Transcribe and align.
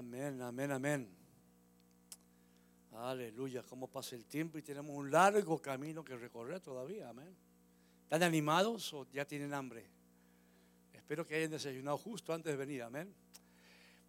Amén, 0.00 0.40
amén, 0.40 0.70
amén. 0.72 1.08
Aleluya, 2.92 3.62
cómo 3.62 3.86
pasa 3.86 4.16
el 4.16 4.24
tiempo 4.24 4.56
y 4.56 4.62
tenemos 4.62 4.96
un 4.96 5.10
largo 5.10 5.60
camino 5.60 6.02
que 6.02 6.16
recorrer 6.16 6.58
todavía, 6.60 7.10
amén. 7.10 7.36
¿Están 8.04 8.22
animados 8.22 8.94
o 8.94 9.06
ya 9.12 9.26
tienen 9.26 9.52
hambre? 9.52 9.84
Espero 10.94 11.26
que 11.26 11.34
hayan 11.34 11.50
desayunado 11.50 11.98
justo 11.98 12.32
antes 12.32 12.50
de 12.50 12.56
venir, 12.56 12.82
amén. 12.82 13.14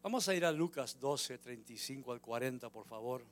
Vamos 0.02 0.30
a 0.30 0.34
ir 0.34 0.46
a 0.46 0.52
Lucas 0.54 0.98
12, 0.98 1.40
35 1.40 2.14
al 2.14 2.22
40, 2.22 2.70
por 2.70 2.86
favor. 2.86 3.26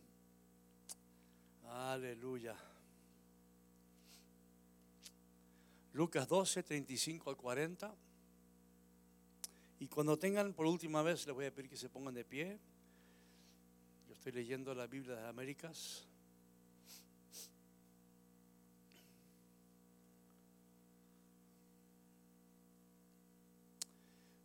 Aleluya. 1.65 2.57
Lucas 5.93 6.27
12, 6.27 6.63
35 6.63 7.29
al 7.29 7.37
40. 7.37 7.95
Y 9.79 9.87
cuando 9.87 10.19
tengan 10.19 10.53
por 10.53 10.65
última 10.65 11.01
vez, 11.01 11.25
les 11.25 11.33
voy 11.33 11.45
a 11.45 11.53
pedir 11.53 11.69
que 11.69 11.77
se 11.77 11.89
pongan 11.89 12.13
de 12.13 12.25
pie. 12.25 12.59
Yo 14.07 14.13
estoy 14.13 14.33
leyendo 14.33 14.75
la 14.75 14.87
Biblia 14.87 15.15
de 15.15 15.21
las 15.21 15.29
Américas. 15.29 16.05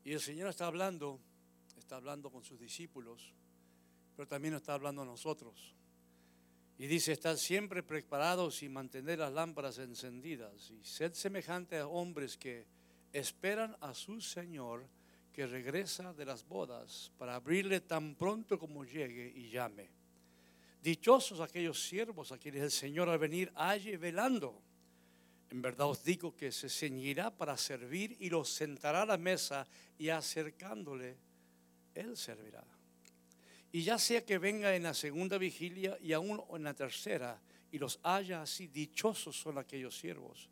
Y 0.05 0.13
el 0.13 0.21
Señor 0.21 0.51
está 0.51 0.67
hablando, 0.67 1.19
está 1.79 1.97
hablando 1.97 2.31
con 2.31 2.45
sus 2.45 2.61
discípulos, 2.61 3.33
pero 4.15 4.29
también 4.29 4.55
está 4.55 4.75
hablando 4.75 5.03
a 5.03 5.07
nosotros. 5.07 5.75
Y 6.77 6.87
dice, 6.87 7.13
estad 7.13 7.37
siempre 7.37 7.83
preparados 7.83 8.63
y 8.63 8.69
mantener 8.69 9.19
las 9.19 9.33
lámparas 9.33 9.79
encendidas. 9.79 10.71
Y 10.71 10.85
sed 10.85 11.13
semejante 11.15 11.79
a 11.79 11.89
hombres 11.89 12.37
que 12.37 12.67
esperan 13.13 13.77
a 13.81 13.95
su 13.95 14.21
Señor 14.21 14.87
que 15.35 15.47
regresa 15.49 16.15
de 16.15 16.25
las 16.25 16.47
bodas 16.47 17.11
para 17.19 17.35
abrirle 17.35 17.81
tan 17.81 18.15
pronto 18.15 18.57
como 18.57 18.85
llegue 18.85 19.33
y 19.35 19.51
llame. 19.51 19.91
Dichosos 20.81 21.41
aquellos 21.41 21.83
siervos 21.83 22.31
a 22.31 22.39
quienes 22.39 22.63
el 22.63 22.71
Señor 22.71 23.09
al 23.09 23.19
venir 23.19 23.53
halle 23.57 23.97
velando. 23.97 24.63
En 25.51 25.61
verdad 25.61 25.89
os 25.89 26.05
digo 26.05 26.37
que 26.37 26.53
se 26.53 26.69
ceñirá 26.69 27.37
para 27.37 27.57
servir 27.57 28.17
y 28.21 28.31
los 28.31 28.49
sentará 28.49 29.03
a 29.03 29.07
la 29.07 29.19
mesa 29.19 29.67
y 29.99 30.09
acercándole, 30.09 31.17
Él 31.95 32.17
servirá. 32.17 32.65
Y 33.73 33.83
ya 33.83 33.99
sea 33.99 34.25
que 34.25 34.39
venga 34.39 34.77
en 34.77 34.85
la 34.85 34.95
segunda 34.95 35.37
vigilia 35.37 35.99
y 36.01 36.13
aún 36.13 36.41
en 36.55 36.63
la 36.63 36.75
tercera 36.75 37.43
y 37.73 37.79
los 37.79 37.99
haya 38.05 38.43
así, 38.43 38.69
dichosos 38.69 39.37
son 39.37 39.59
aquellos 39.59 39.99
siervos. 39.99 40.49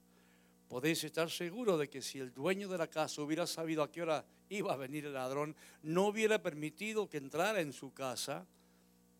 Podéis 0.73 1.05
estar 1.05 1.31
seguros 1.31 1.79
de 1.79 1.91
que 1.91 2.01
si 2.01 2.19
el 2.19 2.33
dueño 2.33 2.67
de 2.67 2.79
la 2.79 2.87
casa 2.87 3.21
hubiera 3.21 3.47
sabido 3.47 3.83
a 3.83 3.93
qué 3.93 4.01
hora 4.01 4.25
iba 4.49 4.73
a 4.73 4.77
venir 4.79 5.05
el 5.05 5.13
ladrón, 5.13 5.55
no 5.83 6.07
hubiera 6.07 6.41
permitido 6.41 7.11
que 7.11 7.19
entrara 7.19 7.61
en 7.61 7.75
su 7.75 7.93
casa. 7.93 8.47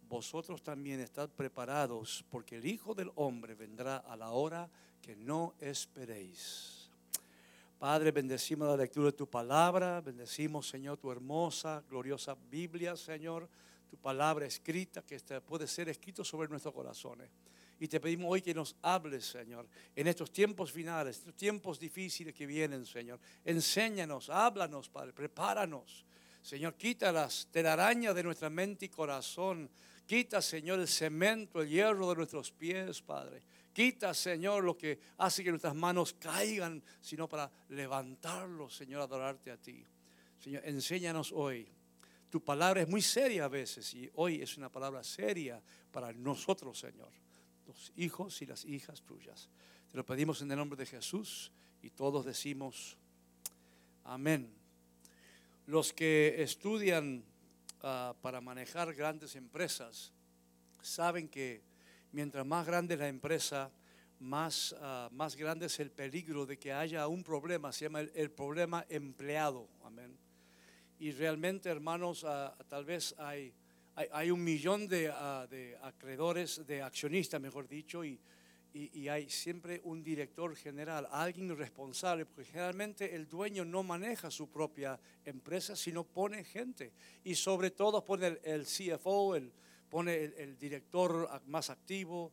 Vosotros 0.09 0.63
también 0.63 0.99
estad 1.01 1.29
preparados, 1.29 2.25
porque 2.31 2.57
el 2.57 2.65
Hijo 2.65 2.95
del 2.95 3.13
Hombre 3.17 3.55
vendrá 3.55 3.99
a 3.99 4.17
la 4.17 4.31
hora 4.31 4.71
que 5.03 5.15
no 5.15 5.53
esperéis. 5.61 6.89
Padre, 7.79 8.13
bendecimos 8.13 8.67
la 8.67 8.79
lectura 8.79 9.09
de 9.09 9.13
tu 9.13 9.29
palabra, 9.29 10.01
bendecimos, 10.01 10.67
Señor, 10.67 10.97
tu 10.97 11.13
hermosa, 11.13 11.85
gloriosa 11.87 12.35
Biblia, 12.51 12.97
Señor 12.97 13.47
tu 13.93 13.99
palabra 13.99 14.47
escrita 14.47 15.03
que 15.03 15.19
puede 15.43 15.67
ser 15.67 15.91
escrito 15.91 16.25
sobre 16.25 16.49
nuestros 16.49 16.73
corazones. 16.73 17.29
Y 17.83 17.89
te 17.89 17.99
pedimos 17.99 18.31
hoy 18.31 18.41
que 18.41 18.55
nos 18.55 18.77
hables, 18.83 19.25
Señor, 19.25 19.67
en 19.97 20.07
estos 20.07 20.31
tiempos 20.31 20.71
finales, 20.71 21.19
estos 21.19 21.35
tiempos 21.35 21.81
difíciles 21.81 22.33
que 22.33 22.47
vienen, 22.47 22.87
Señor. 22.87 23.19
Enséñanos, 23.45 24.31
háblanos, 24.31 24.89
Padre, 24.89 25.13
prepáranos. 25.13 26.05
Señor, 26.41 26.77
quita 26.77 27.11
las 27.11 27.49
telarañas 27.51 28.15
de 28.15 28.23
nuestra 28.23 28.49
mente 28.51 28.85
y 28.85 28.89
corazón. 28.89 29.69
Quita, 30.07 30.41
Señor, 30.41 30.79
el 30.79 30.87
cemento, 30.87 31.61
el 31.61 31.71
hierro 31.71 32.09
de 32.11 32.15
nuestros 32.15 32.53
pies, 32.53 33.03
Padre. 33.03 33.43
Quita, 33.73 34.15
Señor, 34.15 34.63
lo 34.63 34.79
que 34.79 35.01
hace 35.19 35.43
que 35.43 35.51
nuestras 35.51 35.75
manos 35.75 36.15
caigan, 36.21 36.81
sino 37.01 37.29
para 37.29 37.51
levantarlos, 37.71 38.77
Señor, 38.77 39.01
adorarte 39.03 39.51
a 39.51 39.57
ti. 39.57 39.85
Señor, 40.39 40.63
enséñanos 40.67 41.33
hoy 41.33 41.67
tu 42.31 42.43
palabra 42.43 42.81
es 42.81 42.89
muy 42.89 43.03
seria 43.03 43.45
a 43.45 43.49
veces 43.49 43.93
y 43.93 44.11
hoy 44.15 44.41
es 44.41 44.57
una 44.57 44.71
palabra 44.73 45.05
seria 45.05 45.61
para 45.91 46.15
nosotros, 46.15 46.79
Señor, 46.79 47.11
hijos 47.97 48.43
y 48.43 48.47
las 48.47 48.65
hijas 48.65 49.03
tuyas. 49.03 49.49
Te 49.91 49.97
lo 49.97 50.05
pedimos 50.05 50.43
en 50.43 50.51
el 50.51 50.57
nombre 50.57 50.77
de 50.77 50.87
Jesús 50.87 51.53
y 51.83 51.91
todos 51.91 52.25
decimos 52.25 52.97
amén. 54.05 54.53
Los 55.67 55.93
que 55.93 56.43
estudian 56.43 57.25
ah, 57.83 58.15
para 58.21 58.41
manejar 58.41 58.95
grandes 58.95 59.37
empresas 59.37 60.13
saben 60.81 61.29
que 61.29 61.63
mientras 62.13 62.45
más 62.45 62.67
grande 62.67 62.97
la 62.97 63.09
empresa, 63.09 63.71
más, 64.19 64.75
ah, 64.81 65.09
más 65.13 65.37
grande 65.37 65.67
es 65.67 65.79
el 65.81 65.91
peligro 65.91 66.47
de 66.47 66.59
que 66.59 66.73
haya 66.73 67.07
un 67.09 67.23
problema, 67.23 67.73
se 67.73 67.85
llama 67.85 68.01
el 68.01 68.31
problema 68.31 68.85
empleado. 68.89 69.69
Amén 69.85 70.19
y 71.03 71.11
realmente, 71.11 71.69
hermanos, 71.69 72.23
ah, 72.23 72.57
tal 72.69 72.85
vez 72.85 73.13
hay, 73.19 73.53
hay, 73.95 74.31
un 74.31 74.43
millón 74.43 74.89
de, 74.89 75.09
ah, 75.09 75.47
de, 75.51 75.77
acreedores, 75.83 76.67
de 76.67 76.83
accionistas, 76.83 77.41
mejor 77.41 77.69
dicho, 77.69 78.05
y, 78.05 78.19
y, 78.73 79.09
hay 79.09 79.29
siempre 79.29 79.83
un 79.85 80.03
director 80.03 80.57
general, 80.57 81.07
alguien 81.11 81.55
responsable, 81.57 82.25
porque 82.25 82.45
generalmente 82.45 83.15
el 83.15 83.29
dueño 83.29 83.65
no 83.65 83.83
maneja 83.83 84.31
su 84.31 84.49
propia 84.49 84.99
empresa, 85.25 85.77
sino 85.77 86.05
pone 86.05 86.43
gente. 86.45 86.93
Y 87.23 87.35
sobre 87.35 87.71
todo 87.71 88.03
pone 88.03 88.39
el, 88.43 88.65
CFO, 88.65 89.37
el, 89.37 89.53
pone 89.91 90.25
el, 90.25 90.57
director 90.57 91.29
más 91.47 91.69
activo, 91.69 92.33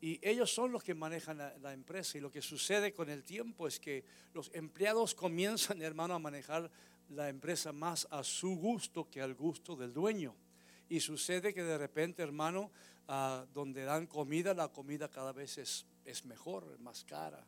y 0.00 0.20
ellos 0.22 0.52
son 0.52 0.70
los 0.70 0.84
que 0.84 0.94
manejan 0.94 1.38
la, 1.38 1.56
la, 1.58 1.72
empresa. 1.72 2.18
Y 2.18 2.20
lo 2.20 2.30
que 2.30 2.42
sucede 2.42 2.92
con 2.92 3.08
el 3.08 3.24
tiempo 3.24 3.66
es 3.66 3.80
que 3.80 4.04
los 4.34 4.50
empleados 4.54 5.14
comienzan, 5.14 5.80
hermano, 5.82 6.14
a 6.14 6.18
manejar 6.18 6.70
la 7.08 7.30
empresa 7.30 7.72
más 7.72 8.06
a 8.10 8.22
su 8.22 8.56
gusto 8.56 9.08
que 9.08 9.22
al 9.22 9.34
gusto 9.34 9.74
del 9.74 9.94
dueño. 9.94 10.36
Y 10.88 11.00
sucede 11.00 11.52
que 11.52 11.62
de 11.62 11.78
repente, 11.78 12.22
hermano, 12.22 12.70
ah, 13.08 13.44
donde 13.52 13.84
dan 13.84 14.06
comida, 14.06 14.54
la 14.54 14.68
comida 14.68 15.08
cada 15.08 15.32
vez 15.32 15.58
es, 15.58 15.86
es 16.04 16.24
mejor, 16.24 16.78
más 16.80 17.04
cara. 17.04 17.44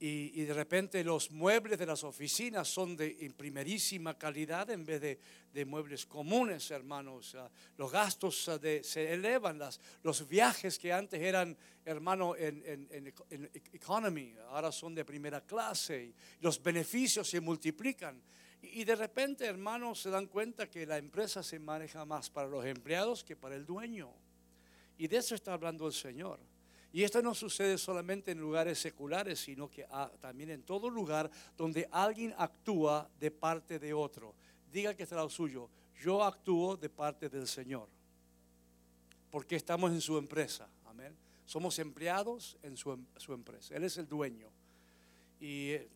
Y, 0.00 0.42
de 0.42 0.52
repente 0.52 1.02
los 1.04 1.30
muebles 1.30 1.78
de 1.78 1.86
las 1.86 2.04
oficinas 2.04 2.68
son 2.68 2.96
de 2.96 3.32
primerísima 3.36 4.18
calidad 4.18 4.68
en 4.70 4.84
vez 4.84 5.00
de, 5.00 5.18
de 5.52 5.64
muebles 5.64 6.04
comunes, 6.04 6.70
hermanos. 6.70 7.34
los 7.78 7.90
gastos 7.90 8.48
ah, 8.48 8.58
se 8.82 9.12
elevan, 9.12 9.58
las, 9.58 9.80
los 10.02 10.28
viajes 10.28 10.78
que 10.78 10.92
antes 10.92 11.22
eran, 11.22 11.56
hermano, 11.84 12.36
en, 12.36 12.62
en, 12.66 13.14
en, 13.30 13.50
economy, 13.72 14.34
ahora 14.48 14.72
son 14.72 14.94
de 14.94 15.04
primera 15.04 15.40
clase. 15.40 16.04
Y 16.04 16.14
los 16.40 16.62
beneficios 16.62 17.30
se 17.30 17.40
multiplican. 17.40 18.20
Y 18.72 18.84
de 18.84 18.96
repente, 18.96 19.46
hermanos, 19.46 20.00
se 20.00 20.10
dan 20.10 20.26
cuenta 20.26 20.68
que 20.70 20.86
la 20.86 20.98
empresa 20.98 21.42
se 21.42 21.58
maneja 21.58 22.04
más 22.04 22.30
para 22.30 22.48
los 22.48 22.64
empleados 22.64 23.22
que 23.22 23.36
para 23.36 23.54
el 23.54 23.66
dueño. 23.66 24.12
Y 24.96 25.08
de 25.08 25.16
eso 25.18 25.34
está 25.34 25.52
hablando 25.52 25.86
el 25.86 25.92
Señor. 25.92 26.40
Y 26.92 27.02
esto 27.02 27.20
no 27.20 27.34
sucede 27.34 27.76
solamente 27.76 28.30
en 28.30 28.40
lugares 28.40 28.78
seculares, 28.78 29.40
sino 29.40 29.68
que 29.68 29.84
ah, 29.90 30.10
también 30.20 30.50
en 30.50 30.62
todo 30.62 30.88
lugar 30.88 31.28
donde 31.56 31.88
alguien 31.90 32.32
actúa 32.38 33.10
de 33.18 33.32
parte 33.32 33.80
de 33.80 33.92
otro. 33.92 34.34
Diga 34.70 34.94
que 34.94 35.02
está 35.02 35.16
lo 35.16 35.28
suyo. 35.28 35.68
Yo 36.00 36.22
actúo 36.22 36.76
de 36.76 36.88
parte 36.88 37.28
del 37.28 37.48
Señor. 37.48 37.88
Porque 39.28 39.56
estamos 39.56 39.90
en 39.90 40.00
su 40.00 40.16
empresa. 40.16 40.68
Amén. 40.84 41.16
Somos 41.44 41.80
empleados 41.80 42.56
en 42.62 42.76
su, 42.76 42.96
su 43.16 43.32
empresa. 43.32 43.74
Él 43.74 43.82
es 43.82 43.96
el 43.98 44.06
dueño. 44.06 44.48
Y 45.40 45.70
eh, 45.70 45.88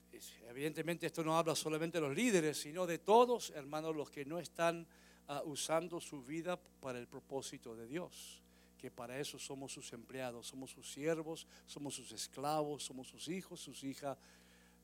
evidentemente 0.48 1.06
esto 1.06 1.22
no 1.22 1.36
habla 1.36 1.54
solamente 1.54 1.98
de 2.00 2.06
los 2.06 2.16
líderes, 2.16 2.58
sino 2.58 2.86
de 2.86 2.98
todos, 2.98 3.50
hermanos, 3.50 3.94
los 3.94 4.10
que 4.10 4.24
no 4.24 4.38
están 4.38 4.86
ah, 5.28 5.42
usando 5.44 6.00
su 6.00 6.22
vida 6.22 6.58
para 6.80 6.98
el 6.98 7.06
propósito 7.06 7.74
de 7.76 7.86
Dios. 7.86 8.42
Que 8.78 8.90
para 8.90 9.18
eso 9.18 9.38
somos 9.38 9.72
sus 9.72 9.92
empleados, 9.92 10.46
somos 10.46 10.70
sus 10.70 10.90
siervos, 10.90 11.46
somos 11.66 11.94
sus 11.94 12.12
esclavos, 12.12 12.84
somos 12.84 13.08
sus 13.08 13.28
hijos, 13.28 13.60
sus 13.60 13.82
hijas, 13.82 14.16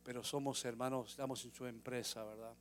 pero 0.03 0.25
somos 0.25 0.65
hermanos, 0.65 1.11
estamos 1.11 1.45
en 1.45 1.53
su 1.53 1.67
empresa, 1.67 2.25
¿verdad? 2.25 2.55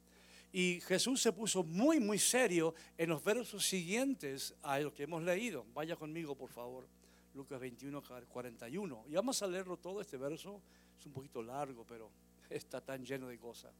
Y 0.51 0.79
Jesús 0.81 1.19
se 1.19 1.33
puso 1.33 1.63
muy, 1.63 1.99
muy 1.99 2.19
serio 2.19 2.75
en 2.97 3.09
los 3.09 3.23
versos 3.23 3.65
siguientes 3.65 4.53
a 4.61 4.79
lo 4.79 4.93
que 4.93 5.03
hemos 5.03 5.23
leído. 5.23 5.65
Vaya 5.73 5.95
conmigo, 5.95 6.35
por 6.35 6.51
favor. 6.51 6.87
Lucas 7.33 7.59
21, 7.59 8.03
41. 8.29 9.05
Y 9.09 9.13
vamos 9.15 9.41
a 9.41 9.47
leerlo 9.47 9.77
todo 9.77 9.99
este 9.99 10.17
verso 10.17 10.61
es 11.03 11.07
un 11.07 11.13
poquito 11.13 11.43
largo, 11.43 11.85
pero 11.85 12.09
está 12.49 12.81
tan 12.81 13.05
lleno 13.05 13.27
de 13.27 13.37
cosas. 13.37 13.73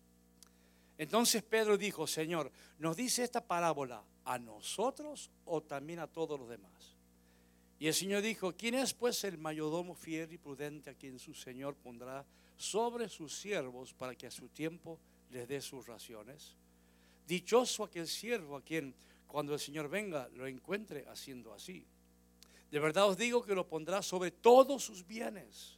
Entonces 0.98 1.44
Pedro 1.44 1.78
dijo, 1.78 2.06
Señor, 2.06 2.52
¿nos 2.78 2.96
dice 2.96 3.24
esta 3.24 3.46
parábola 3.46 4.04
a 4.26 4.38
nosotros 4.38 5.32
o 5.46 5.62
también 5.62 6.00
a 6.00 6.08
todos 6.08 6.40
los 6.40 6.50
demás? 6.50 6.96
Y 7.80 7.88
el 7.88 7.94
Señor 7.94 8.22
dijo, 8.22 8.56
¿quién 8.56 8.76
es 8.76 8.94
pues 8.94 9.24
el 9.24 9.38
mayordomo 9.38 9.96
fiel 9.96 10.32
y 10.32 10.38
prudente 10.38 10.90
a 10.90 10.94
quien 10.94 11.20
su 11.20 11.34
Señor 11.34 11.76
pondrá 11.76 12.26
sobre 12.56 13.10
sus 13.10 13.36
siervos 13.36 13.94
para 13.94 14.16
que 14.16 14.28
a 14.28 14.32
su 14.32 14.48
tiempo 14.50 15.00
les 15.32 15.48
dé 15.48 15.60
sus 15.60 15.86
raciones? 15.88 16.56
Dichoso 17.28 17.84
aquel 17.84 18.08
siervo 18.08 18.56
a 18.56 18.62
quien 18.62 18.94
cuando 19.28 19.54
el 19.54 19.60
Señor 19.60 19.90
venga 19.90 20.30
lo 20.36 20.46
encuentre 20.48 21.06
haciendo 21.10 21.54
así. 21.54 21.86
De 22.70 22.80
verdad 22.80 23.08
os 23.08 23.18
digo 23.18 23.44
que 23.44 23.56
lo 23.56 23.68
pondrá 23.68 24.02
sobre 24.02 24.32
todos 24.32 24.84
sus 24.84 25.06
bienes. 25.06 25.78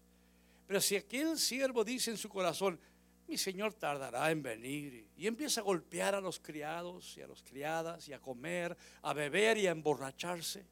Pero 0.68 0.82
si 0.82 0.96
aquel 0.96 1.38
siervo 1.38 1.84
dice 1.84 2.12
en 2.12 2.18
su 2.18 2.30
corazón, 2.30 2.80
mi 3.28 3.38
Señor 3.38 3.74
tardará 3.74 4.30
en 4.32 4.44
venir, 4.44 5.08
y 5.18 5.28
empieza 5.28 5.62
a 5.62 5.64
golpear 5.64 6.14
a 6.16 6.22
los 6.22 6.40
criados 6.40 7.18
y 7.18 7.22
a 7.22 7.28
las 7.28 7.42
criadas, 7.42 8.08
y 8.08 8.14
a 8.14 8.22
comer, 8.22 8.78
a 9.02 9.14
beber 9.14 9.58
y 9.58 9.68
a 9.68 9.72
emborracharse, 9.72 10.66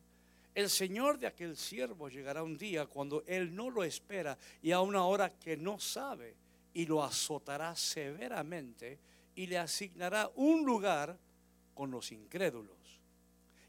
el 0.56 0.70
Señor 0.70 1.18
de 1.18 1.26
aquel 1.26 1.58
siervo 1.58 2.10
llegará 2.10 2.44
un 2.44 2.58
día 2.58 2.86
cuando 2.86 3.24
él 3.26 3.56
no 3.56 3.72
lo 3.72 3.84
espera 3.84 4.38
y 4.62 4.72
a 4.72 4.82
una 4.82 5.06
hora 5.06 5.32
que 5.40 5.58
no 5.58 5.80
sabe, 5.80 6.36
y 6.74 6.86
lo 6.86 7.04
azotará 7.04 7.76
severamente 7.76 9.00
y 9.36 9.48
le 9.48 9.58
asignará 9.58 10.32
un 10.36 10.64
lugar 10.64 11.18
con 11.74 11.90
los 11.90 12.12
incrédulos. 12.12 12.78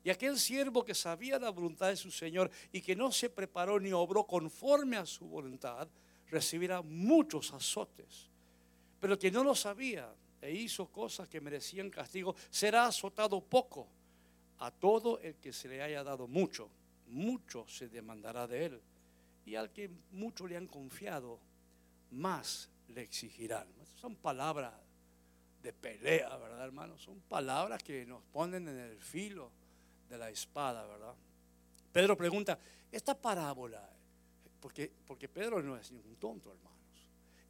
Y 0.03 0.11
aquel 0.11 0.39
siervo 0.39 0.85
que 0.85 0.95
sabía 0.95 1.39
la 1.39 1.49
voluntad 1.49 1.89
de 1.89 1.97
su 1.97 2.11
Señor 2.11 2.51
y 2.71 2.83
que 2.83 2.95
no 2.95 3.11
se 3.11 3.31
preparó 3.31 3.81
ni 3.81 3.93
obró 3.93 4.27
conforme 4.27 4.99
a 4.99 5.07
su 5.07 5.27
voluntad, 5.27 5.89
recibirá 6.35 6.83
muchos 6.83 7.53
azotes. 7.53 8.29
Pero 9.01 9.19
que 9.19 9.31
no 9.31 9.45
lo 9.45 9.55
sabía 9.55 10.13
e 10.43 10.53
hizo 10.53 10.87
cosas 10.87 11.29
que 11.29 11.41
merecían 11.41 11.89
castigo, 11.91 12.35
será 12.51 12.87
azotado 12.87 13.41
poco. 13.41 13.87
A 14.59 14.71
todo 14.71 15.19
el 15.21 15.35
que 15.37 15.53
se 15.53 15.69
le 15.69 15.83
haya 15.83 16.03
dado 16.05 16.27
mucho, 16.27 16.69
mucho 17.09 17.67
se 17.69 17.89
demandará 17.89 18.47
de 18.47 18.67
él. 18.67 18.81
Y 19.47 19.55
al 19.55 19.71
que 19.71 19.91
mucho 20.13 20.47
le 20.47 20.57
han 20.57 20.67
confiado, 20.67 21.39
más 22.11 22.69
le 22.89 23.03
exigirán. 23.03 23.67
Son 24.01 24.17
palabras 24.17 24.73
de 25.63 25.73
pelea, 25.73 26.37
¿verdad, 26.37 26.65
hermano? 26.65 26.99
Son 26.99 27.21
palabras 27.21 27.83
que 27.83 28.05
nos 28.07 28.23
ponen 28.25 28.69
en 28.69 28.79
el 28.79 28.99
filo 28.99 29.51
de 30.09 30.19
la 30.19 30.31
espada, 30.31 30.87
¿verdad? 30.87 31.15
Pedro 31.93 32.17
pregunta, 32.17 32.59
esta 32.91 33.15
parábola, 33.15 33.89
porque, 34.65 35.29
Pedro 35.29 35.63
no 35.63 35.77
es 35.77 35.93
ningún 35.93 36.17
tonto, 36.17 36.51
hermanos. 36.51 36.73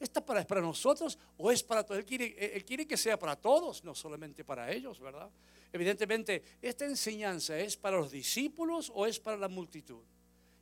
¿Esta 0.00 0.25
para, 0.25 0.40
es 0.40 0.46
para 0.46 0.61
nosotros 0.61 1.16
o 1.37 1.52
es 1.52 1.62
para 1.62 1.84
todos? 1.84 2.00
Él 2.00 2.05
quiere, 2.05 2.56
él 2.56 2.64
quiere 2.64 2.87
que 2.87 2.96
sea 2.96 3.16
para 3.16 3.37
todos, 3.37 3.84
no 3.84 3.94
solamente 3.94 4.44
para 4.44 4.70
ellos, 4.72 4.99
¿verdad? 4.99 5.31
Evidentemente, 5.72 6.43
¿esta 6.61 6.84
enseñanza 6.84 7.56
es 7.56 7.76
para 7.76 7.99
los 7.99 8.11
discípulos 8.11 8.90
o 8.93 9.06
es 9.06 9.20
para 9.20 9.37
la 9.37 9.49
multitud? 9.49 10.02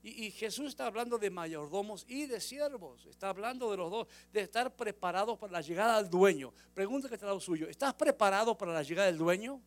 Y, 0.02 0.31
Jesús 0.32 0.66
está 0.66 0.87
hablando 0.87 1.16
de 1.16 1.31
mayordomos 1.31 2.04
y 2.08 2.26
de 2.26 2.40
siervos. 2.40 3.06
Está 3.06 3.31
hablando 3.31 3.70
de 3.70 3.76
los 3.76 3.90
dos, 3.90 4.08
de 4.32 4.40
estar 4.40 4.75
preparados 4.75 5.38
para 5.38 5.52
la 5.52 5.60
llegada 5.60 6.02
del 6.02 6.10
dueño. 6.10 6.52
Pregunta 6.75 7.08
que 7.08 7.14
está 7.14 7.28
lo 7.28 7.40
suyo. 7.40 7.69
¿Estás 7.69 7.94
preparado 7.94 8.58
para 8.58 8.72
la 8.72 8.82
llegada 8.82 9.06
del 9.06 9.16
dueño? 9.19 9.60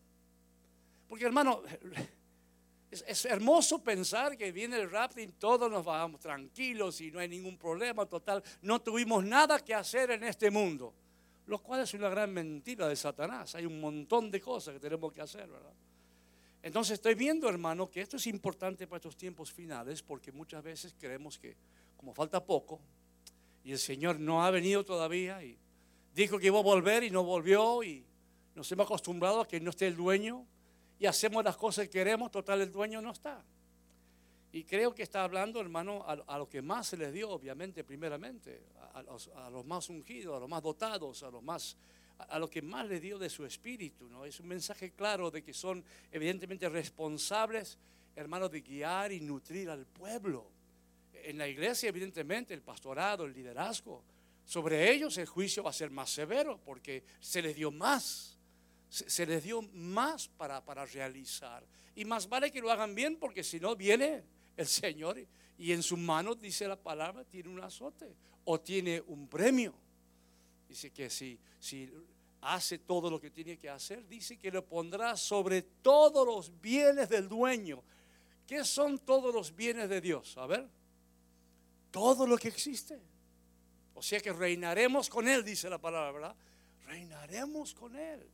Porque 1.07 1.25
hermano, 1.25 1.63
es, 3.07 3.25
hermoso 3.25 3.83
pensar 3.83 4.37
que 4.37 4.51
viene 4.51 4.77
el 4.77 4.89
rapto 4.89 5.19
y 5.21 5.27
todos 5.27 5.69
nos 5.71 5.83
vamos 5.83 6.19
tranquilos 6.19 7.01
y 7.01 7.11
no 7.11 7.19
hay 7.19 7.27
ningún 7.27 7.57
problema 7.57 8.05
total. 8.05 8.43
No 8.61 8.81
tuvimos 8.81 9.23
nada 9.23 9.59
que 9.59 9.73
hacer 9.73 10.11
en 10.11 10.23
este 10.23 10.49
mundo. 10.51 10.93
Lo 11.47 11.59
cual 11.59 11.81
es 11.81 11.93
una 11.93 12.09
gran 12.09 12.33
mentira 12.33 12.87
de 12.87 12.95
Satanás. 12.95 13.53
Hay 13.55 13.65
un 13.65 13.79
montón 13.79 14.31
de 14.31 14.41
cosas 14.41 14.73
que 14.73 14.79
tenemos 14.79 15.13
que 15.13 15.21
hacer, 15.21 15.47
¿verdad? 15.47 15.73
Entonces 16.63 16.93
estoy 16.93 17.13
viendo, 17.13 17.47
hermano, 17.47 17.91
que 17.91 18.01
esto 18.01 18.17
es 18.17 18.25
importante 18.25 18.87
para 18.87 18.97
estos 18.97 19.15
tiempos 19.15 19.51
finales 19.51 20.01
porque 20.01 20.31
muchas 20.31 20.63
veces 20.63 20.95
creemos 20.99 21.37
que 21.37 21.55
como 21.95 22.13
falta 22.13 22.43
poco 22.43 22.79
y 23.63 23.71
el 23.71 23.79
Señor 23.79 24.19
no 24.19 24.43
ha 24.43 24.49
venido 24.49 24.83
todavía 24.83 25.43
y 25.43 25.57
dijo 26.15 26.39
que 26.39 26.47
iba 26.47 26.57
a 26.57 26.63
volver 26.63 27.03
y 27.03 27.11
no 27.11 27.23
volvió 27.23 27.83
y 27.83 28.03
nos 28.55 28.71
hemos 28.71 28.85
acostumbrado 28.85 29.41
a 29.41 29.47
que 29.47 29.59
no 29.59 29.69
esté 29.69 29.85
el 29.85 29.95
dueño 29.95 30.47
y 30.99 31.05
hacemos 31.05 31.43
las 31.43 31.57
cosas 31.57 31.85
que 31.85 31.91
queremos, 31.91 32.31
total 32.31 32.61
el 32.61 32.71
dueño 32.71 33.01
no 33.01 33.11
está. 33.11 33.43
Y 34.51 34.63
creo 34.63 34.95
que 34.95 35.03
está 35.03 35.23
hablando, 35.23 35.59
hermano, 35.59 36.05
a, 36.07 36.37
lo 36.37 36.47
que 36.47 36.61
más 36.61 36.87
se 36.87 36.97
les 36.97 37.11
dio, 37.11 37.29
obviamente, 37.29 37.83
primeramente, 37.83 38.63
a, 38.93 39.01
los, 39.01 39.29
a 39.35 39.49
más 39.65 39.89
ungidos, 39.89 40.37
a 40.37 40.39
los 40.39 40.47
más 40.47 40.63
dotados, 40.63 41.23
a 41.23 41.29
los 41.29 41.43
más 41.43 41.75
a 42.17 42.39
lo 42.39 42.49
que 42.49 42.61
más 42.61 42.87
le 42.87 42.99
dio 42.99 43.19
de 43.19 43.29
su 43.29 43.45
espíritu. 43.45 44.07
¿no? 44.07 44.25
Es 44.25 44.39
un 44.39 44.47
mensaje 44.47 44.91
claro 44.91 45.31
de 45.31 45.43
que 45.43 45.53
son 45.53 45.83
evidentemente 46.11 46.69
responsables, 46.69 47.77
hermanos, 48.15 48.51
de 48.51 48.61
guiar 48.61 49.11
y 49.11 49.19
nutrir 49.19 49.69
al 49.69 49.85
pueblo. 49.85 50.49
En 51.13 51.37
la 51.37 51.47
iglesia, 51.47 51.89
evidentemente, 51.89 52.53
el 52.53 52.61
pastorado, 52.61 53.25
el 53.25 53.33
liderazgo, 53.33 54.03
sobre 54.45 54.91
ellos 54.91 55.17
el 55.17 55.25
juicio 55.25 55.63
va 55.63 55.71
a 55.71 55.73
ser 55.73 55.89
más 55.89 56.11
severo 56.11 56.59
porque 56.63 57.03
se 57.19 57.41
les 57.41 57.55
dio 57.55 57.71
más, 57.71 58.37
se, 58.95 59.25
les 59.25 59.43
dio 59.43 59.61
más 59.61 60.27
para, 60.27 60.63
para 60.63 60.85
realizar. 60.85 61.65
Y 61.95 62.05
más 62.05 62.29
vale 62.29 62.51
que 62.51 62.61
lo 62.61 62.71
hagan 62.71 62.95
bien 62.95 63.17
porque 63.17 63.43
si 63.43 63.59
no 63.59 63.75
viene 63.75 64.23
el 64.55 64.67
Señor 64.67 65.17
y 65.57 65.71
en 65.71 65.83
sus 65.83 65.99
manos, 65.99 66.39
dice 66.39 66.67
la 66.67 66.75
palabra, 66.75 67.23
tiene 67.25 67.49
un 67.49 67.61
azote 67.61 68.15
o 68.45 68.59
tiene 68.59 69.01
un 69.01 69.27
premio. 69.27 69.73
Dice 70.67 70.91
que 70.91 71.09
si, 71.09 71.37
si 71.59 71.91
hace 72.41 72.79
todo 72.79 73.09
lo 73.09 73.19
que 73.19 73.31
tiene 73.31 73.57
que 73.57 73.69
hacer, 73.69 74.07
dice 74.07 74.37
que 74.37 74.51
lo 74.51 74.65
pondrá 74.65 75.17
sobre 75.17 75.61
todos 75.61 76.25
los 76.25 76.61
bienes 76.61 77.09
del 77.09 77.27
dueño. 77.27 77.83
¿Qué 78.47 78.63
son 78.63 78.99
todos 78.99 79.33
los 79.33 79.55
bienes 79.55 79.89
de 79.89 79.99
Dios? 79.99 80.37
A 80.37 80.45
ver, 80.45 80.67
todo 81.91 82.27
lo 82.27 82.37
que 82.37 82.47
existe. 82.47 82.99
O 83.93 84.01
sea 84.01 84.19
que 84.19 84.31
reinaremos 84.31 85.09
con 85.09 85.27
Él, 85.27 85.43
dice 85.43 85.69
la 85.69 85.79
palabra, 85.79 86.11
¿verdad? 86.11 86.35
Reinaremos 86.85 87.73
con 87.73 87.95
Él. 87.95 88.29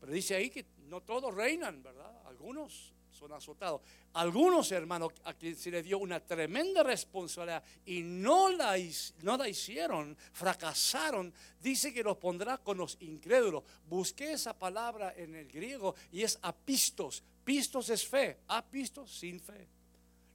Pero 0.00 0.12
dice 0.12 0.36
ahí 0.36 0.50
que 0.50 0.64
no 0.88 1.02
todos 1.02 1.34
reinan, 1.34 1.82
¿verdad? 1.82 2.22
Algunos 2.26 2.94
son 3.18 3.32
azotados. 3.32 3.80
Algunos 4.14 4.70
hermanos 4.72 5.12
a 5.24 5.34
quienes 5.34 5.58
se 5.58 5.70
les 5.70 5.84
dio 5.84 5.98
una 5.98 6.20
tremenda 6.20 6.82
responsabilidad 6.82 7.62
y 7.84 8.02
no 8.02 8.48
la, 8.50 8.78
hicieron, 8.78 10.16
fracasaron, 10.32 11.32
dice 11.60 11.92
que 11.92 12.02
los 12.02 12.16
pondrá 12.16 12.58
con 12.58 12.78
los 12.78 12.96
incrédulos. 13.00 13.64
Busqué 13.88 14.32
esa 14.32 14.56
palabra 14.56 15.14
en 15.16 15.34
el 15.34 15.48
griego 15.48 15.94
y 16.12 16.22
es 16.22 16.38
apistos. 16.42 17.22
Pistos 17.44 17.88
es 17.90 18.06
fe, 18.06 18.38
apistos 18.48 19.10
sin 19.10 19.40
fe. 19.40 19.68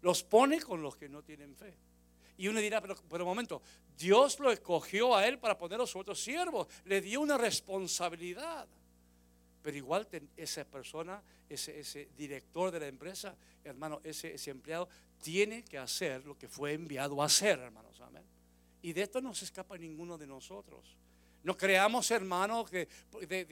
Los 0.02 0.24
pone 0.24 0.60
con 0.60 0.82
los 0.82 0.98
que 0.98 1.08
no 1.08 1.24
tienen 1.24 1.56
fe. 1.56 1.78
Y 2.38 2.48
uno 2.48 2.60
dirá, 2.60 2.82
pero, 2.82 2.96
pero 3.10 3.24
un 3.24 3.30
momento, 3.30 3.62
Dios 3.96 4.40
lo 4.40 4.52
escogió 4.52 5.16
a 5.16 5.26
él 5.28 5.40
para 5.40 5.58
ponerlo 5.58 5.86
a 5.86 6.00
otros 6.00 6.22
siervos, 6.22 6.68
le 6.86 7.00
dio 7.00 7.22
una 7.22 7.38
responsabilidad. 7.38 8.68
Pero 9.64 9.78
igual 9.78 10.08
esa 10.36 10.66
persona, 10.66 11.24
ese, 11.48 11.80
ese, 11.80 12.10
director 12.18 12.70
de 12.70 12.82
la 12.82 12.88
empresa, 12.88 13.36
hermano, 13.64 14.02
ese, 14.04 14.34
ese, 14.34 14.52
empleado, 14.52 14.90
tiene 15.22 15.64
que 15.64 15.78
hacer 15.78 16.26
lo 16.26 16.38
que 16.38 16.50
fue 16.50 16.74
enviado 16.74 17.24
a 17.24 17.28
hacer, 17.28 17.60
hermanos. 17.60 18.00
Amén. 18.02 18.24
Y 18.82 18.92
de 18.92 19.04
esto 19.04 19.22
no 19.22 19.34
se 19.34 19.46
escapa 19.46 19.78
ninguno 19.78 20.18
de 20.18 20.28
nosotros. 20.28 20.98
No 21.44 21.56
creamos, 21.58 22.12
hermanos, 22.12 22.70
que, 22.70 22.88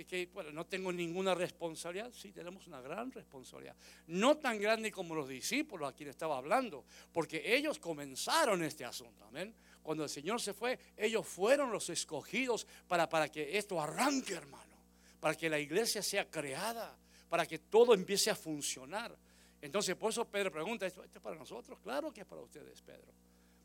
que 0.05 0.29
bueno, 0.33 0.51
no 0.51 0.65
tengo 0.65 0.91
ninguna 0.91 1.33
responsabilidad. 1.33 2.11
Sí, 2.13 2.33
tenemos 2.33 2.67
una 2.67 2.81
gran 2.81 3.09
responsabilidad. 3.11 3.75
No 4.07 4.37
tan 4.37 4.59
grande 4.59 4.91
como 4.91 5.15
los 5.15 5.29
discípulos 5.29 5.89
a 5.89 5.95
quienes 5.95 6.15
estaba 6.15 6.37
hablando, 6.37 6.83
porque 7.13 7.55
ellos 7.55 7.79
comenzaron 7.79 8.63
este 8.63 8.83
asunto. 8.83 9.23
Amén. 9.25 9.53
Cuando 9.81 10.03
el 10.03 10.09
Señor 10.09 10.41
se 10.41 10.53
fue, 10.53 10.77
ellos 10.97 11.25
fueron 11.25 11.71
los 11.71 11.89
escogidos 11.89 12.67
para, 12.87 13.07
para 13.07 13.29
que 13.29 13.57
esto 13.57 13.81
arranque, 13.81 14.33
hermano 14.33 14.70
para 15.21 15.35
que 15.35 15.49
la 15.49 15.59
iglesia 15.59 16.01
sea 16.01 16.29
creada, 16.29 16.97
para 17.29 17.45
que 17.45 17.59
todo 17.59 17.93
empiece 17.93 18.29
a 18.29 18.35
funcionar. 18.35 19.15
Entonces, 19.61 19.95
por 19.95 20.11
eso 20.11 20.25
Pedro 20.25 20.51
pregunta, 20.51 20.87
¿esto, 20.87 21.03
es 21.03 21.21
para 21.21 21.37
nosotros? 21.37 21.79
Claro 21.83 22.11
que 22.11 22.21
es 22.21 22.27
para 22.27 22.41
ustedes, 22.41 22.81
Pedro. 22.81 23.13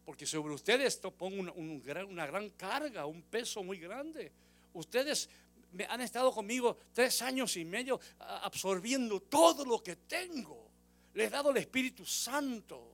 Porque 0.05 0.27
sobre 0.27 0.53
ustedes 0.55 0.87
esto 0.87 1.11
pongo 1.11 1.53
una 1.55 2.27
gran 2.27 2.51
carga, 2.51 3.07
un 3.07 3.23
peso 3.23 3.65
muy 3.65 3.79
grande. 3.79 4.31
Ustedes 4.75 5.29
me 5.73 5.85
han 5.87 6.03
estado 6.03 6.31
conmigo 6.31 6.77
tres 6.93 7.23
años 7.23 7.57
y 7.57 7.65
medio 7.65 7.99
absorbiendo 8.19 9.21
todo 9.21 9.65
lo 9.65 9.83
que 9.83 9.97
tengo. 9.97 10.69
Les 11.15 11.29
he 11.29 11.31
dado 11.31 11.51
el 11.51 11.57
Espíritu 11.57 12.05
Santo. 12.05 12.93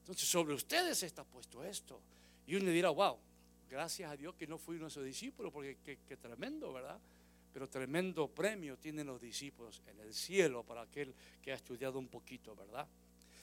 Entonces, 0.00 0.28
sobre 0.28 0.54
ustedes 0.54 1.04
está 1.04 1.22
puesto 1.22 1.62
esto. 1.62 2.00
Y 2.48 2.56
uno 2.56 2.70
dirá, 2.70 2.90
wow, 2.90 3.16
gracias 3.70 4.10
a 4.10 4.16
Dios 4.16 4.34
que 4.34 4.48
no 4.48 4.58
fui 4.58 4.76
uno 4.76 4.86
de 4.86 4.90
sus 4.90 5.04
discípulos, 5.04 5.52
porque 5.52 5.78
qué 5.84 6.16
tremendo, 6.16 6.72
¿verdad? 6.72 6.98
Pero 7.56 7.70
tremendo 7.70 8.28
premio 8.28 8.76
tienen 8.76 9.06
los 9.06 9.18
discípulos 9.18 9.80
en 9.86 9.98
el 10.00 10.12
cielo 10.12 10.62
para 10.62 10.82
aquel 10.82 11.14
que 11.40 11.52
ha 11.52 11.54
estudiado 11.54 11.98
un 11.98 12.06
poquito, 12.06 12.54
¿verdad? 12.54 12.86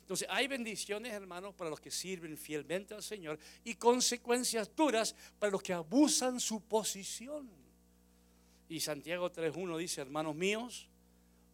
Entonces 0.01 0.27
hay 0.29 0.45
bendiciones, 0.45 1.11
hermanos, 1.11 1.55
para 1.55 1.71
los 1.71 1.79
que 1.79 1.89
sirven 1.89 2.37
fielmente 2.37 2.93
al 2.93 3.01
Señor 3.01 3.39
y 3.63 3.73
consecuencias 3.73 4.75
duras 4.75 5.15
para 5.39 5.51
los 5.51 5.63
que 5.63 5.73
abusan 5.73 6.39
su 6.39 6.61
posición. 6.61 7.49
Y 8.69 8.81
Santiago 8.81 9.31
3.1 9.31 9.79
dice, 9.79 10.01
hermanos 10.01 10.35
míos, 10.35 10.87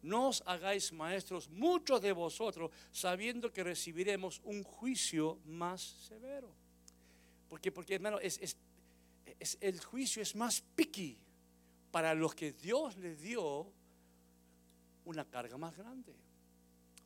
no 0.01 0.27
os 0.27 0.43
hagáis 0.45 0.91
maestros 0.91 1.47
muchos 1.47 2.01
de 2.01 2.11
vosotros, 2.11 2.71
sabiendo 2.91 3.53
que 3.53 3.63
recibiremos 3.63 4.41
un 4.43 4.63
juicio 4.63 5.39
más 5.45 5.81
severo. 5.81 6.53
Porque, 7.47 7.71
porque 7.71 7.95
hermano, 7.95 8.19
es, 8.19 8.37
es, 9.39 9.57
el 9.61 9.79
juicio 9.79 10.21
es 10.21 10.35
más 10.35 10.61
picky 10.75 11.17
para 11.91 12.13
los 12.13 12.36
que 12.36 12.51
Dios 12.53 12.98
les 12.98 13.22
dio 13.22 13.72
una 15.05 15.25
carga 15.25 15.58
más 15.58 15.75
grande. 15.75 16.15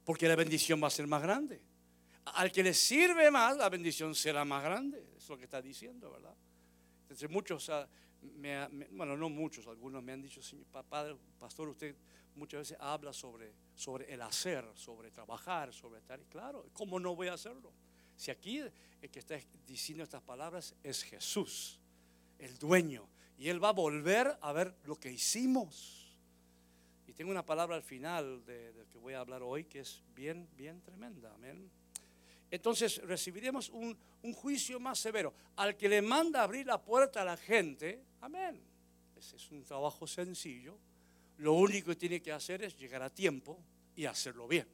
Porque 0.03 0.27
la 0.27 0.35
bendición 0.35 0.81
va 0.83 0.87
a 0.87 0.91
ser 0.91 1.07
más 1.07 1.21
grande. 1.21 1.61
Al 2.25 2.51
que 2.51 2.63
le 2.63 2.73
sirve 2.73 3.29
más, 3.31 3.57
la 3.57 3.69
bendición 3.69 4.15
será 4.15 4.43
más 4.45 4.63
grande. 4.63 5.05
Es 5.17 5.27
lo 5.29 5.37
que 5.37 5.45
está 5.45 5.61
diciendo, 5.61 6.11
¿verdad? 6.11 6.35
Entonces 7.03 7.29
muchos, 7.29 7.69
ah, 7.69 7.87
bueno, 8.91 9.17
no 9.17 9.29
muchos, 9.29 9.67
algunos 9.67 10.01
me 10.03 10.13
han 10.13 10.21
dicho, 10.21 10.41
señor, 10.41 10.65
padre, 10.65 11.15
pastor, 11.39 11.69
usted 11.69 11.95
muchas 12.35 12.61
veces 12.61 12.77
habla 12.79 13.13
sobre, 13.13 13.53
sobre 13.75 14.11
el 14.13 14.21
hacer, 14.21 14.65
sobre 14.75 15.11
trabajar, 15.11 15.73
sobre 15.73 15.99
estar. 15.99 16.19
claro, 16.23 16.65
¿cómo 16.73 16.99
no 16.99 17.15
voy 17.15 17.27
a 17.27 17.33
hacerlo? 17.33 17.71
Si 18.15 18.31
aquí 18.31 18.59
el 19.01 19.09
que 19.11 19.19
está 19.19 19.37
diciendo 19.65 20.03
estas 20.03 20.21
palabras 20.21 20.75
es 20.83 21.03
Jesús, 21.03 21.79
el 22.39 22.57
dueño, 22.57 23.07
y 23.37 23.49
Él 23.49 23.63
va 23.63 23.69
a 23.69 23.73
volver 23.73 24.37
a 24.41 24.51
ver 24.53 24.75
lo 24.85 24.99
que 24.99 25.11
hicimos. 25.11 26.17
Y 27.07 27.13
tengo 27.13 27.31
una 27.31 27.45
palabra 27.45 27.75
al 27.75 27.83
final 27.83 28.45
de, 28.45 28.73
de 28.73 28.85
que 28.87 28.97
voy 28.97 29.13
a 29.13 29.19
hablar 29.19 29.43
hoy 29.43 29.65
que 29.65 29.81
es 29.81 30.01
bien, 30.15 30.47
bien 30.55 30.81
tremenda. 30.81 31.33
Amén. 31.33 31.69
Entonces 32.53 33.01
recibiremos 33.03 33.69
un, 33.69 33.97
un, 34.21 34.33
juicio 34.33 34.79
más 34.79 34.99
severo. 34.99 35.33
Al 35.55 35.75
que 35.75 35.89
le 35.89 36.03
manda 36.03 36.43
abrir 36.43 36.67
la 36.67 36.79
puerta 36.79 37.23
a 37.23 37.25
la 37.25 37.35
gente, 37.35 38.03
amén. 38.21 38.61
Ese 39.15 39.37
es 39.37 39.49
un 39.49 39.63
trabajo 39.63 40.05
sencillo. 40.05 40.77
Lo 41.37 41.53
único 41.53 41.87
que 41.87 41.95
tiene 41.95 42.21
que 42.21 42.31
hacer 42.31 42.63
es 42.63 42.77
llegar 42.77 43.01
a 43.01 43.09
tiempo 43.09 43.59
y 43.95 44.05
hacerlo 44.05 44.47
bien. 44.47 44.67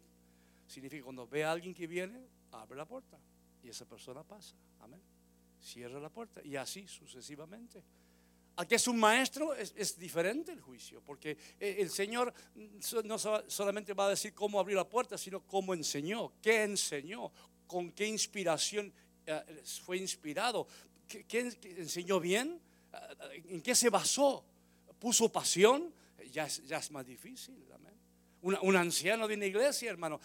Significa 0.67 1.05
cuando 1.05 1.25
ve 1.25 1.45
a 1.45 1.53
alguien 1.53 1.73
que 1.73 1.87
viene, 1.87 2.19
abre 2.51 2.77
la 2.77 2.85
puerta 2.85 3.17
y 3.63 3.69
esa 3.69 3.85
persona 3.85 4.23
pasa. 4.23 4.55
Amén. 4.81 5.01
Cierra 5.61 5.99
la 5.99 6.09
puerta 6.09 6.41
y 6.43 6.57
así 6.57 6.87
sucesivamente. 6.87 7.81
Aquí 8.55 8.75
es 8.75 8.87
un 8.87 8.99
maestro, 8.99 9.53
es, 9.55 9.97
diferente 9.97 10.51
el 10.51 10.59
juicio, 10.59 11.01
porque 11.05 11.37
eh, 11.59 11.77
el 11.79 11.89
Señor 11.89 12.33
no 13.05 13.17
solamente 13.17 13.93
va 13.93 14.07
a 14.07 14.09
decir 14.09 14.33
cómo 14.33 14.59
abrir 14.59 14.75
la 14.75 14.87
puerta, 14.87 15.17
sino 15.17 15.41
cómo 15.41 15.73
enseñó, 15.73 16.33
qué 16.41 16.63
enseñó, 16.63 17.31
con 17.67 17.91
qué 17.91 18.05
inspiración 18.05 18.93
eh, 19.25 19.61
fue 19.83 19.97
inspirado, 19.97 20.67
¿Qué, 21.07 21.25
enseñó 21.77 22.19
bien, 22.19 22.61
eh, 22.93 23.43
en 23.49 23.61
qué 23.61 23.73
se 23.73 23.89
basó, 23.89 24.45
puso 24.99 25.31
pasión, 25.31 25.93
ya 26.31 26.47
ya 26.47 26.77
es 26.77 26.91
más 26.91 27.05
difícil 27.05 27.65
un 28.41 28.75
anciano 28.75 29.27
de 29.27 29.35
una 29.35 29.45
iglesia, 29.45 29.89
hermano, 29.89 30.19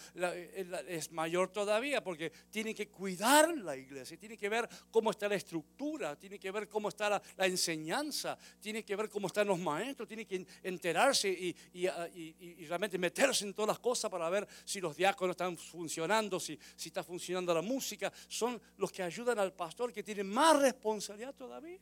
es 0.87 1.11
mayor 1.11 1.49
todavía 1.49 2.03
porque 2.03 2.31
tiene 2.49 2.73
que 2.73 2.87
cuidar 2.87 3.57
la 3.57 3.75
iglesia, 3.75 4.17
tiene 4.17 4.37
que 4.37 4.47
ver 4.49 4.67
cómo 4.89 5.11
está 5.11 5.27
la 5.27 5.35
estructura, 5.35 6.17
tiene 6.17 6.39
que 6.39 6.51
ver 6.51 6.69
cómo 6.69 6.89
está 6.89 7.09
la, 7.09 7.21
enseñanza, 7.45 8.37
tiene 8.59 8.83
que 8.83 8.95
ver 8.95 9.09
cómo 9.09 9.27
están 9.27 9.47
los 9.47 9.59
maestros, 9.59 10.07
tiene 10.07 10.25
que 10.25 10.45
enterarse 10.63 11.55
ah, 11.91 12.07
y, 12.13 12.65
realmente 12.65 12.97
meterse 12.97 13.45
en 13.45 13.53
todas 13.53 13.67
las 13.67 13.79
cosas 13.79 14.09
para 14.09 14.29
ver 14.29 14.47
si 14.63 14.79
los 14.79 14.95
diáconos 14.95 15.33
están 15.33 15.57
funcionando, 15.57 16.39
si, 16.39 16.57
si 16.75 16.89
está 16.89 17.03
funcionando 17.03 17.53
la 17.53 17.61
música. 17.61 18.11
Son 18.27 18.61
los 18.77 18.91
que 18.91 19.03
ayudan 19.03 19.39
al 19.39 19.53
pastor 19.53 19.91
que 19.91 20.03
tiene 20.03 20.23
más 20.23 20.59
responsabilidad 20.61 21.35
todavía. 21.35 21.79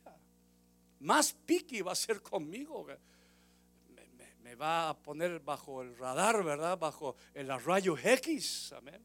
Más 1.00 1.32
piqui 1.32 1.82
va 1.82 1.92
a 1.92 1.96
ser 1.96 2.22
conmigo 2.22 2.86
me 4.44 4.54
va 4.56 4.90
a 4.90 4.94
poner 4.94 5.40
bajo 5.40 5.80
el 5.80 5.96
radar, 5.96 6.44
¿verdad? 6.44 6.78
Bajo 6.78 7.16
el 7.32 7.48
rayo 7.64 7.96
X, 7.96 8.74
amén. 8.76 9.02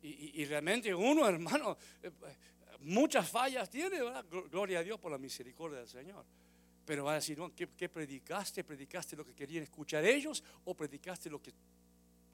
Y, 0.00 0.44
realmente 0.46 0.92
uno, 0.94 1.28
hermano, 1.28 1.76
muchas 2.80 3.28
fallas 3.28 3.68
tiene, 3.68 4.02
¿verdad? 4.02 4.24
Gloria 4.50 4.78
a 4.78 4.82
Dios 4.82 4.98
por 4.98 5.12
la 5.12 5.18
misericordia 5.18 5.78
del 5.78 5.88
Señor. 5.88 6.24
Pero 6.86 7.04
va 7.04 7.12
a 7.12 7.14
decir. 7.16 7.38
¿qué, 7.54 7.88
predicaste? 7.88 8.64
¿Predicaste 8.64 9.14
lo 9.14 9.26
que 9.26 9.34
querían 9.34 9.62
escuchar 9.62 10.04
ellos 10.06 10.42
o 10.64 10.74
predicaste 10.74 11.28
lo 11.28 11.40
que 11.40 11.52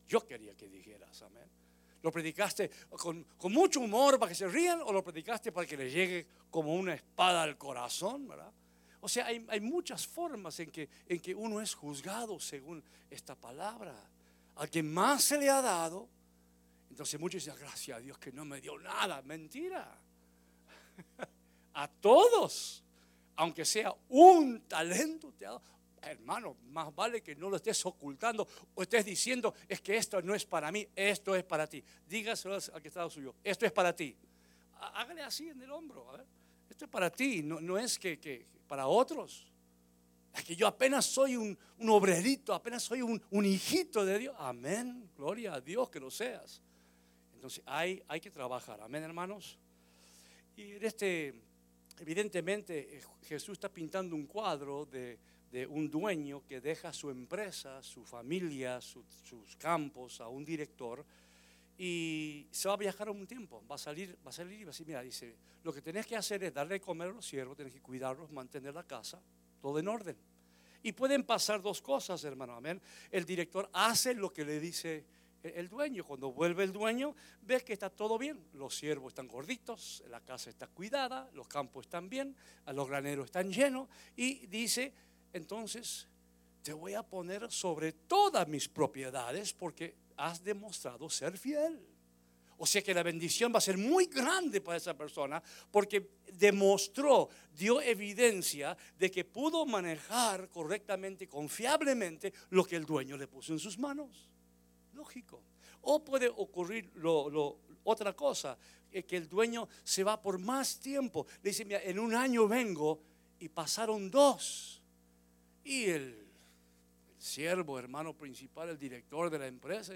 yo 0.07 0.25
quería 0.25 0.55
que 0.55 0.69
dijeras? 0.69 1.21
Amén. 1.23 1.51
¿Lo 2.03 2.13
predicaste 2.13 2.71
con, 2.89 3.25
con, 3.37 3.53
mucho 3.53 3.81
humor 3.81 4.17
para 4.17 4.31
que 4.31 4.37
se 4.37 4.47
rían 4.47 4.81
o 4.83 4.93
lo 4.93 5.03
predicaste 5.03 5.51
para 5.51 5.67
que 5.67 5.77
les 5.77 5.93
llegue 5.93 6.27
como 6.51 6.73
una 6.73 6.95
espada 6.95 7.43
al 7.43 7.59
corazón, 7.59 8.29
¿verdad? 8.29 8.53
O 9.01 9.09
sea, 9.09 9.27
hay, 9.27 9.61
muchas 9.61 10.07
formas 10.07 10.59
en 10.61 10.71
que, 10.71 10.89
en 11.07 11.21
que 11.21 11.35
uno 11.35 11.61
es 11.61 11.75
juzgado 11.75 12.41
según 12.41 12.83
esta 13.11 13.35
palabra. 13.35 13.95
Al 14.57 14.69
que 14.69 14.83
más 14.83 15.23
se 15.23 15.39
le 15.39 15.49
ha 15.49 15.63
dado, 15.63 16.09
entonces 16.91 17.21
muchos 17.21 17.45
dicen, 17.45 17.59
gracias 17.61 17.97
a 17.97 18.01
Dios 18.01 18.19
que 18.19 18.33
no 18.33 18.45
me 18.45 18.61
dio 18.61 18.77
nada. 18.79 19.23
Mentira. 19.23 19.97
a 21.75 21.89
todos, 21.89 22.83
aunque 23.37 23.65
sea 23.65 23.95
un 24.09 24.63
talento, 24.63 25.33
te 25.33 25.47
ha 25.47 25.51
dado. 25.51 25.63
Hermano, 26.03 26.57
más 26.71 26.95
vale 26.95 27.23
que 27.23 27.35
no 27.37 27.51
lo 27.51 27.57
estés 27.57 27.85
ocultando 27.87 28.47
o 28.75 28.83
estés 28.83 29.05
diciendo, 29.05 29.55
es 29.69 29.81
que 29.81 29.97
esto 29.97 30.21
no 30.23 30.35
es 30.35 30.45
para 30.45 30.73
mí, 30.73 30.87
esto 30.95 31.37
es 31.37 31.45
para 31.45 31.67
ti. 31.67 31.83
Dígaselo 32.09 32.55
al 32.55 32.83
que 32.83 32.89
está 32.89 33.09
suyo, 33.11 33.35
esto 33.45 33.67
es 33.67 33.73
para 33.73 33.95
ti. 33.95 34.17
Hágale 34.81 35.23
así 35.23 35.49
en 35.49 35.61
el 35.63 35.71
hombro, 35.71 36.09
a 36.09 36.17
ver. 36.19 36.27
Esto 36.69 36.85
es 36.85 36.91
para 36.91 37.11
ti, 37.11 37.43
no, 37.43 37.61
no 37.61 37.79
es 37.79 37.99
que 37.99 38.47
para 38.69 38.87
otros. 38.87 39.47
Es 40.35 40.45
que 40.45 40.55
yo 40.55 40.67
apenas 40.69 41.07
soy 41.07 41.37
un, 41.37 41.59
obrerito, 41.89 42.55
apenas 42.55 42.83
soy 42.85 43.03
un, 43.03 43.45
hijito 43.45 44.05
de 44.05 44.19
Dios. 44.19 44.37
Amén, 44.39 45.11
gloria 45.17 45.55
a 45.55 45.61
Dios 45.61 45.91
que 45.91 45.99
lo 45.99 46.11
seas. 46.11 46.63
Entonces 47.35 47.63
hay, 47.67 48.03
hay 48.07 48.21
que 48.21 48.31
trabajar, 48.31 48.81
amén 48.81 49.03
hermanos. 49.03 49.59
Y 50.57 50.73
en 50.73 50.85
este, 50.85 51.35
evidentemente, 51.99 53.01
Jesús 53.23 53.55
está 53.55 53.69
pintando 53.69 54.15
un 54.15 54.27
cuadro 54.27 54.87
de, 54.87 55.19
un 55.69 55.91
dueño 55.91 56.45
que 56.47 56.61
deja 56.61 56.93
su 56.93 57.11
empresa, 57.11 57.83
su 57.83 58.05
familia, 58.05 58.81
sus 58.81 59.57
campos 59.57 60.21
a 60.21 60.29
un 60.29 60.45
director 60.45 61.05
y 61.79 62.49
se 62.51 62.67
va 62.67 62.75
a 62.75 62.77
viajar 62.77 63.09
un 63.09 63.25
tiempo, 63.25 63.65
va 63.71 63.77
a 63.77 63.79
salir, 63.79 64.19
va 64.27 64.31
a 64.31 64.33
salir 64.33 64.61
y 64.61 64.65
va 64.65 64.71
a 64.71 64.73
decir, 64.73 64.87
mira, 64.87 65.01
dice, 65.01 65.37
lo 65.63 65.73
que 65.73 65.81
tenés 65.81 66.07
que 66.07 66.17
hacer 66.17 66.43
es 66.43 66.53
darle 66.53 66.75
de 66.75 66.81
comer 66.81 67.09
a 67.09 67.13
los 67.13 67.27
siervos, 67.27 67.57
tenés 67.57 67.73
que 67.73 67.81
cuidarlos, 67.81 68.33
mantener 68.33 68.75
la 68.75 68.83
casa, 68.83 69.23
todo 69.61 69.79
en 69.79 69.87
orden. 69.87 70.17
Y 70.83 70.93
pueden 70.93 71.23
pasar 71.23 71.63
dos 71.63 71.81
cosas, 71.81 72.23
hermano, 72.25 72.55
amén. 72.55 72.83
El 73.11 73.25
director 73.25 73.71
hace 73.73 74.13
lo 74.15 74.33
que 74.33 74.45
le 74.45 74.59
dice 74.59 75.05
el 75.43 75.69
dueño. 75.69 76.05
Cuando 76.05 76.33
vuelve 76.33 76.65
el 76.65 76.73
dueño, 76.73 77.15
ves 77.43 77.63
que 77.63 77.73
está 77.73 77.91
todo 77.91 78.19
bien. 78.19 78.45
Los 78.55 78.77
siervos 78.77 79.13
están 79.13 79.29
gorditos, 79.29 80.03
la 80.09 80.21
casa 80.21 80.51
está 80.51 80.67
cuidada, 80.67 81.31
los 81.35 81.47
campos 81.47 81.87
están 81.87 82.09
bien, 82.09 82.35
los 82.67 82.89
graneros 82.89 83.27
están 83.27 83.53
llenos. 83.53 83.89
Y 84.17 84.47
dice, 84.47 84.93
entonces, 85.33 86.09
te 86.63 86.73
voy 86.73 86.95
a 86.95 87.03
poner 87.03 87.51
sobre 87.51 87.93
todas 87.93 88.49
mis 88.49 88.69
propiedades 88.69 89.53
porque 89.53 90.08
has 90.19 90.43
demostrado 90.43 91.09
ser 91.09 91.39
fiel. 91.39 91.81
O 92.61 92.67
sea 92.67 92.83
que 92.83 92.93
la 92.93 93.05
bendición 93.05 93.53
va 93.55 93.59
a 93.59 93.63
ser 93.63 93.79
muy 93.79 94.07
grande 94.07 94.61
para 94.61 94.77
esa 94.77 94.97
persona 94.97 95.41
porque 95.71 96.11
demostró, 96.33 97.29
dio 97.55 97.81
evidencia 97.81 98.77
de 98.99 99.11
que 99.11 99.25
pudo 99.25 99.65
manejar 99.65 100.49
correctamente, 100.49 101.29
confiablemente 101.29 102.33
lo 102.51 102.65
que 102.65 102.75
el 102.75 102.85
dueño 102.85 103.17
le 103.17 103.29
puso 103.29 103.53
en 103.53 103.61
sus 103.61 103.79
manos. 103.79 104.29
Lógico. 104.93 105.41
O 105.83 106.05
puede 106.05 106.29
ocurrir 106.29 106.91
otra 107.85 108.13
cosa, 108.15 108.59
que 108.91 109.17
el 109.17 109.29
dueño 109.29 109.69
se 109.85 110.03
va 110.03 110.21
por 110.21 110.41
más 110.41 110.81
tiempo. 110.81 111.27
Le 111.43 111.51
dice, 111.51 111.65
mira, 111.65 111.81
en 111.85 112.01
un 112.01 112.13
año 112.13 112.49
vengo 112.49 113.01
y 113.39 113.49
pasaron 113.49 114.11
dos. 114.11 114.83
Y 115.63 115.85
el 115.85 116.28
siervo, 117.19 117.79
hermano 117.79 118.15
principal, 118.15 118.71
el 118.71 118.79
director 118.79 119.29
de 119.29 119.39
la 119.39 119.47
empresa, 119.47 119.93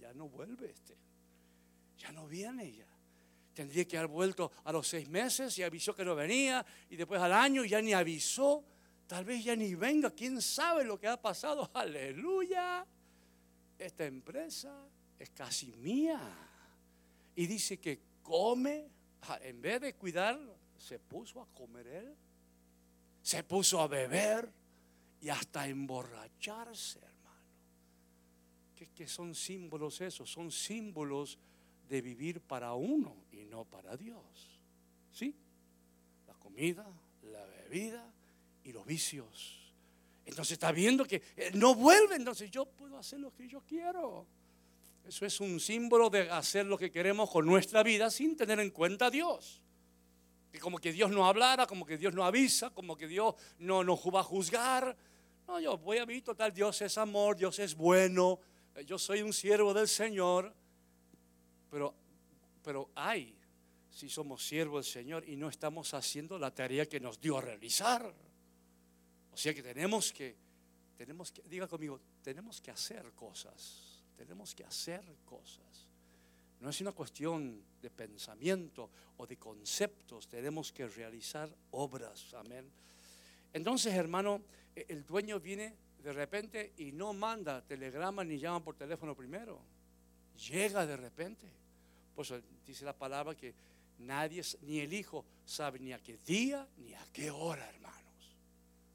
ya, 0.00 0.12
no 0.14 0.28
vuelve 0.28 0.70
este, 0.70 0.96
ya 1.98 2.12
no 2.12 2.26
viene 2.26 2.72
ya. 2.72 2.86
Tendría 3.54 3.84
que 3.86 3.96
haber 3.96 4.10
vuelto 4.10 4.52
a 4.64 4.72
los 4.72 4.86
seis 4.86 5.08
meses 5.08 5.56
y 5.58 5.62
avisó 5.62 5.94
que 5.94 6.04
no 6.04 6.14
venía 6.14 6.64
y 6.90 6.96
después 6.96 7.20
al 7.20 7.32
año 7.32 7.64
ya 7.64 7.80
ni 7.80 7.92
avisó, 7.92 8.64
tal 9.06 9.24
vez 9.24 9.44
ya 9.44 9.56
ni 9.56 9.74
venga, 9.74 10.10
quién 10.10 10.40
sabe 10.42 10.84
lo 10.84 10.98
que 10.98 11.08
ha 11.08 11.20
pasado, 11.20 11.70
aleluya. 11.74 12.86
Esta 13.78 14.04
empresa 14.04 14.86
es 15.18 15.30
casi 15.30 15.72
mía. 15.76 16.20
Y 17.36 17.46
dice 17.46 17.78
que 17.78 18.00
come, 18.22 18.88
en 19.40 19.60
vez 19.60 19.80
de 19.80 19.94
cuidar, 19.94 20.38
se 20.76 20.98
puso 20.98 21.40
a 21.40 21.46
comer 21.46 21.86
él, 21.86 22.14
se 23.22 23.42
puso 23.42 23.80
a 23.80 23.88
beber 23.88 24.52
y 25.24 25.30
hasta 25.30 25.66
emborracharse, 25.66 26.98
hermano. 26.98 27.48
¿Qué, 28.94 29.08
son 29.08 29.34
símbolos 29.34 30.02
esos? 30.02 30.30
Son 30.30 30.52
símbolos 30.52 31.38
de 31.88 32.02
vivir 32.02 32.42
para 32.42 32.74
uno 32.74 33.16
y 33.32 33.46
no 33.46 33.64
para 33.64 33.96
Dios. 33.96 34.20
¿Sí? 35.10 35.34
La 36.26 36.34
comida, 36.34 36.86
la 37.22 37.42
bebida 37.46 38.06
y 38.64 38.72
los 38.72 38.84
vicios. 38.84 39.72
Entonces 40.26 40.52
está 40.52 40.70
viendo 40.72 41.06
que 41.06 41.22
no 41.54 41.74
vuelve, 41.74 42.16
entonces 42.16 42.50
yo 42.50 42.66
puedo 42.66 42.98
hacer 42.98 43.18
lo 43.20 43.32
que 43.32 43.48
yo 43.48 43.62
quiero. 43.62 44.26
Eso 45.06 45.24
es 45.24 45.40
un 45.40 45.58
símbolo 45.58 46.10
de 46.10 46.28
hacer 46.30 46.66
lo 46.66 46.76
que 46.76 46.92
queremos 46.92 47.30
con 47.30 47.46
nuestra 47.46 47.82
vida 47.82 48.10
sin 48.10 48.36
tener 48.36 48.60
en 48.60 48.68
cuenta 48.68 49.06
a 49.06 49.10
Dios. 49.10 49.62
Que 50.52 50.60
como 50.60 50.76
que 50.76 50.92
Dios 50.92 51.10
no 51.10 51.26
hablara, 51.26 51.66
como 51.66 51.86
que 51.86 51.96
Dios 51.96 52.12
no 52.12 52.24
avisa, 52.24 52.68
como 52.68 52.94
que 52.94 53.08
Dios 53.08 53.34
no 53.58 53.82
nos 53.82 54.00
va 54.00 54.20
a 54.20 54.22
juzgar, 54.22 54.94
No, 55.46 55.60
yo 55.60 55.76
voy 55.78 55.98
a 55.98 56.04
vivir 56.04 56.24
total, 56.24 56.52
Dios 56.52 56.80
es 56.82 56.96
amor, 56.96 57.36
Dios 57.36 57.58
es 57.58 57.74
bueno, 57.74 58.40
eh, 58.74 58.84
yo 58.84 58.98
soy 58.98 59.22
un 59.22 59.32
siervo 59.32 59.74
del 59.74 59.88
Señor. 59.88 60.54
Pero, 61.70 61.94
pero 62.62 62.90
hay, 62.94 63.36
si 63.90 64.08
somos 64.08 64.46
siervos 64.46 64.86
del 64.86 64.92
Señor 64.92 65.28
y 65.28 65.36
no 65.36 65.48
estamos 65.48 65.92
haciendo 65.92 66.38
la 66.38 66.54
tarea 66.54 66.86
que 66.86 67.00
nos 67.00 67.20
dio 67.20 67.38
a 67.38 67.40
realizar. 67.40 68.14
O 69.32 69.36
sea 69.36 69.52
que 69.52 69.62
tenemos 69.62 70.12
que, 70.12 70.36
tenemos 70.96 71.32
que, 71.32 71.42
diga 71.42 71.66
conmigo, 71.66 72.00
tenemos 72.22 72.60
que 72.60 72.70
hacer 72.70 73.12
cosas, 73.12 74.02
tenemos 74.16 74.54
que 74.54 74.64
hacer 74.64 75.04
cosas. 75.24 75.88
No 76.60 76.70
es 76.70 76.80
una 76.80 76.92
cuestión 76.92 77.62
de 77.82 77.90
pensamiento 77.90 78.90
o 79.18 79.26
de 79.26 79.36
conceptos, 79.36 80.28
tenemos 80.28 80.72
que 80.72 80.86
realizar 80.86 81.54
obras. 81.72 82.32
Amén. 82.34 82.70
Entonces, 83.54 83.94
hermano, 83.94 84.42
e, 84.76 84.84
el 84.88 85.06
dueño 85.06 85.40
viene 85.40 85.74
de 86.02 86.12
repente 86.12 86.74
y 86.76 86.92
no 86.92 87.14
manda 87.14 87.62
telegrama 87.62 88.22
ni 88.22 88.38
llama 88.38 88.62
por 88.62 88.76
teléfono 88.76 89.14
primero. 89.14 89.58
Llega 90.50 90.84
de 90.84 90.96
repente. 90.96 91.46
Pues 92.14 92.32
dice 92.66 92.84
la 92.84 92.92
palabra 92.92 93.34
que 93.34 93.54
nadie, 93.98 94.42
ni 94.62 94.80
el 94.80 94.92
hijo, 94.92 95.24
sabe 95.44 95.78
ni 95.78 95.92
a 95.92 96.02
qué 96.02 96.18
día 96.18 96.68
ni 96.76 96.94
a 96.94 97.06
qué 97.12 97.30
hora, 97.30 97.66
hermanos. 97.68 98.36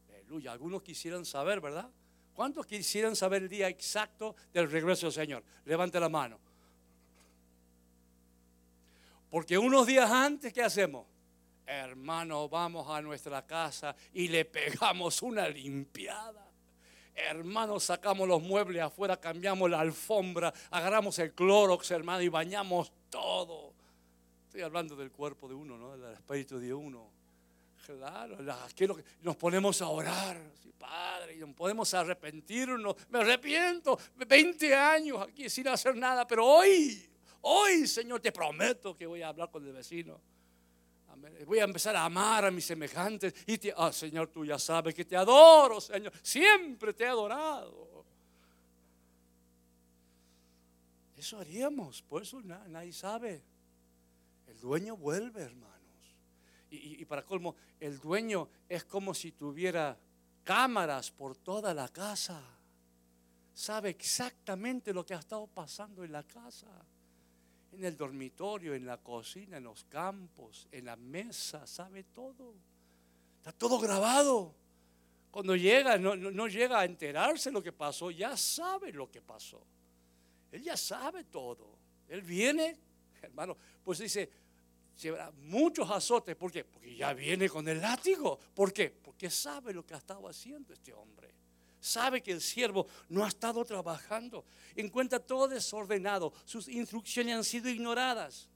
Aleluya. 0.09 0.51
Algunos 0.51 0.83
quisieran 0.83 1.25
saber, 1.25 1.61
¿verdad? 1.61 1.89
¿Cuántos 2.35 2.65
quisieran 2.65 3.15
saber 3.15 3.43
el 3.43 3.49
día 3.49 3.67
exacto 3.67 4.35
del 4.53 4.69
regreso 4.69 5.07
del 5.07 5.13
Señor? 5.13 5.43
Levante 5.65 5.99
la 5.99 6.09
mano. 6.09 6.39
Porque 9.29 9.57
unos 9.57 9.87
días 9.87 10.09
antes, 10.09 10.51
¿qué 10.51 10.61
hacemos? 10.61 11.05
Hermano, 11.71 12.49
vamos 12.49 12.89
a 12.89 12.99
nuestra 12.99 13.45
casa 13.45 13.95
y 14.13 14.27
le 14.27 14.43
pegamos 14.45 15.21
una 15.21 15.47
limpiada. 15.47 16.47
Hermano, 17.13 17.79
sacamos 17.79 18.27
los 18.27 18.41
muebles 18.41 18.81
afuera, 18.81 19.17
cambiamos 19.17 19.69
la 19.69 19.79
alfombra, 19.79 20.51
agarramos 20.71 21.19
el 21.19 21.33
clorox, 21.33 21.91
hermano, 21.91 22.23
y 22.23 22.29
bañamos 22.29 22.91
todo. 23.11 23.73
Estoy 24.47 24.61
hablando 24.61 24.95
del 24.95 25.11
cuerpo 25.11 25.47
de 25.47 25.53
uno, 25.53 25.77
¿no? 25.77 25.95
Del 25.95 26.13
espíritu 26.13 26.57
de 26.57 26.73
uno. 26.73 27.07
Claro, 27.85 28.37
nos 29.21 29.35
ponemos 29.35 29.81
a 29.81 29.89
orar, 29.89 30.41
Padre, 30.77 31.35
y 31.35 31.39
nos 31.39 31.53
podemos 31.53 31.93
arrepentirnos. 31.93 32.95
Me 33.09 33.19
arrepiento, 33.19 33.99
20 34.15 34.75
años 34.75 35.21
aquí 35.21 35.49
sin 35.49 35.67
hacer 35.67 35.95
nada, 35.95 36.25
pero 36.25 36.45
hoy 36.45 37.05
Hoy, 37.41 37.87
Señor, 37.87 38.19
te 38.19 38.31
prometo 38.31 38.95
que 38.95 39.05
voy 39.05 39.21
a 39.21 39.29
hablar 39.29 39.49
con 39.49 39.65
el 39.65 39.71
vecino. 39.71 40.19
Voy 41.45 41.59
a 41.59 41.63
empezar 41.63 41.95
a 41.95 42.05
amar 42.05 42.45
a 42.45 42.51
mis 42.51 42.65
semejantes. 42.65 43.33
Y 43.47 43.57
te, 43.57 43.73
ah, 43.75 43.91
Señor, 43.91 44.29
tú 44.29 44.45
ya 44.45 44.59
sabes 44.59 44.93
que 44.93 45.05
te 45.05 45.15
adoro, 45.15 45.81
Señor. 45.81 46.13
Siempre 46.21 46.93
te 46.93 47.03
he 47.03 47.07
adorado. 47.07 48.05
Eso 51.17 51.39
haríamos, 51.39 52.01
por 52.01 52.23
eso 52.23 52.41
nadie 52.41 52.93
sabe. 52.93 53.43
El 54.47 54.59
dueño 54.59 54.95
vuelve, 54.95 55.41
hermanos. 55.41 55.77
Y, 56.71 57.01
y, 57.01 57.05
para 57.05 57.25
colmo, 57.25 57.55
el 57.79 57.99
dueño 57.99 58.47
es 58.69 58.85
como 58.85 59.13
si 59.13 59.31
tuviera 59.31 59.97
cámaras 60.43 61.11
por 61.11 61.35
toda 61.35 61.73
la 61.73 61.89
casa. 61.89 62.41
Sabe 63.53 63.89
exactamente 63.89 64.93
lo 64.93 65.05
que 65.05 65.13
ha 65.13 65.19
estado 65.19 65.47
pasando 65.47 66.03
en 66.03 66.11
la 66.11 66.23
casa 66.23 66.67
en 67.73 67.85
el 67.85 67.95
dormitorio, 67.95 68.73
en 68.73 68.85
la 68.85 68.97
cocina, 68.97 69.57
en 69.57 69.63
los 69.63 69.83
campos, 69.85 70.67
en 70.71 70.85
la 70.85 70.95
mesa, 70.95 71.65
sabe 71.67 72.03
todo. 72.03 72.53
Está 73.37 73.51
todo 73.51 73.79
grabado. 73.79 74.53
Cuando 75.31 75.55
llega, 75.55 75.97
no, 75.97 76.47
llega 76.47 76.79
a 76.79 76.85
enterarse 76.85 77.51
lo 77.51 77.61
que 77.61 77.71
pasó, 77.71 78.09
ya 78.09 78.35
sabe 78.35 78.91
lo 78.91 79.09
que 79.11 79.21
pasó. 79.21 79.61
Él 80.51 80.63
ya 80.63 80.75
sabe 80.75 81.25
todo. 81.25 81.77
Él 82.07 82.21
viene, 82.21 82.75
hermano, 83.21 83.55
pues 83.83 83.99
dice, 83.99 84.29
llevará 84.99 85.31
muchos 85.31 85.89
azotes. 85.89 86.35
¿Por 86.35 86.51
qué? 86.51 86.63
Porque 86.63 86.95
ya 86.95 87.13
viene 87.13 87.47
con 87.47 87.67
el 87.67 87.79
látigo. 87.79 88.39
¿Por 88.55 88.73
qué? 88.73 88.89
Porque 88.89 89.29
sabe 89.29 89.73
lo 89.73 89.85
que 89.85 89.93
ha 89.93 89.97
estado 89.97 90.27
haciendo 90.27 90.73
este 90.73 90.91
hombre 90.93 91.29
sabe 91.79 92.21
que 92.21 92.31
el 92.31 92.41
siervo 92.41 92.87
no 93.09 93.23
ha 93.23 93.27
estado 93.27 93.63
trabajando, 93.65 94.45
encuentra 94.75 95.19
todo 95.19 95.47
desordenado, 95.47 96.33
sus 96.45 96.67
instrucciones 96.67 97.35
han 97.35 97.43
sido 97.43 97.69
ignoradas. 97.69 98.49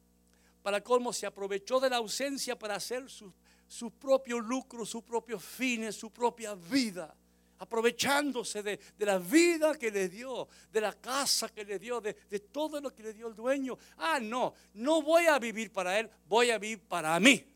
Para 0.61 0.81
colmo 0.81 1.11
se 1.11 1.25
aprovechó 1.25 1.79
de 1.79 1.89
la 1.89 1.97
ausencia 1.97 2.57
para 2.57 2.75
hacer 2.75 3.09
su, 3.09 3.91
propio 3.99 4.39
lucro, 4.39 4.85
sus 4.85 5.03
propios 5.03 5.43
fines, 5.43 5.95
su 5.95 6.11
propia 6.11 6.55
vida 6.55 7.13
aprovechándose 7.59 8.61
de, 8.61 8.77
la 8.99 9.19
vida 9.19 9.75
que 9.75 9.89
le 9.89 10.09
dio, 10.09 10.49
de 10.69 10.81
la 10.81 10.91
casa 10.91 11.47
que 11.47 11.63
le 11.63 11.79
dio, 11.79 12.01
de, 12.01 12.13
de, 12.29 12.39
todo 12.39 12.81
lo 12.81 12.93
que 12.93 13.03
le 13.03 13.13
dio 13.13 13.29
el 13.29 13.35
dueño. 13.35 13.77
Ah, 13.99 14.19
no, 14.21 14.53
no 14.73 15.01
voy 15.01 15.27
a 15.27 15.39
vivir 15.39 15.71
para 15.71 15.97
él, 15.97 16.09
voy 16.27 16.49
a 16.49 16.57
vivir 16.57 16.81
para 16.81 17.17
mí. 17.21 17.52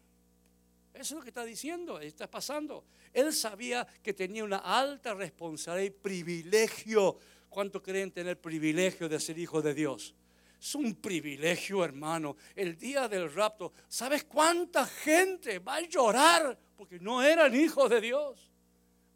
Eso 0.98 1.14
es 1.14 1.18
lo 1.18 1.22
que 1.22 1.30
está 1.30 1.46
diciendo, 1.46 2.00
está 2.00 2.30
pasando. 2.30 2.84
Él 3.14 3.32
sabía 3.32 3.86
que 4.02 4.14
tenía 4.14 4.44
una 4.44 4.58
alta 4.58 5.14
responsabilidad 5.14 5.96
y 5.96 6.02
privilegio. 6.02 7.20
¿Cuánto 7.50 7.84
creen 7.84 8.12
tener 8.12 8.42
privilegio 8.42 9.08
de 9.08 9.20
ser 9.20 9.38
hijo 9.38 9.62
de 9.62 9.76
Dios? 9.76 10.16
Es 10.60 10.74
un 10.74 10.96
privilegio, 10.96 11.86
hermano. 11.86 12.36
El 12.56 12.80
día 12.80 13.08
del 13.08 13.32
rapto, 13.32 13.74
¿sabes 13.88 14.24
cuánta 14.24 14.88
gente 14.88 15.60
va 15.60 15.76
a 15.76 15.82
llorar 15.82 16.58
porque 16.76 17.00
no 17.00 17.22
eran 17.22 17.54
hijos 17.56 17.92
de 17.92 18.02
Dios? 18.02 18.52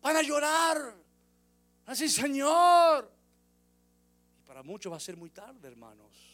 Van 0.01 0.15
a 0.17 0.21
llorar. 0.21 0.95
Así, 1.87 2.07
Señor. 2.09 3.11
Y 4.39 4.43
para 4.43 4.61
muchos 4.61 4.91
va 4.93 4.97
a 4.97 4.99
ser 4.99 5.17
muy 5.17 5.31
tarde, 5.31 5.67
hermanos 5.67 6.30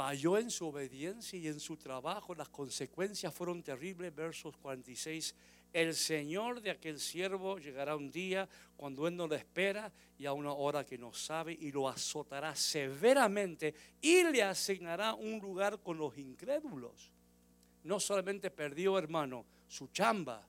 falló 0.00 0.38
en 0.38 0.50
su 0.50 0.66
obediencia 0.66 1.38
y 1.38 1.46
en 1.46 1.60
su 1.60 1.76
trabajo, 1.76 2.34
las 2.34 2.48
consecuencias 2.48 3.34
fueron 3.34 3.62
terribles. 3.62 4.14
Versos 4.14 4.56
46. 4.56 5.34
El 5.74 5.94
Señor 5.94 6.62
de 6.62 6.70
aquel 6.70 6.98
siervo 6.98 7.58
llegará 7.58 7.96
un 7.96 8.10
día 8.10 8.48
cuando 8.78 9.06
Él 9.06 9.14
no 9.14 9.26
lo 9.26 9.34
espera 9.34 9.92
y 10.16 10.24
a 10.24 10.32
una 10.32 10.54
hora 10.54 10.86
que 10.86 10.96
no 10.96 11.12
sabe 11.12 11.52
y 11.52 11.70
lo 11.70 11.86
azotará 11.86 12.56
severamente 12.56 13.74
y 14.00 14.22
le 14.22 14.42
asignará 14.42 15.12
un 15.12 15.38
lugar 15.38 15.80
con 15.80 15.98
los 15.98 16.16
incrédulos. 16.16 17.12
No 17.84 18.00
solamente 18.00 18.50
perdió, 18.50 18.96
hermano, 18.96 19.44
su 19.68 19.88
chamba, 19.88 20.48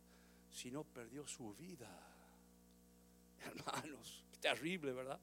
sino 0.50 0.86
perdió 0.86 1.28
su 1.28 1.54
vida. 1.56 1.90
Hermanos, 3.46 4.24
terrible, 4.40 4.94
¿verdad? 4.94 5.20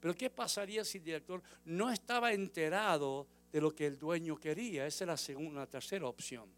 Pero 0.00 0.12
¿qué 0.16 0.28
pasaría 0.28 0.84
si 0.84 0.98
el 0.98 1.04
director 1.04 1.40
no 1.66 1.88
estaba 1.88 2.32
enterado 2.32 3.28
de 3.52 3.60
lo 3.60 3.74
que 3.74 3.86
el 3.86 3.98
dueño 3.98 4.36
quería. 4.36 4.86
Esa 4.86 5.04
es 5.04 5.08
la 5.08 5.16
segunda, 5.16 5.60
la 5.60 5.66
tercera 5.66 6.06
opción. 6.06 6.48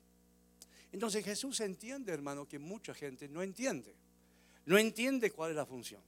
Entonces 0.93 1.25
Jesús 1.25 1.61
entiende, 1.61 2.13
hermano, 2.13 2.47
que 2.47 2.59
mucha 2.59 2.93
gente 2.95 3.29
no 3.29 3.43
entiende. 3.43 3.95
No 4.67 4.79
entiende 4.79 5.31
cuál 5.31 5.51
es 5.51 5.57
la 5.57 5.67
función. 5.67 6.03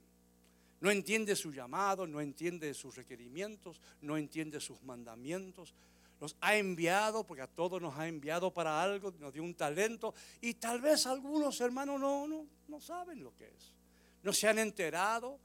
No 0.80 0.90
entiende 0.90 1.34
su 1.34 1.50
llamado, 1.50 2.06
no 2.06 2.20
entiende 2.20 2.74
sus 2.74 2.94
requerimientos, 2.94 3.80
no 4.02 4.18
entiende 4.18 4.60
sus 4.60 4.82
mandamientos. 4.82 5.74
Nos 6.20 6.36
ha 6.40 6.56
enviado, 6.56 7.26
porque 7.26 7.42
a 7.42 7.46
todos 7.46 7.80
nos 7.80 7.98
ha 7.98 8.06
enviado 8.06 8.52
para 8.52 8.82
algo, 8.82 9.12
nos 9.18 9.32
dio 9.32 9.42
un 9.42 9.54
talento. 9.54 10.14
Y 10.42 10.54
tal 10.54 10.82
vez 10.82 11.06
algunos 11.06 11.60
hermanos 11.60 11.98
no, 11.98 12.28
no, 12.28 12.46
no 12.68 12.80
saben 12.80 13.24
lo 13.24 13.34
que 13.34 13.46
es. 13.46 13.72
No 14.22 14.32
se 14.32 14.46
han 14.46 14.58
enterado. 14.58 15.38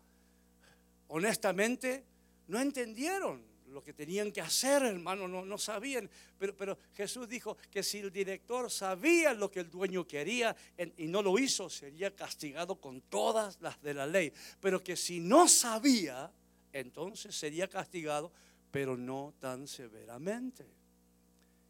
Honestamente, 1.08 2.04
no 2.48 2.60
entendieron 2.60 3.49
lo 3.72 3.84
que 3.84 3.94
tenían 3.94 4.32
que 4.32 4.42
hacer, 4.42 4.84
hermano, 4.84 5.28
no, 5.28 5.58
sabían. 5.58 6.10
Pero, 6.38 6.78
Jesús 6.94 7.28
dijo 7.28 7.58
que 7.72 7.84
si 7.84 8.00
el 8.00 8.12
director 8.12 8.70
sabía 8.70 9.34
lo 9.34 9.50
que 9.50 9.62
el 9.62 9.70
dueño 9.70 10.06
quería 10.08 10.56
y 10.98 11.08
no 11.08 11.22
lo 11.22 11.38
hizo, 11.38 11.70
sería 11.70 12.16
castigado 12.16 12.76
con 12.76 13.02
todas 13.02 13.60
las 13.62 13.82
de 13.82 13.94
la 13.94 14.08
ley. 14.08 14.34
Pero 14.60 14.84
que 14.84 14.96
si 14.96 15.20
no 15.20 15.48
sabía, 15.48 16.32
entonces 16.74 17.36
sería 17.36 17.68
castigado, 17.68 18.32
pero 18.72 18.98
no 18.98 19.34
tan 19.40 19.68
severamente. 19.68 20.64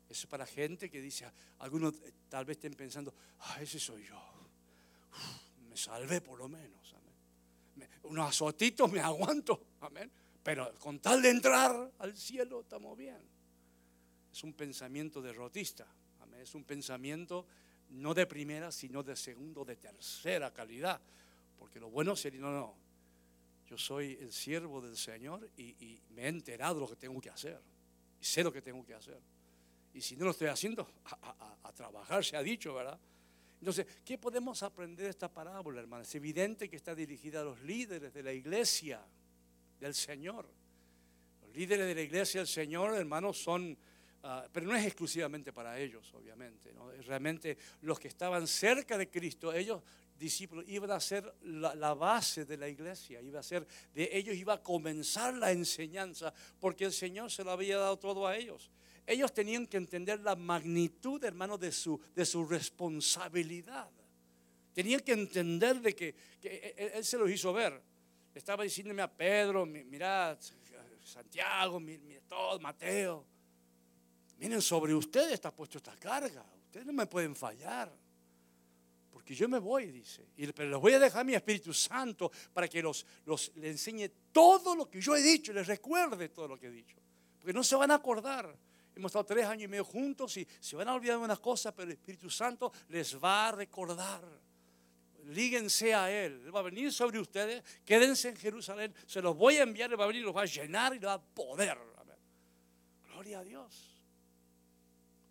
Eso 0.09 0.23
es 0.23 0.27
para 0.27 0.45
gente 0.45 0.89
que 0.89 1.01
dice, 1.01 1.31
algunos 1.59 1.93
tal 2.29 2.45
vez 2.45 2.57
estén 2.57 2.73
pensando, 2.73 3.13
ah, 3.41 3.61
ese 3.61 3.79
soy 3.79 4.05
yo. 4.05 4.19
me 5.69 5.77
salvé 5.77 6.21
por 6.21 6.39
lo 6.39 6.49
menos. 6.49 6.93
Amén. 7.75 7.89
unos 8.03 8.29
azotitos 8.29 8.91
me 8.91 8.99
aguanto. 8.99 9.61
Amén. 9.81 10.11
Pero 10.43 10.73
con 10.79 10.99
tal 10.99 11.21
de 11.21 11.29
entrar 11.29 11.91
al 11.99 12.15
cielo 12.17 12.61
estamos 12.61 12.97
bien. 12.97 13.21
Es 14.31 14.43
un 14.43 14.53
pensamiento 14.53 15.21
derrotista. 15.21 15.85
Es 16.41 16.55
un 16.55 16.63
pensamiento 16.63 17.45
no 17.89 18.13
de 18.13 18.25
primera, 18.25 18.71
sino 18.71 19.03
de 19.03 19.15
segundo, 19.15 19.65
de 19.65 19.75
tercera 19.75 20.53
calidad. 20.53 21.01
Porque 21.57 21.79
lo 21.79 21.89
bueno 21.89 22.15
sería, 22.15 22.39
no, 22.39 22.51
no, 22.51 22.75
yo 23.67 23.77
soy 23.77 24.17
el 24.21 24.31
siervo 24.31 24.81
del 24.81 24.95
Señor 24.95 25.49
y, 25.57 26.01
me 26.11 26.23
he 26.23 26.27
enterado 26.27 26.75
de 26.75 26.81
lo 26.81 26.87
que 26.87 26.95
tengo 26.95 27.19
que 27.19 27.29
hacer. 27.29 27.61
Y 28.19 28.25
sé 28.25 28.43
lo 28.43 28.51
que 28.51 28.61
tengo 28.61 28.85
que 28.85 28.93
hacer. 28.93 29.19
Y 29.93 30.01
si 30.01 30.15
no 30.15 30.25
lo 30.25 30.31
estoy 30.31 30.47
haciendo, 30.47 30.87
a, 31.05 31.71
trabajar 31.73 32.25
se 32.25 32.35
ha 32.35 32.43
dicho, 32.43 32.73
¿verdad? 32.73 32.99
Entonces, 33.59 33.85
¿qué 34.03 34.17
podemos 34.17 34.63
aprender 34.63 35.05
de 35.05 35.11
esta 35.11 35.31
parábola, 35.31 35.79
hermano? 35.79 36.03
Es 36.03 36.13
evidente 36.15 36.69
que 36.69 36.75
está 36.75 36.95
dirigida 36.95 37.41
a 37.41 37.43
los 37.43 37.61
líderes 37.61 38.13
de 38.13 38.23
la 38.23 38.33
iglesia 38.33 39.05
del 39.79 39.93
Señor. 39.93 40.47
Los 41.41 41.55
líderes 41.55 41.87
de 41.87 41.95
la 41.95 42.01
iglesia 42.01 42.41
del 42.41 42.47
Señor, 42.47 42.95
hermanos, 42.95 43.37
son, 43.41 43.77
ah, 44.23 44.47
pero 44.51 44.67
no 44.67 44.75
es 44.75 44.85
exclusivamente 44.85 45.53
para 45.53 45.79
ellos, 45.79 46.13
obviamente. 46.13 46.73
¿no? 46.73 46.91
Realmente 46.91 47.57
los 47.81 47.99
que 47.99 48.07
estaban 48.07 48.47
cerca 48.47 48.97
de 48.97 49.09
Cristo, 49.09 49.53
ellos 49.53 49.81
discípulos, 50.19 50.65
iban 50.67 50.91
a 50.91 50.99
ser 50.99 51.33
la, 51.41 51.93
base 51.93 52.45
de 52.45 52.57
la 52.57 52.67
iglesia, 52.67 53.21
iba 53.21 53.39
a 53.39 53.43
ser 53.43 53.65
de 53.93 54.09
ellos, 54.11 54.35
iba 54.35 54.53
a 54.53 54.61
comenzar 54.61 55.33
la 55.33 55.51
enseñanza, 55.51 56.33
porque 56.59 56.85
el 56.85 56.91
Señor 56.91 57.31
se 57.31 57.43
lo 57.43 57.51
había 57.51 57.77
dado 57.77 57.97
todo 57.97 58.27
a 58.27 58.35
ellos. 58.35 58.69
Ellos 59.07 59.33
tenían 59.33 59.65
que 59.65 59.77
entender 59.77 60.19
la 60.19 60.35
magnitud, 60.35 61.23
hermano, 61.23 61.57
de 61.57 61.71
su, 61.71 61.99
de 62.13 62.25
su 62.25 62.45
responsabilidad. 62.45 63.89
Tenían 64.73 64.99
que 64.99 65.13
entender 65.13 65.81
de 65.81 65.95
que, 65.95 66.15
él, 66.93 67.03
se 67.03 67.17
los 67.17 67.29
hizo 67.31 67.51
ver. 67.51 67.81
Estaba 68.33 68.63
diciéndome 68.63 69.01
a 69.01 69.11
Pedro, 69.11 69.65
mirad, 69.65 70.37
Santiago, 71.03 71.79
mirad, 71.79 72.21
todo, 72.27 72.59
Mateo. 72.59 73.25
Miren, 74.37 74.61
sobre 74.61 74.93
ustedes 74.93 75.33
está 75.33 75.51
puesto 75.51 75.77
esta 75.77 75.95
carga. 75.97 76.45
Ustedes 76.65 76.85
no 76.85 76.93
me 76.93 77.05
pueden 77.05 77.35
fallar. 77.35 77.91
Porque 79.11 79.35
yo 79.35 79.49
me 79.49 79.59
voy, 79.59 79.91
dice. 79.91 80.25
pero 80.55 80.69
les 80.69 80.79
voy 80.79 80.93
a 80.93 80.99
dejar 80.99 81.25
mi 81.25 81.33
Espíritu 81.33 81.73
Santo 81.73 82.31
para 82.53 82.67
que 82.67 82.81
los, 82.81 83.05
los, 83.25 83.51
enseñe 83.55 84.09
todo 84.31 84.75
lo 84.75 84.89
que 84.89 85.01
yo 85.01 85.15
he 85.15 85.21
dicho, 85.21 85.51
les 85.51 85.67
recuerde 85.67 86.29
todo 86.29 86.47
lo 86.47 86.57
que 86.57 86.67
he 86.67 86.71
dicho. 86.71 86.95
Porque 87.39 87.53
no 87.53 87.63
se 87.63 87.75
van 87.75 87.91
a 87.91 87.95
acordar. 87.95 88.55
Hemos 88.95 89.09
estado 89.09 89.25
tres 89.25 89.45
años 89.45 89.63
y 89.63 89.67
medio 89.67 89.85
juntos 89.85 90.37
y 90.37 90.47
se 90.59 90.75
van 90.75 90.87
a 90.87 90.93
olvidar 90.93 91.17
de 91.17 91.25
unas 91.25 91.39
cosas, 91.39 91.73
pero 91.73 91.87
el 91.87 91.93
Espíritu 91.93 92.29
Santo 92.29 92.71
les 92.89 93.21
va 93.21 93.49
a 93.49 93.51
recordar. 93.51 94.23
Líguense 95.25 95.93
a 95.93 96.11
Él. 96.11 96.41
Él 96.45 96.55
va 96.55 96.59
a 96.59 96.63
venir 96.63 96.91
sobre 96.91 97.19
ustedes. 97.19 97.63
Quédense 97.85 98.29
en 98.29 98.35
Jerusalén. 98.35 98.93
Se 99.05 99.21
los 99.21 99.35
voy 99.35 99.57
a 99.57 99.63
enviar. 99.63 99.91
Él 99.91 99.99
va 99.99 100.05
a 100.05 100.07
venir, 100.07 100.23
los 100.23 100.35
va 100.35 100.41
a 100.41 100.45
llenar 100.45 100.95
y 100.95 100.99
los 100.99 101.09
va 101.09 101.13
a 101.13 101.21
poder. 101.21 101.77
Gloria 103.07 103.39
a 103.39 103.43
Dios. 103.43 104.03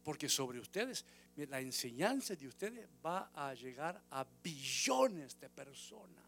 Porque 0.02 0.28
sobre 0.28 0.58
ustedes, 0.58 1.04
la 1.36 1.60
enseñanza 1.60 2.34
de 2.34 2.46
ustedes 2.46 2.88
va 3.04 3.30
a 3.34 3.54
llegar 3.54 4.02
a 4.10 4.26
billones 4.42 5.38
de 5.38 5.48
personas. 5.48 6.24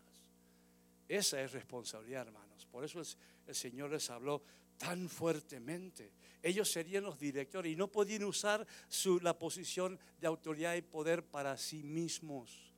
Esa 1.09 1.42
es 1.42 1.53
responsabilidad, 1.53 2.27
hermanos. 2.27 2.66
Por 2.66 2.85
eso 2.85 3.01
el 3.46 3.55
Señor 3.55 3.90
les 3.90 4.09
habló 4.11 4.42
tan 4.79 5.09
fuertemente 5.09 6.12
ellos 6.42 6.70
serían 6.70 7.05
los 7.05 7.18
directores 7.18 7.73
y 7.73 7.77
no 7.77 7.88
podían 7.88 8.25
usar 8.25 8.66
su, 8.88 9.20
la 9.20 9.38
posición 9.38 9.99
de 10.20 10.27
autoridad 10.27 10.75
y 10.75 10.83
poder 10.83 11.25
para 11.25 11.57
sí 11.57 11.83
mismos. 11.83 12.69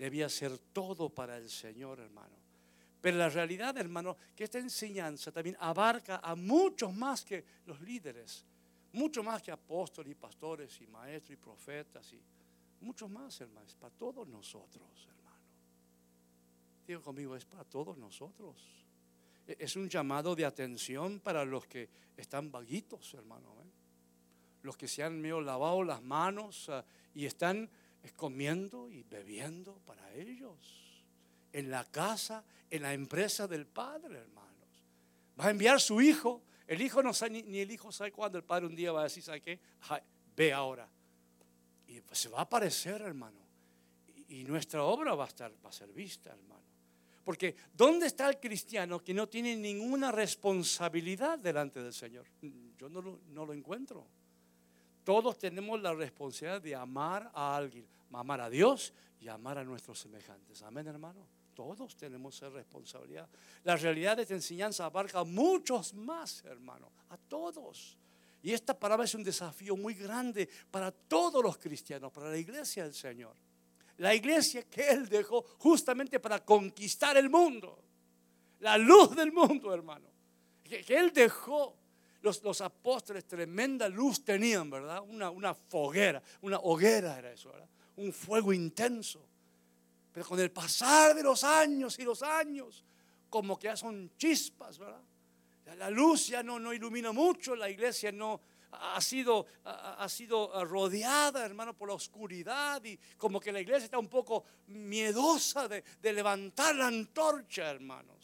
Debía 0.00 0.28
ser 0.28 0.56
todo 0.72 1.10
para 1.10 1.36
el 1.36 1.50
Señor, 1.50 2.00
hermano. 2.00 2.34
Pero 3.00 3.18
la 3.18 3.28
realidad, 3.28 3.76
hermano, 3.76 4.16
que 4.34 4.44
esta 4.44 4.58
enseñanza 4.58 5.30
también 5.30 5.56
abarca 5.60 6.20
a 6.22 6.34
muchos 6.34 6.94
más 6.94 7.24
que 7.24 7.44
los 7.66 7.80
líderes, 7.82 8.44
mucho 8.92 9.22
más 9.22 9.42
que 9.42 9.50
apóstoles 9.52 10.12
y 10.12 10.14
pastores 10.14 10.80
y 10.80 10.86
maestros 10.86 11.34
y 11.34 11.36
profetas 11.36 12.12
y 12.12 12.22
muchos 12.80 13.10
más, 13.10 13.40
hermano. 13.40 13.66
Es 13.66 13.74
para 13.74 13.94
todos 13.94 14.26
nosotros, 14.26 15.06
hermano. 15.08 15.36
Digo 16.86 17.02
conmigo, 17.02 17.36
es 17.36 17.44
para 17.44 17.64
todos 17.64 17.96
nosotros 17.96 18.80
es 19.58 19.76
un 19.76 19.88
llamado 19.88 20.36
de 20.36 20.44
atención 20.44 21.20
para 21.20 21.44
los 21.44 21.66
que 21.66 21.88
están 22.16 22.50
vaguitos, 22.50 23.14
hermano. 23.14 23.56
¿eh? 23.62 23.70
Los 24.62 24.76
que 24.76 24.86
se 24.86 25.02
han 25.02 25.20
medio 25.20 25.40
lavado 25.40 25.82
las 25.82 26.02
manos 26.02 26.68
ah, 26.68 26.84
y 27.14 27.26
están 27.26 27.68
comiendo 28.16 28.90
y 28.90 29.02
bebiendo 29.02 29.78
para 29.86 30.12
ellos. 30.14 31.04
En 31.52 31.70
la 31.70 31.84
casa, 31.84 32.44
en 32.70 32.82
la 32.82 32.92
empresa 32.92 33.46
del 33.48 33.66
Padre, 33.66 34.18
hermanos. 34.18 34.50
Va 35.38 35.46
a 35.46 35.50
enviar 35.50 35.80
su 35.80 36.00
hijo. 36.00 36.42
El 36.66 36.80
hijo 36.82 37.02
no 37.02 37.12
sabe, 37.12 37.42
ni, 37.42 37.58
el 37.58 37.70
hijo 37.70 37.90
sabe 37.90 38.12
cuándo. 38.12 38.38
El 38.38 38.44
Padre 38.44 38.66
un 38.66 38.76
día 38.76 38.92
va 38.92 39.00
a 39.00 39.04
decir, 39.04 39.22
¿sabe 39.22 39.40
qué? 39.40 39.58
ve 40.36 40.52
ahora. 40.52 40.88
Y 41.86 42.00
pues 42.00 42.18
se 42.18 42.28
va 42.28 42.38
a 42.38 42.42
aparecer, 42.42 43.02
hermano. 43.02 43.40
Y, 44.28 44.40
y 44.40 44.44
nuestra 44.44 44.84
obra 44.84 45.14
va 45.14 45.24
a, 45.24 45.28
estar, 45.28 45.52
va 45.64 45.70
a 45.70 45.72
ser 45.72 45.88
vista, 45.92 46.30
hermano. 46.30 46.60
Porque 47.24 47.54
¿dónde 47.74 48.06
está 48.06 48.28
el 48.28 48.38
cristiano 48.38 49.02
que 49.02 49.14
no 49.14 49.28
tiene 49.28 49.56
ninguna 49.56 50.10
responsabilidad 50.10 51.38
delante 51.38 51.82
del 51.82 51.92
Señor? 51.92 52.26
Yo 52.78 52.88
no 52.88 53.02
lo, 53.02 53.20
no 53.28 53.44
lo 53.44 53.52
encuentro. 53.52 54.06
Todos 55.04 55.38
tenemos 55.38 55.80
la 55.80 55.94
responsabilidad 55.94 56.62
de 56.62 56.74
amar 56.74 57.30
a 57.34 57.56
alguien, 57.56 57.86
amar 58.12 58.40
a 58.40 58.50
Dios 58.50 58.92
y 59.20 59.28
amar 59.28 59.58
a 59.58 59.64
nuestros 59.64 59.98
semejantes. 59.98 60.62
Amén, 60.62 60.86
hermano. 60.86 61.26
Todos 61.54 61.96
tenemos 61.96 62.36
esa 62.36 62.48
responsabilidad. 62.48 63.28
La 63.64 63.76
realidad 63.76 64.16
de 64.16 64.22
esta 64.22 64.34
enseñanza 64.34 64.84
abarca 64.84 65.20
a 65.20 65.24
muchos 65.24 65.94
más, 65.94 66.44
hermano, 66.44 66.90
a 67.08 67.16
todos. 67.16 67.98
Y 68.42 68.52
esta 68.52 68.78
palabra 68.78 69.04
es 69.04 69.14
un 69.14 69.22
desafío 69.22 69.76
muy 69.76 69.94
grande 69.94 70.48
para 70.70 70.90
todos 70.90 71.42
los 71.42 71.58
cristianos, 71.58 72.10
para 72.12 72.30
la 72.30 72.38
iglesia 72.38 72.84
del 72.84 72.94
Señor 72.94 73.36
la 74.00 74.14
iglesia 74.14 74.62
que 74.62 74.88
Él 74.88 75.08
dejó 75.08 75.42
justamente 75.58 76.18
para 76.20 76.42
conquistar 76.42 77.18
el 77.18 77.28
mundo. 77.28 77.84
La 78.60 78.78
luz 78.78 79.14
del 79.14 79.30
mundo, 79.30 79.72
hermano. 79.74 80.06
Que, 80.64 80.82
Él 80.88 81.12
dejó. 81.12 81.76
Los, 82.22 82.42
los, 82.42 82.60
apóstoles 82.60 83.26
tremenda 83.26 83.88
luz 83.88 84.24
tenían, 84.24 84.68
¿verdad? 84.68 85.02
Una, 85.02 85.30
una 85.30 85.54
foguera, 85.54 86.22
una 86.42 86.58
hoguera 86.58 87.18
era 87.18 87.32
eso, 87.32 87.50
¿verdad? 87.50 87.68
Un 87.96 88.12
fuego 88.12 88.52
intenso. 88.52 89.26
Pero 90.12 90.26
con 90.26 90.38
el 90.40 90.50
pasar 90.50 91.14
de 91.14 91.22
los 91.22 91.44
años 91.44 91.98
y 91.98 92.04
los 92.04 92.22
años, 92.22 92.84
como 93.28 93.58
que 93.58 93.68
ya 93.68 93.76
son 93.76 94.12
chispas, 94.16 94.78
¿verdad? 94.78 95.02
La 95.76 95.88
luz 95.88 96.28
ya 96.28 96.42
no, 96.42 96.58
no 96.58 96.74
ilumina 96.74 97.12
mucho, 97.12 97.54
la 97.54 97.70
iglesia 97.70 98.10
no, 98.10 98.40
ha 98.72 99.00
sido, 99.00 99.46
ha 99.64 100.08
sido 100.08 100.64
rodeada, 100.64 101.44
hermano, 101.44 101.76
por 101.76 101.88
la 101.88 101.94
oscuridad 101.94 102.82
y 102.84 102.98
como 103.16 103.40
que 103.40 103.52
la 103.52 103.60
iglesia 103.60 103.84
está 103.84 103.98
un 103.98 104.08
poco 104.08 104.44
miedosa 104.68 105.68
de, 105.68 105.82
levantar 106.02 106.74
la 106.76 106.86
antorcha, 106.86 107.70
hermanos. 107.70 108.19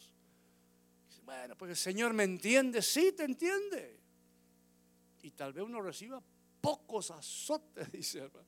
Bueno, 1.27 1.57
pues 1.57 1.71
el 1.71 1.75
Señor 1.75 2.13
me 2.13 2.23
entiende, 2.23 2.81
sí 2.81 3.11
te 3.11 3.25
entiende. 3.25 3.99
Y 5.23 5.31
tal 5.31 5.51
vez 5.51 5.65
uno 5.65 5.81
reciba 5.81 6.23
pocos 6.61 7.11
azotes, 7.11 7.91
dice 7.91 8.19
hermano. 8.19 8.47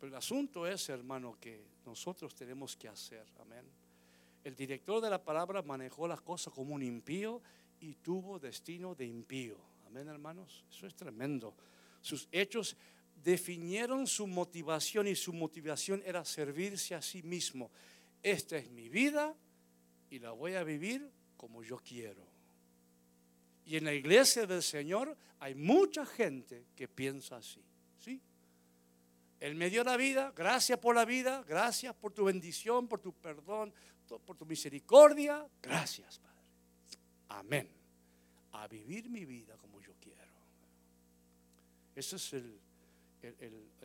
Pero 0.00 0.08
el 0.08 0.16
asunto 0.16 0.66
es, 0.66 0.88
hermano, 0.88 1.38
que 1.40 1.64
nosotros 1.84 2.34
tenemos 2.34 2.76
que 2.76 2.88
hacer, 2.88 3.24
amén. 3.38 3.64
El 4.42 4.56
director 4.56 5.00
de 5.00 5.08
la 5.08 5.22
palabra 5.22 5.62
manejó 5.62 6.08
las 6.08 6.20
cosas 6.22 6.52
como 6.52 6.74
un 6.74 6.82
impío 6.82 7.40
y 7.78 7.94
tuvo 7.94 8.40
destino 8.40 8.96
de 8.96 9.06
impío. 9.06 9.58
Amén, 9.86 10.08
hermanos. 10.08 10.64
Eso 10.68 10.88
es 10.88 10.96
tremendo. 10.96 11.54
Sus 12.00 12.26
hechos 12.32 12.76
definieron 13.22 14.08
su 14.08 14.26
motivación 14.26 15.06
y 15.06 15.14
su 15.14 15.32
motivación 15.32 16.02
era 16.04 16.24
servirse 16.24 16.96
a 16.96 17.00
sí 17.00 17.22
mismo. 17.22 17.70
Esta 18.24 18.56
es 18.56 18.68
mi 18.72 18.88
vida 18.88 19.36
y 20.10 20.18
la 20.18 20.32
voy 20.32 20.54
a 20.54 20.64
vivir 20.64 21.10
como 21.36 21.62
yo 21.62 21.78
quiero. 21.78 22.24
Y 23.64 23.76
en 23.76 23.84
la 23.84 23.92
iglesia 23.92 24.46
del 24.46 24.62
Señor 24.62 25.16
hay 25.40 25.54
mucha 25.54 26.06
gente 26.06 26.66
que 26.76 26.88
piensa 26.88 27.36
así. 27.36 27.62
¿sí? 27.98 28.20
Él 29.40 29.54
me 29.54 29.68
dio 29.70 29.82
la 29.84 29.96
vida, 29.96 30.32
gracias 30.34 30.78
por 30.78 30.94
la 30.94 31.04
vida, 31.04 31.44
gracias 31.46 31.94
por 31.94 32.12
tu 32.12 32.24
bendición, 32.24 32.86
por 32.86 33.00
tu 33.00 33.12
perdón, 33.12 33.72
por 34.24 34.36
tu 34.36 34.46
misericordia. 34.46 35.46
Gracias, 35.60 36.18
Padre. 36.18 36.48
Amén. 37.28 37.68
A 38.52 38.68
vivir 38.68 39.10
mi 39.10 39.24
vida 39.24 39.56
como 39.58 39.76
ese 41.96 42.16
es 42.16 42.32
el, 42.34 42.60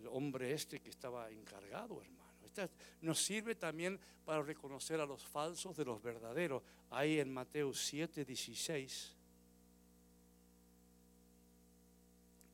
hombre 0.09 0.53
este 0.53 0.81
que 0.81 0.89
estaba 0.89 1.31
encargado, 1.31 2.01
hermano. 2.01 2.20
Nos 3.01 3.23
sirve 3.23 3.55
también 3.55 3.99
para 4.25 4.41
reconocer 4.41 4.99
a 4.99 5.05
los 5.05 5.23
falsos 5.25 5.75
de 5.75 5.85
los 5.85 6.01
verdaderos. 6.01 6.63
Ahí 6.89 7.19
en 7.19 7.33
Mateo 7.33 7.73
7, 7.73 8.25
16. 8.25 9.15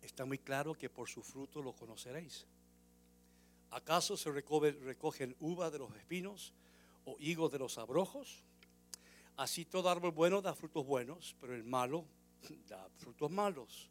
Está 0.01 0.25
muy 0.25 0.39
claro 0.39 0.73
que 0.73 0.89
por 0.89 1.09
su 1.09 1.21
fruto 1.21 1.61
lo 1.61 1.73
conoceréis. 1.73 2.45
¿Acaso 3.71 4.15
se 4.15 4.31
recogen 4.31 5.35
uva 5.39 5.69
de 5.69 5.79
los 5.79 5.93
espinos 5.95 6.53
o 7.05 7.17
higo 7.19 7.49
de 7.49 7.59
los 7.59 7.77
abrojos? 7.77 8.43
Así 9.35 9.65
todo 9.65 9.89
árbol 9.89 10.11
bueno 10.11 10.41
da 10.41 10.55
frutos 10.55 10.85
buenos, 10.85 11.35
pero 11.39 11.53
el 11.53 11.63
malo 11.63 12.05
da 12.67 12.89
frutos 12.97 13.29
malos. 13.29 13.89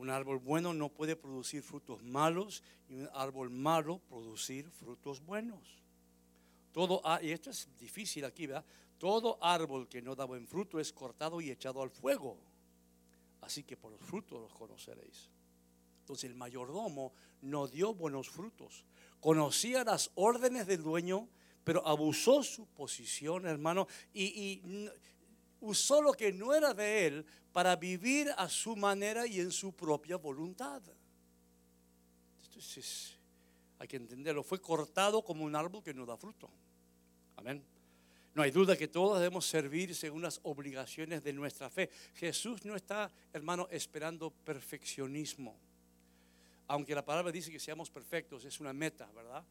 Un 0.00 0.08
árbol 0.08 0.38
bueno 0.38 0.72
no 0.72 0.88
puede 0.88 1.14
producir 1.14 1.62
frutos 1.62 2.02
malos 2.02 2.62
y 2.88 2.94
un 2.94 3.10
árbol 3.12 3.50
malo 3.50 3.98
producir 4.08 4.70
frutos 4.70 5.20
buenos. 5.20 5.76
Todo, 6.72 7.02
y 7.20 7.30
esto 7.32 7.50
es 7.50 7.68
difícil 7.78 8.24
aquí, 8.24 8.46
¿verdad? 8.46 8.64
Todo 8.96 9.36
árbol 9.44 9.90
que 9.90 10.00
no 10.00 10.14
da 10.14 10.24
buen 10.24 10.46
fruto 10.48 10.80
es 10.80 10.90
cortado 10.90 11.42
y 11.42 11.50
echado 11.50 11.82
al 11.82 11.90
fuego. 11.90 12.38
Así 13.42 13.62
que 13.62 13.76
por 13.76 13.92
los 13.92 14.00
frutos 14.00 14.40
los 14.40 14.54
conoceréis. 14.54 15.28
Entonces 15.98 16.30
el 16.30 16.34
mayordomo 16.34 17.12
no 17.42 17.68
dio 17.68 17.92
buenos 17.92 18.30
frutos. 18.30 18.86
Conocía 19.20 19.84
las 19.84 20.12
órdenes 20.14 20.66
del 20.66 20.82
dueño, 20.82 21.28
pero 21.62 21.86
abusó 21.86 22.42
su 22.42 22.64
posición, 22.68 23.44
hermano, 23.44 23.86
y, 24.14 24.62
usó 25.60 26.02
lo 26.02 26.12
que 26.12 26.32
no 26.32 26.54
era 26.54 26.74
de 26.74 27.06
él 27.06 27.26
para 27.52 27.76
vivir 27.76 28.30
a 28.36 28.48
su 28.48 28.76
manera 28.76 29.26
y 29.26 29.40
en 29.40 29.50
su 29.50 29.72
propia 29.72 30.16
voluntad. 30.16 30.82
Entonces, 32.44 33.14
hay 33.78 33.88
que 33.88 33.96
entenderlo. 33.96 34.42
Fue 34.42 34.60
cortado 34.60 35.22
como 35.22 35.44
un 35.44 35.56
árbol 35.56 35.82
que 35.82 35.94
no 35.94 36.04
da 36.04 36.16
fruto. 36.16 36.50
Amén. 37.36 37.62
No 38.34 38.42
hay 38.42 38.50
duda 38.50 38.76
que 38.76 38.88
todos 38.88 39.18
debemos 39.18 39.46
servir 39.46 39.94
según 39.94 40.22
las 40.22 40.40
obligaciones 40.44 41.24
de 41.24 41.32
nuestra 41.32 41.68
fe. 41.68 41.90
Jesús 42.14 42.64
no 42.64 42.76
está, 42.76 43.10
hermano, 43.32 43.66
esperando 43.70 44.30
perfeccionismo. 44.30 45.56
Aunque 46.68 46.94
la 46.94 47.04
palabra 47.04 47.32
dice 47.32 47.50
que 47.50 47.58
seamos 47.58 47.90
perfectos, 47.90 48.44
es 48.44 48.60
una 48.60 48.72
meta, 48.72 49.10
¿verdad? 49.14 49.42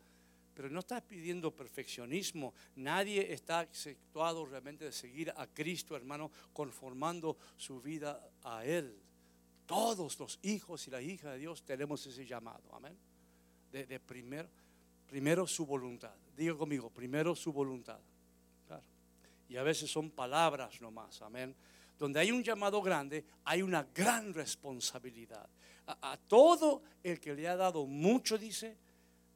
Pero 0.59 0.71
no 0.71 0.81
está 0.81 0.99
pidiendo 0.99 1.55
perfeccionismo. 1.55 2.53
Nadie 2.75 3.31
está 3.31 3.61
exceptuado 3.61 4.45
realmente 4.45 4.83
de 4.83 4.91
seguir 4.91 5.31
a 5.37 5.47
Cristo, 5.47 5.95
hermano, 5.95 6.29
conformando 6.51 7.37
su 7.55 7.79
vida 7.79 8.19
a 8.43 8.65
Él. 8.65 8.93
Todos 9.65 10.19
los 10.19 10.37
hijos 10.41 10.85
y 10.85 10.91
las 10.91 11.01
hijas 11.01 11.31
de 11.31 11.37
Dios 11.37 11.63
tenemos 11.63 12.05
ese 12.05 12.25
llamado. 12.25 12.75
Amén. 12.75 12.93
De, 13.71 14.01
primero, 14.01 14.49
primero 15.07 15.47
su 15.47 15.65
voluntad. 15.65 16.13
Diga 16.35 16.57
conmigo, 16.57 16.89
primero 16.89 17.37
su 17.37 17.53
voluntad. 17.53 18.01
Y 19.47 19.55
a 19.55 19.63
veces 19.63 19.89
son 19.89 20.11
palabras 20.11 20.81
nomás, 20.81 21.21
amén. 21.21 21.55
Donde 21.97 22.19
hay 22.19 22.33
un 22.33 22.43
llamado 22.43 22.81
grande, 22.81 23.23
hay 23.45 23.61
una 23.61 23.87
gran 23.95 24.33
responsabilidad. 24.33 25.47
A, 25.87 26.17
todo 26.17 26.83
el 27.01 27.17
que 27.21 27.33
le 27.33 27.47
ha 27.47 27.55
dado 27.55 27.85
mucho, 27.85 28.37
dice, 28.37 28.88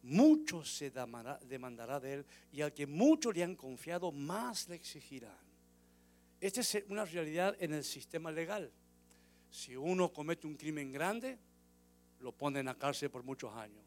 mucho 0.03 0.63
se 0.63 0.91
demandará 0.91 1.99
de 1.99 2.13
él. 2.13 2.25
Y 2.51 2.61
al 2.61 2.73
que 2.73 2.85
mucho 2.85 3.31
le 3.31 3.43
han 3.43 3.55
confiado, 3.55 4.11
más 4.11 4.67
le 4.69 4.75
exigirán. 4.75 5.37
Esta 6.39 6.61
es 6.61 6.83
una 6.89 7.05
realidad 7.05 7.55
en 7.59 7.73
el 7.73 7.83
sistema 7.83 8.31
legal. 8.31 8.71
Si 9.49 9.75
uno 9.75 10.11
comete 10.11 10.45
un 10.45 10.55
crimen 10.55 10.91
grande, 10.91 11.39
lo 12.19 12.31
ponen 12.31 12.67
a 12.67 12.77
cárcel 12.77 13.09
por 13.09 13.23
muchos 13.23 13.53
años. 13.53 13.83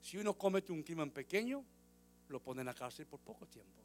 Si 0.00 0.18
uno 0.18 0.34
comete 0.34 0.72
un 0.72 0.82
crimen 0.82 1.10
pequeño, 1.10 1.64
lo 2.28 2.42
ponen 2.42 2.66
a 2.68 2.74
cárcel 2.74 3.06
por 3.06 3.20
poco 3.20 3.46
tiempo. 3.46 3.82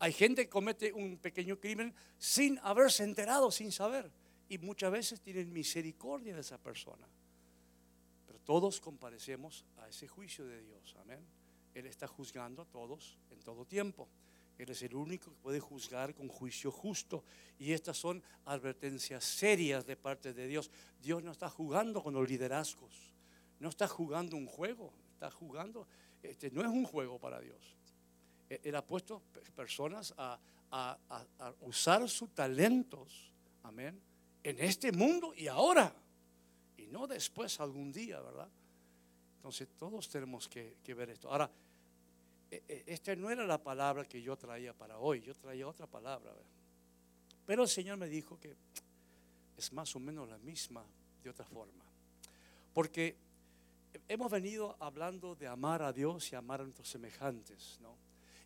Hay 0.00 0.12
gente 0.12 0.44
que 0.44 0.48
comete 0.48 0.92
un 0.92 1.18
pequeño 1.18 1.60
crimen 1.60 1.94
sin 2.18 2.58
haberse 2.62 3.04
enterado, 3.04 3.52
sin 3.52 3.70
saber. 3.70 4.10
Y 4.48 4.58
muchas 4.58 4.90
veces 4.90 5.20
tienen 5.20 5.52
misericordia 5.52 6.34
de 6.34 6.40
esa 6.40 6.58
persona. 6.58 7.06
Todos 8.44 8.80
comparecemos 8.80 9.64
a 9.78 9.88
ese 9.88 10.08
juicio 10.08 10.44
de 10.46 10.62
Dios. 10.62 10.96
Amén. 11.00 11.24
Él 11.74 11.86
está 11.86 12.06
juzgando 12.06 12.62
a 12.62 12.64
todos 12.66 13.18
en 13.30 13.40
todo 13.40 13.64
tiempo. 13.64 14.08
Él 14.58 14.70
es 14.70 14.82
el 14.82 14.94
único 14.94 15.30
que 15.30 15.36
puede 15.36 15.60
juzgar 15.60 16.14
con 16.14 16.28
juicio 16.28 16.70
justo. 16.70 17.24
Y 17.58 17.72
estas 17.72 17.96
son 17.96 18.22
advertencias 18.44 19.24
serias 19.24 19.86
de 19.86 19.96
parte 19.96 20.32
de 20.32 20.46
Dios. 20.46 20.70
Dios 21.00 21.22
no 21.22 21.32
está 21.32 21.48
jugando 21.48 22.02
con 22.02 22.14
los 22.14 22.28
liderazgos. 22.28 23.12
No 23.58 23.68
está 23.68 23.88
jugando 23.88 24.36
un 24.36 24.46
juego. 24.46 24.92
Está 25.14 25.30
jugando. 25.30 25.86
Este 26.22 26.50
no 26.50 26.60
es 26.62 26.68
un 26.68 26.84
juego 26.84 27.18
para 27.18 27.40
Dios. 27.40 27.76
E-, 28.52 28.60
él 28.64 28.76
ha 28.76 28.86
puesto 28.86 29.22
personas 29.54 30.14
a, 30.16 30.38
usar 31.60 32.08
sus 32.08 32.34
talentos, 32.34 33.30
amén, 33.62 34.00
en 34.42 34.58
este 34.58 34.90
mundo 34.90 35.34
y 35.36 35.46
ahora, 35.46 35.94
no 36.92 37.06
después 37.06 37.58
algún 37.58 37.90
día, 37.90 38.20
¿verdad? 38.20 38.48
Entonces 39.36 39.68
todos 39.76 40.08
tenemos 40.08 40.48
que, 40.48 40.76
ver 40.94 41.10
esto. 41.10 41.30
Ahora, 41.30 41.50
e-, 42.50 42.62
e-, 42.68 42.84
esta 42.86 43.16
no 43.16 43.30
era 43.30 43.44
la 43.44 43.58
palabra 43.58 44.04
que 44.04 44.22
yo 44.22 44.36
traía 44.36 44.72
para 44.72 44.98
hoy, 44.98 45.22
yo 45.22 45.34
traía 45.34 45.66
otra 45.66 45.86
palabra. 45.86 46.32
Pero 47.46 47.62
el 47.62 47.68
Señor 47.68 47.96
me 47.96 48.08
dijo 48.08 48.38
que 48.38 48.54
es 49.56 49.72
más 49.72 49.96
o 49.96 50.00
menos 50.00 50.28
la 50.28 50.38
misma 50.38 50.84
de 51.24 51.30
otra 51.30 51.44
forma. 51.46 51.84
Porque 52.72 53.16
hemos 54.06 54.30
venido 54.30 54.76
hablando 54.78 55.34
de 55.34 55.48
amar 55.48 55.82
a 55.82 55.92
Dios 55.92 56.30
y 56.30 56.36
amar 56.36 56.60
a 56.60 56.64
nuestros 56.64 56.88
semejantes, 56.88 57.78
¿no? 57.80 57.96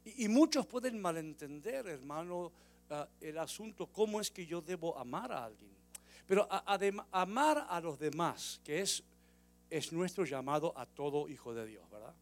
Y, 0.04 0.28
muchos 0.28 0.64
pueden 0.66 1.00
malentender, 1.00 1.88
hermano, 1.88 2.52
ah, 2.90 3.08
el 3.20 3.38
asunto, 3.38 3.88
cómo 3.88 4.20
es 4.20 4.30
que 4.30 4.46
yo 4.46 4.62
debo 4.62 4.96
amar 4.96 5.32
a 5.32 5.44
alguien. 5.44 5.75
Pero 6.26 6.48
amar 7.12 7.66
a 7.68 7.80
los 7.80 7.98
demás, 7.98 8.60
que 8.64 8.80
es, 8.80 9.02
es 9.70 9.92
nuestro 9.92 10.24
llamado 10.24 10.76
a 10.76 10.86
todo 10.86 11.28
hijo 11.28 11.54
de 11.54 11.66
Dios, 11.66 11.88
¿verdad? 11.90 12.14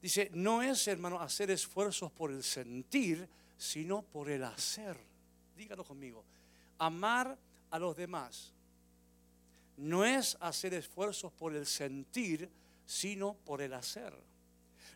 Dice, 0.00 0.30
no 0.34 0.62
es, 0.62 0.86
hermano, 0.88 1.20
hacer 1.20 1.50
esfuerzos 1.50 2.10
por 2.12 2.30
el 2.30 2.42
sentir, 2.42 3.28
sino 3.56 4.02
por 4.02 4.30
el 4.30 4.44
hacer. 4.44 4.96
Dígalo 5.56 5.84
conmigo. 5.84 6.24
Amar 6.78 7.38
a 7.70 7.78
los 7.78 7.96
demás 7.96 8.52
no 9.76 10.04
es 10.04 10.36
hacer 10.40 10.74
esfuerzos 10.74 11.32
por 11.32 11.54
el 11.54 11.66
sentir, 11.66 12.50
sino 12.84 13.34
por 13.34 13.62
el 13.62 13.72
hacer 13.72 14.12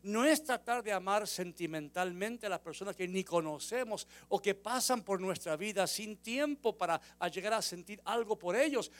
no 0.02 0.24
es 0.24 0.44
tratar 0.44 0.82
de 0.82 0.92
amar 0.92 1.26
sentimentalmente 1.26 2.46
a 2.46 2.50
las 2.50 2.60
personas 2.60 2.94
que 2.94 3.08
ni 3.08 3.24
conocemos 3.24 4.06
o 4.28 4.40
que 4.40 4.54
pasan 4.54 5.02
por 5.02 5.20
nuestra 5.20 5.56
vida 5.56 5.86
sin 5.86 6.16
tiempo 6.16 6.76
para 6.76 7.00
llegar 7.32 7.54
a 7.54 7.62
sentir 7.62 8.00
algo 8.04 8.38
por 8.38 8.56
ellos. 8.56 8.90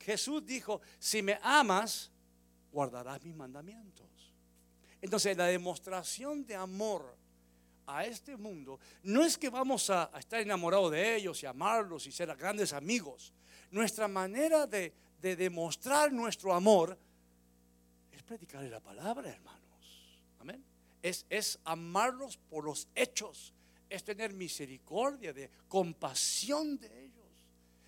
Jesús 0.00 0.44
dijo, 0.44 0.80
si 0.98 1.22
me 1.22 1.38
amas, 1.42 2.10
guardarás 2.72 3.22
mis 3.22 3.34
mandamientos. 3.34 4.06
Entonces 5.00 5.36
la 5.36 5.46
demostración 5.46 6.44
de 6.44 6.56
amor 6.56 7.16
a 7.86 8.04
este 8.04 8.36
mundo 8.36 8.78
no 9.02 9.24
es 9.24 9.36
que 9.36 9.48
vamos 9.48 9.90
a, 9.90 10.10
estar 10.18 10.40
enamorados 10.40 10.92
de 10.92 11.16
ellos 11.16 11.42
y 11.42 11.46
amarlos 11.46 12.06
y 12.06 12.12
ser 12.12 12.34
grandes 12.36 12.72
amigos. 12.72 13.32
Nuestra 13.70 14.08
manera 14.08 14.66
de, 14.66 14.92
de 15.20 15.36
demostrar 15.36 16.12
nuestro 16.12 16.52
amor 16.52 16.98
es 18.12 18.22
predicarle 18.22 18.68
la 18.68 18.80
palabra, 18.80 19.30
hermano. 19.30 19.59
Es, 21.02 21.24
es 21.30 21.58
amarlos 21.64 22.36
por 22.36 22.64
los 22.64 22.88
hechos, 22.94 23.52
es 23.88 24.04
tener 24.04 24.32
misericordia, 24.32 25.32
de 25.32 25.50
compasión 25.68 26.78
de 26.78 27.04
ellos. 27.04 27.26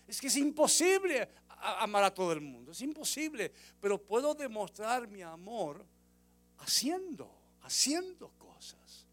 Es 0.08 0.20
que 0.20 0.26
es 0.26 0.36
imposible 0.36 1.28
amar 1.62 2.04
a 2.04 2.12
todo 2.12 2.32
el 2.32 2.40
mundo, 2.40 2.72
es 2.72 2.80
imposible, 2.80 3.52
pero 3.80 3.98
puedo 4.02 4.34
demostrar 4.34 5.06
mi 5.06 5.22
amor 5.22 5.84
haciendo, 6.58 7.30
haciendo 7.62 8.30
cosas, 8.38 9.06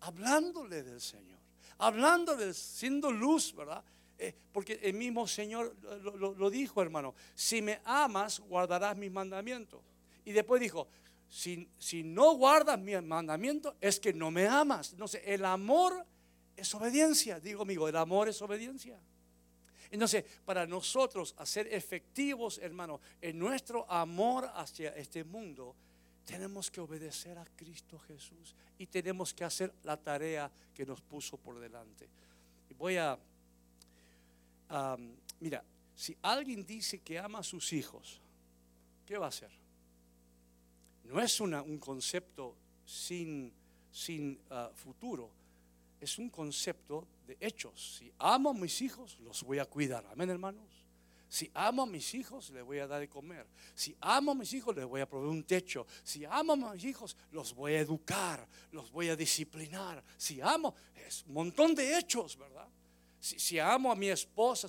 hablándole 0.00 0.82
del 0.82 1.00
Señor, 1.00 1.38
hablándole, 1.78 2.54
siendo 2.54 3.10
luz, 3.10 3.54
¿verdad? 3.54 3.82
Eh, 4.18 4.32
porque 4.52 4.78
el 4.82 4.94
mismo 4.94 5.26
Señor 5.26 5.74
lo, 6.02 6.34
lo 6.34 6.50
dijo, 6.50 6.80
hermano, 6.80 7.14
si 7.34 7.60
me 7.60 7.80
amas, 7.84 8.38
guardarás 8.38 8.96
mis 8.96 9.10
mandamientos. 9.10 9.80
Y 10.24 10.30
después 10.30 10.60
dijo, 10.60 10.86
si, 11.32 12.02
no 12.04 12.36
guardas 12.36 12.78
mi 12.78 12.94
mandamiento, 13.00 13.74
es 13.80 13.98
que 13.98 14.12
no 14.12 14.30
me 14.30 14.46
amas. 14.46 14.94
Sé, 15.06 15.22
el 15.24 15.46
amor 15.46 16.04
es 16.54 16.74
obediencia. 16.74 17.40
Digo, 17.40 17.62
amigo, 17.62 17.88
el 17.88 17.96
amor 17.96 18.28
es 18.28 18.42
obediencia. 18.42 19.00
Entonces, 19.90 20.24
para 20.44 20.66
nosotros 20.66 21.34
hacer 21.38 21.72
efectivos, 21.72 22.58
hermano, 22.58 23.00
en 23.22 23.38
nuestro 23.38 23.90
amor 23.90 24.50
hacia 24.54 24.90
este 24.90 25.24
mundo, 25.24 25.74
tenemos 26.26 26.70
que 26.70 26.82
obedecer 26.82 27.38
a 27.38 27.46
Cristo 27.56 27.98
Jesús 27.98 28.54
y 28.76 28.86
tenemos 28.86 29.32
que 29.32 29.44
hacer 29.44 29.72
la 29.84 29.96
tarea 29.96 30.50
que 30.74 30.84
nos 30.84 31.00
puso 31.00 31.38
por 31.38 31.58
delante. 31.58 32.10
Y 32.68 32.74
voy 32.74 32.98
a, 32.98 33.18
mira, 35.40 35.64
si 35.96 36.14
alguien 36.20 36.66
dice 36.66 36.98
que 36.98 37.18
ama 37.18 37.38
a 37.38 37.42
sus 37.42 37.72
hijos, 37.72 38.20
¿qué 39.06 39.16
va 39.16 39.26
a 39.26 39.28
hacer? 39.30 39.61
No 41.04 41.20
es 41.20 41.40
un 41.40 41.78
concepto 41.78 42.56
sin, 42.84 43.52
sin 43.90 44.40
ah, 44.50 44.70
futuro, 44.74 45.30
es 46.00 46.18
un 46.18 46.30
concepto 46.30 47.06
de 47.26 47.36
hechos. 47.40 47.98
Si 47.98 48.12
amo 48.18 48.50
a 48.50 48.54
mis 48.54 48.80
hijos, 48.82 49.18
los 49.20 49.42
voy 49.42 49.58
a 49.58 49.64
cuidar. 49.64 50.04
Amén, 50.10 50.30
hermanos. 50.30 50.64
Si 51.28 51.50
amo 51.54 51.84
a 51.84 51.86
mis 51.86 52.12
hijos, 52.14 52.50
les 52.50 52.62
voy 52.62 52.78
a 52.78 52.86
dar 52.86 53.00
de 53.00 53.08
comer. 53.08 53.46
Si 53.74 53.96
amo 54.00 54.32
a 54.32 54.34
mis 54.34 54.52
hijos, 54.52 54.76
les 54.76 54.84
voy 54.84 55.00
a 55.00 55.08
proveer 55.08 55.30
un 55.30 55.44
techo. 55.44 55.86
Si 56.02 56.24
amo 56.24 56.52
a 56.52 56.74
mis 56.74 56.84
hijos, 56.84 57.16
los 57.30 57.54
voy 57.54 57.74
a 57.74 57.80
educar, 57.80 58.46
los 58.70 58.90
voy 58.90 59.08
a 59.08 59.16
disciplinar. 59.16 60.04
Si 60.18 60.40
amo, 60.40 60.74
es 60.94 61.24
un 61.26 61.34
montón 61.34 61.74
de 61.74 61.96
hechos, 61.96 62.36
¿verdad? 62.36 62.68
Si, 63.18 63.58
amo 63.58 63.92
a 63.92 63.94
mi 63.94 64.08
esposa, 64.08 64.66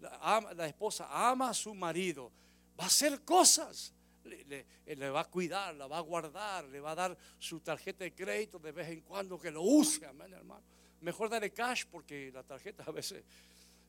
la, 0.00 0.54
la 0.54 0.68
esposa 0.68 1.08
ama 1.10 1.50
a 1.50 1.54
su 1.54 1.74
marido, 1.74 2.30
va 2.78 2.84
a 2.84 2.86
hacer 2.86 3.22
cosas 3.22 3.92
le, 4.26 5.10
va 5.10 5.20
a 5.20 5.24
cuidar, 5.24 5.74
la 5.74 5.86
va 5.86 5.98
a 5.98 6.00
guardar, 6.00 6.64
le 6.66 6.80
va 6.80 6.92
a 6.92 6.94
dar 6.94 7.16
su 7.38 7.60
tarjeta 7.60 8.04
de 8.04 8.12
crédito 8.12 8.58
de 8.58 8.72
vez 8.72 8.88
en 8.88 9.00
cuando 9.00 9.38
que 9.38 9.50
lo 9.50 9.62
use, 9.62 10.04
amén, 10.06 10.32
hermano. 10.32 10.62
Mejor 11.00 11.28
darle 11.28 11.52
cash 11.52 11.84
porque 11.90 12.30
la 12.32 12.42
tarjeta 12.42 12.84
a 12.86 12.90
veces 12.90 13.22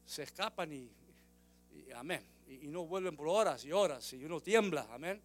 se 0.06 0.24
escapan 0.24 0.72
y 0.74 0.90
amén. 1.96 2.24
Y, 2.48 2.68
no 2.68 2.86
vuelven 2.86 3.16
por 3.16 3.28
horas 3.28 3.66
y 3.66 3.72
horas 3.72 4.14
y 4.14 4.24
uno 4.24 4.40
tiembla, 4.40 4.88
amén. 4.92 5.22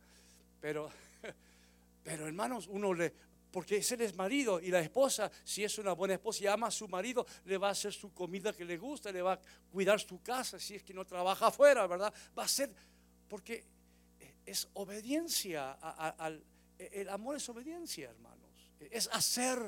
Pero, 0.61 0.91
pero 2.05 2.27
hermanos, 2.27 2.67
uno 2.69 2.93
le, 2.95 3.13
porque 3.51 3.77
es 3.77 3.93
el 3.93 4.15
marido 4.15 4.61
y 4.61 4.69
la 4.69 4.81
esposa, 4.81 5.31
si 5.45 5.65
es 5.65 5.79
una 5.79 5.93
buena 5.93 6.15
esposa 6.15 6.45
y 6.45 6.47
ama 6.47 6.69
a 6.69 6.71
su 6.71 6.89
marido, 6.89 7.27
le 7.45 7.59
va 7.59 7.69
a 7.69 7.73
hacer 7.73 7.93
su 7.93 8.13
comida 8.13 8.53
que 8.53 8.65
le 8.65 8.77
gusta, 8.77 9.13
le 9.13 9.23
va 9.23 9.35
a 9.35 9.41
cuidar 9.71 10.01
su 10.01 10.21
casa, 10.23 10.59
si 10.59 10.77
es 10.77 10.83
que 10.83 10.95
no 10.95 11.05
trabaja 11.05 11.49
afuera, 11.49 11.87
¿verdad? 11.87 12.13
Va 12.37 12.45
a 12.45 12.49
ser, 12.49 12.71
porque 13.29 13.65
es 14.47 14.69
obediencia, 14.75 15.73
al, 15.73 16.43
el 16.79 17.09
amor 17.09 17.37
es 17.37 17.49
obediencia, 17.49 18.11
hermanos, 18.11 18.51
es 18.79 19.09
hacer, 19.13 19.59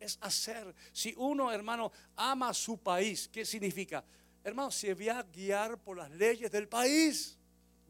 es 0.00 0.18
hacer. 0.20 0.74
Si 0.92 1.14
uno, 1.16 1.52
hermano, 1.52 1.92
ama 2.16 2.50
a 2.50 2.54
su 2.54 2.78
país, 2.78 3.28
¿qué 3.32 3.44
significa? 3.44 4.04
Hermano, 4.42 4.70
se 4.70 4.94
va 4.94 5.20
a 5.20 5.22
guiar 5.22 5.78
por 5.78 5.96
las 5.96 6.10
leyes 6.10 6.50
del 6.50 6.68
país 6.68 7.38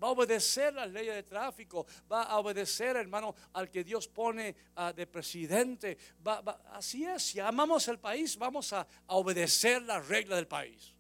va 0.03 0.09
a 0.09 0.11
obedecer 0.11 0.75
las 0.75 0.91
leyes 0.91 1.15
de 1.15 1.23
tráfico, 1.23 1.87
va 2.11 2.25
a 2.25 2.39
obedecer, 2.39 2.97
hermano, 2.97 3.35
al 3.53 3.71
que 3.71 3.85
Dios 3.85 4.09
pone 4.09 4.55
ah, 4.77 4.93
de 4.93 5.07
presidente. 5.07 5.97
así 6.73 7.05
es, 7.05 7.23
si 7.23 7.41
amamos 7.41 7.89
el 7.89 7.99
país, 7.99 8.37
vamos 8.37 8.73
a, 8.73 8.87
obedecer 9.07 9.83
las 9.83 10.07
reglas 10.07 10.37
del 10.37 10.49
país. 10.49 10.94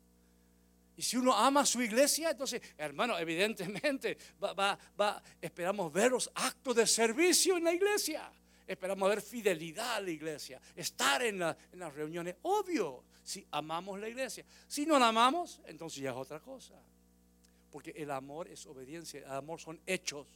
Y 0.96 1.02
si 1.02 1.16
uno 1.16 1.34
ama 1.34 1.60
a 1.60 1.66
su 1.66 1.82
iglesia, 1.82 2.30
entonces, 2.30 2.62
hermano, 2.78 3.18
evidentemente 3.18 4.16
va, 4.42 4.78
va, 4.98 5.22
esperamos 5.40 5.92
ver 5.92 6.12
los 6.12 6.30
actos 6.34 6.76
de 6.76 6.86
servicio 6.86 7.56
en 7.56 7.64
la 7.64 7.72
iglesia. 7.72 8.30
Esperamos 8.66 9.08
ver 9.08 9.20
fidelidad 9.20 9.96
a 9.96 10.00
la 10.00 10.10
iglesia, 10.10 10.60
estar 10.74 11.22
en, 11.22 11.42
en 11.42 11.78
las 11.78 11.94
reuniones, 11.94 12.36
obvio, 12.42 13.04
si 13.22 13.46
amamos 13.50 14.00
la 14.00 14.08
iglesia. 14.08 14.44
Si 14.66 14.86
no 14.86 14.98
la 14.98 15.08
amamos, 15.08 15.60
entonces 15.66 16.02
ya 16.02 16.10
es 16.10 16.16
otra 16.16 16.40
cosa 16.40 16.74
porque 17.74 17.90
el 17.96 18.12
amor 18.12 18.46
es 18.46 18.66
obediencia, 18.66 19.18
el 19.18 19.32
amor 19.32 19.58
son 19.58 19.80
hechos, 19.84 20.28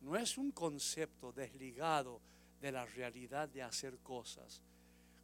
no 0.00 0.16
es 0.16 0.36
un 0.36 0.50
concepto 0.50 1.32
desligado 1.32 2.20
de 2.60 2.72
la 2.72 2.84
realidad 2.84 3.48
de 3.48 3.62
hacer 3.62 3.98
cosas. 3.98 4.60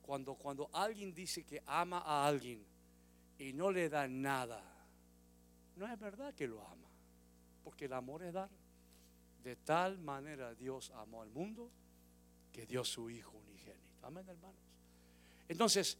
Cuando, 0.01 0.37
cuando 0.37 0.71
alguien 0.73 1.13
dice 1.13 1.43
que 1.43 1.61
ama 1.67 1.99
a 1.99 2.29
alguien 2.29 2.65
y 3.39 3.53
no 3.53 3.71
le 3.71 3.89
da 3.89 4.09
nada, 4.09 4.63
no 5.77 5.87
es 5.87 5.99
verdad 5.99 6.35
que 6.35 6.47
lo 6.47 6.61
ama, 6.67 6.89
porque 7.65 7.87
el 7.87 7.93
amor 7.93 8.23
es 8.23 8.33
dar. 8.33 8.51
De 9.43 9.57
tal 9.57 9.99
manera 9.99 10.55
Dios 10.55 10.91
amó 10.91 11.23
al 11.23 11.31
mundo 11.31 11.71
que 12.53 12.67
dio 12.67 12.85
su 12.85 13.09
Hijo 13.09 13.39
unigénito. 13.39 14.07
Amén, 14.07 14.29
hermanos. 14.29 14.61
Entonces, 15.49 15.97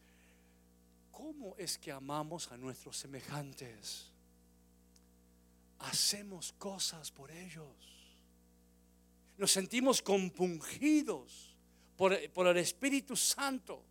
¿cómo 1.11 1.55
es 1.57 1.77
que 1.77 1.91
amamos 1.91 2.51
a 2.51 2.57
nuestros 2.57 2.97
semejantes? 2.97 4.11
hacemos 5.79 6.53
cosas 6.53 7.11
por 7.11 7.31
ellos. 7.31 7.67
Nos 9.37 9.51
sentimos 9.51 10.01
compungidos 10.01 11.55
por, 11.95 12.13
el 12.13 12.57
Espíritu 12.57 13.15
Santo. 13.15 13.83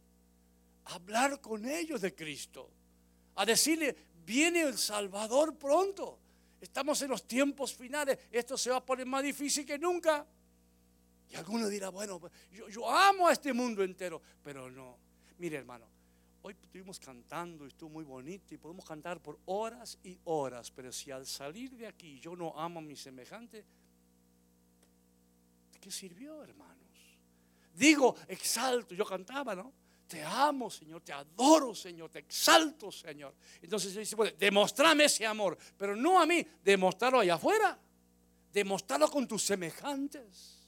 Hablar 0.87 1.41
con 1.41 1.67
ellos 1.67 2.01
de 2.01 2.15
Cristo. 2.15 2.71
A 3.39 3.47
decirle, 3.47 3.97
viene 4.25 4.63
el 4.63 4.77
Salvador 4.77 5.57
pronto. 5.57 6.19
Estamos 6.61 7.01
en 7.03 7.11
los 7.11 7.27
tiempos 7.27 7.75
finales. 7.75 8.19
Esto 8.31 8.57
se 8.57 8.71
va 8.71 8.77
a 8.77 8.85
poner 8.85 9.07
más 9.07 9.23
difícil 9.23 9.65
que 9.65 9.79
nunca. 9.79 10.27
Y 11.31 11.37
alguno 11.37 11.69
dirá, 11.69 11.89
bueno, 11.89 12.21
yo, 12.51 12.69
yo 12.69 12.91
amo 12.91 13.29
a 13.29 13.33
este 13.33 13.53
mundo 13.53 13.83
entero. 13.83 14.21
Pero 14.43 14.71
no. 14.71 14.97
Mire 15.39 15.59
hermano, 15.59 15.87
Hoy 16.43 16.55
estuvimos 16.63 17.01
cantando 17.01 17.65
y 17.65 17.69
estuvo 17.69 17.91
muy 17.91 18.05
bonito 18.05 18.55
y 18.55 18.59
podemos 18.59 18.85
cantar 18.85 19.21
por 19.21 19.39
horas 19.47 19.99
y 20.05 20.19
horas, 20.25 20.71
pero 20.71 20.93
si 20.93 21.11
al 21.11 21.27
salir 21.27 21.77
de 21.77 21.87
aquí 21.87 22.21
yo 22.21 22.37
no 22.37 22.59
amo 22.59 22.79
a 22.79 22.83
mi 22.83 22.95
semejante, 22.95 23.65
¿de 25.73 25.79
qué 25.81 25.91
sirvió, 25.91 26.43
hermanos? 26.43 27.19
Digo, 27.75 28.15
exalto, 28.29 28.95
yo 28.95 29.05
cantaba, 29.05 29.55
¿no? 29.55 29.73
Te 30.09 30.25
amo, 30.25 30.71
Señor, 30.71 31.03
te 31.03 31.13
adoro, 31.13 31.75
Señor, 31.75 32.11
te 32.11 32.21
exalto, 32.21 32.91
Señor. 32.91 33.35
Entonces 33.63 33.95
dice, 33.95 34.17
bueno, 34.17 34.35
demostrame 34.39 35.05
ese 35.05 35.27
amor, 35.27 35.57
pero 35.77 35.95
no 35.95 36.21
a 36.21 36.27
mí, 36.27 36.45
demostrarlo 36.65 37.21
allá 37.21 37.35
afuera, 37.35 37.79
demostrarlo 38.53 39.09
con 39.11 39.29
tus 39.29 39.45
semejantes, 39.45 40.67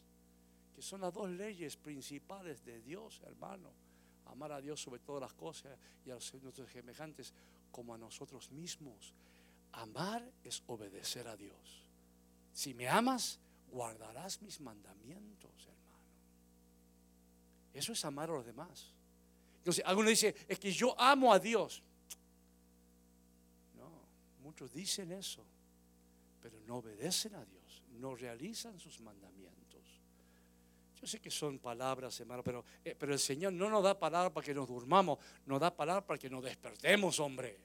que 0.75 0.83
son 0.83 1.01
las 1.01 1.13
dos 1.13 1.31
leyes 1.31 1.77
principales 1.77 2.63
de 2.65 2.81
Dios, 2.83 3.21
hermano 3.25 3.71
amar 4.31 4.53
a 4.53 4.61
Dios 4.61 4.81
sobre 4.81 5.01
todas 5.01 5.21
las 5.21 5.33
cosas 5.35 5.77
y 6.05 6.11
a 6.11 6.15
nuestros 6.15 6.71
semejantes 6.71 7.33
como 7.71 7.95
a 7.95 7.99
nosotros 7.99 8.51
mismos. 8.51 9.15
Amar 9.73 10.29
es 10.45 10.63
obedecer 10.67 11.29
a 11.29 11.37
Dios. 11.37 11.87
Si 12.53 12.75
me 12.75 12.89
amas, 12.89 13.39
guardarás 13.71 14.43
mis 14.43 14.61
mandamientos, 14.61 15.53
hermano. 15.67 16.05
Eso 17.73 17.93
es 17.93 18.05
amar 18.05 18.31
a 18.31 18.35
los 18.35 18.47
demás. 18.47 18.93
Entonces, 19.61 19.85
alguno 19.87 20.09
dice, 20.09 20.35
es 20.49 20.59
que 20.59 20.73
yo 20.73 20.99
amo 20.99 21.33
a 21.33 21.39
Dios. 21.39 21.83
No, 23.77 23.91
muchos 24.43 24.73
dicen 24.73 25.13
eso, 25.13 25.45
pero 26.41 26.59
no 26.67 26.79
obedecen 26.79 27.35
a 27.35 27.45
Dios, 27.45 27.83
no 27.99 28.15
realizan 28.15 28.79
sus 28.81 29.01
mandamientos. 29.01 29.61
Yo 30.99 31.07
sé 31.07 31.21
que 31.21 31.31
son 31.31 31.59
palabras, 31.59 32.19
hermano, 32.21 32.43
pero, 32.43 32.65
eh, 32.85 32.97
el 32.99 33.19
Señor 33.19 33.53
no 33.53 33.69
nos 33.69 33.83
da 33.83 33.99
palabras 33.99 34.33
para 34.33 34.45
que 34.45 34.55
nos 34.55 34.67
durmamos, 34.67 35.19
nos 35.45 35.61
da 35.61 35.75
palabras 35.75 36.05
para 36.05 36.19
que 36.19 36.31
nos 36.31 36.43
despertemos, 36.43 37.21
hombre. 37.21 37.59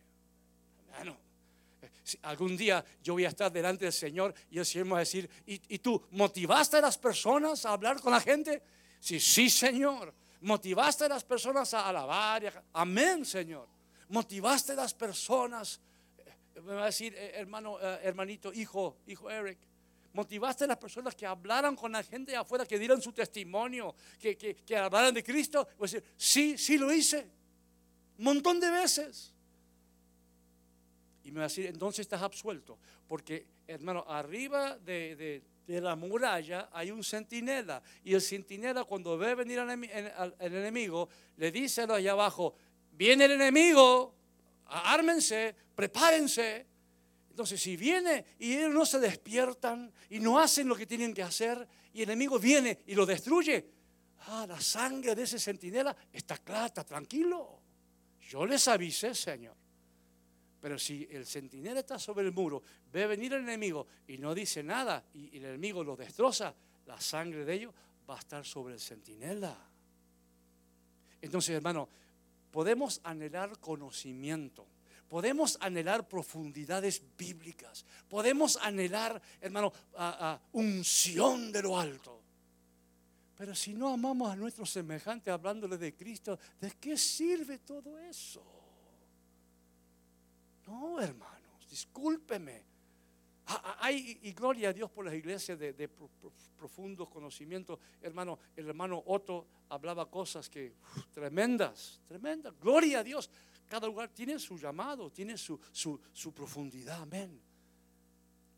Hermano, 0.89 1.17
eh, 1.81 1.89
algún 2.23 2.57
día 2.57 2.83
yo 3.01 3.13
voy 3.13 3.23
a 3.23 3.29
estar 3.29 3.51
delante 3.51 3.85
del 3.85 3.93
Señor 3.93 4.33
y 4.49 4.59
el 4.59 4.65
Señor 4.65 4.85
me 4.85 4.91
va 4.91 4.97
a 4.97 4.99
decir, 4.99 5.29
¿y, 5.45 5.79
tú 5.79 6.01
motivaste 6.11 6.77
a 6.77 6.81
las 6.81 6.97
personas 6.97 7.65
a 7.65 7.71
hablar 7.71 8.01
con 8.01 8.11
la 8.11 8.19
gente? 8.19 8.61
Sí, 8.99 9.19
sí, 9.19 9.49
Señor. 9.49 10.13
Motivaste 10.45 11.05
a 11.05 11.09
las 11.09 11.23
personas 11.23 11.73
a 11.73 11.89
alabar. 11.89 12.63
Amén, 12.73 13.25
Señor. 13.25 13.67
Motivaste 14.09 14.71
a 14.71 14.75
las 14.75 14.93
personas. 14.93 15.81
Eh, 16.17 16.61
me 16.61 16.73
va 16.75 16.83
a 16.83 16.85
decir, 16.85 17.15
hermano, 17.17 17.79
hermanito, 17.79 18.53
hijo, 18.53 18.97
hijo 19.07 19.29
Eric 19.29 19.57
motivaste 20.15 20.63
a 20.63 20.67
las 20.67 20.77
personas 20.77 21.13
que 21.13 21.25
hablaran 21.25 21.75
con 21.75 21.91
la 21.91 22.01
gente 22.01 22.31
de 22.31 22.37
afuera, 22.37 22.65
que 22.65 22.79
dieran 22.79 23.01
su 23.01 23.11
testimonio, 23.11 23.93
que, 24.17 24.37
que, 24.37 24.77
hablaran 24.77 25.13
de 25.13 25.23
Cristo. 25.23 25.67
Voy 25.77 25.89
a 25.89 25.91
decir, 25.91 26.03
sí, 26.15 26.57
sí 26.57 26.77
lo 26.77 26.91
hice. 26.91 27.29
Un 28.17 28.23
montón 28.23 28.59
de 28.59 28.71
veces. 28.71 29.33
Y 31.25 31.31
me 31.31 31.39
va 31.39 31.45
a 31.45 31.47
decir, 31.49 31.65
entonces 31.65 31.99
estás 31.99 32.21
absuelto. 32.21 32.79
Porque, 33.07 33.45
hermano, 33.67 34.05
arriba 34.07 34.77
de, 34.77 35.43
la 35.67 35.95
muralla 35.95 36.69
hay 36.71 36.91
un 36.91 37.03
centinela. 37.03 37.81
Y 38.03 38.13
el 38.13 38.21
centinela, 38.21 38.83
cuando 38.83 39.17
ve 39.17 39.35
venir 39.35 39.59
al, 39.59 40.35
enemigo, 40.39 41.09
le 41.37 41.51
dice 41.51 41.81
a 41.81 41.87
los 41.87 41.97
allá 41.97 42.11
abajo: 42.11 42.55
Viene 42.91 43.25
el 43.25 43.31
enemigo, 43.31 44.15
ármense, 44.65 45.55
prepárense. 45.75 46.67
Entonces, 47.29 47.61
si 47.61 47.75
viene 47.75 48.25
y 48.39 48.53
ellos 48.53 48.73
no 48.73 48.85
se 48.85 48.99
despiertan 48.99 49.91
y 50.09 50.19
no 50.19 50.39
hacen 50.39 50.69
lo 50.69 50.75
que 50.75 50.85
tienen 50.85 51.13
que 51.13 51.23
hacer, 51.23 51.67
y 51.93 52.03
el 52.03 52.09
enemigo 52.09 52.39
viene 52.39 52.79
y 52.87 52.95
lo 52.95 53.05
destruye, 53.05 53.65
ah, 54.27 54.45
la 54.47 54.59
sangre 54.61 55.15
de 55.15 55.23
ese 55.23 55.39
centinela 55.39 55.95
está 56.13 56.37
clara, 56.37 56.67
está 56.67 56.83
tranquilo. 56.83 57.61
Yo 58.29 58.45
les 58.45 58.67
avisé, 58.67 59.13
Señor. 59.13 59.64
Pero 60.65 60.79
si 60.79 61.07
el 61.11 61.27
centinela 61.27 61.81
está 61.81 61.99
sobre 61.99 62.25
el 62.25 62.31
muro, 62.31 62.63
ve 62.91 63.05
venir 63.05 63.31
el 63.33 63.43
enemigo 63.43 63.85
y 64.07 64.17
no 64.17 64.33
dice 64.33 64.63
nada, 64.63 65.05
y 65.13 65.37
el 65.37 65.45
enemigo 65.45 65.83
lo 65.83 65.95
destroza, 65.95 66.55
la 66.87 66.99
sangre 66.99 67.45
de 67.45 67.53
ellos 67.53 67.73
va 68.09 68.15
a 68.15 68.17
estar 68.17 68.43
sobre 68.43 68.73
el 68.73 68.79
centinela. 68.79 69.55
Entonces, 71.21 71.55
hermano, 71.55 71.87
podemos 72.49 72.99
anhelar 73.03 73.59
conocimiento 73.59 74.65
Podemos 75.07 75.55
anhelar 75.61 76.07
profundidades 76.07 76.99
bíblicas. 77.15 77.85
Podemos 78.09 78.57
anhelar, 78.57 79.21
hermano, 79.39 79.71
unción 80.53 81.51
de 81.51 81.61
lo 81.61 81.79
alto. 81.79 82.23
Pero 83.37 83.53
si 83.53 83.75
no 83.75 83.93
amamos 83.93 84.31
a 84.31 84.35
nuestro 84.35 84.65
semejante 84.65 85.29
hablándole 85.29 85.77
de 85.77 85.93
Cristo, 85.93 86.39
¿de 86.59 86.71
qué 86.71 86.97
sirve 86.97 87.59
todo 87.59 87.99
eso? 87.99 88.54
No, 90.67 90.99
hermanos, 90.99 91.69
discúlpeme. 91.69 92.65
Hay, 93.79 94.19
y 94.23 94.31
gloria 94.31 94.69
a 94.69 94.73
Dios 94.73 94.89
por 94.89 95.05
las 95.05 95.13
iglesias 95.13 95.59
de, 95.59 95.89
profundos 96.57 97.07
conocimientos. 97.09 97.79
Hermano, 98.01 98.39
el 98.55 98.67
hermano 98.67 99.03
Otto 99.05 99.45
hablaba 99.69 100.09
cosas 100.09 100.49
que 100.49 100.73
tremendas, 101.13 102.01
tremendas. 102.07 102.53
Gloria 102.59 102.99
a 102.99 103.03
Dios. 103.03 103.29
Cada 103.67 103.87
lugar 103.87 104.09
tiene 104.09 104.39
su 104.39 104.57
llamado, 104.57 105.11
tiene 105.11 105.37
su, 105.37 105.59
su, 105.71 106.33
profundidad, 106.33 107.01
amén. 107.01 107.39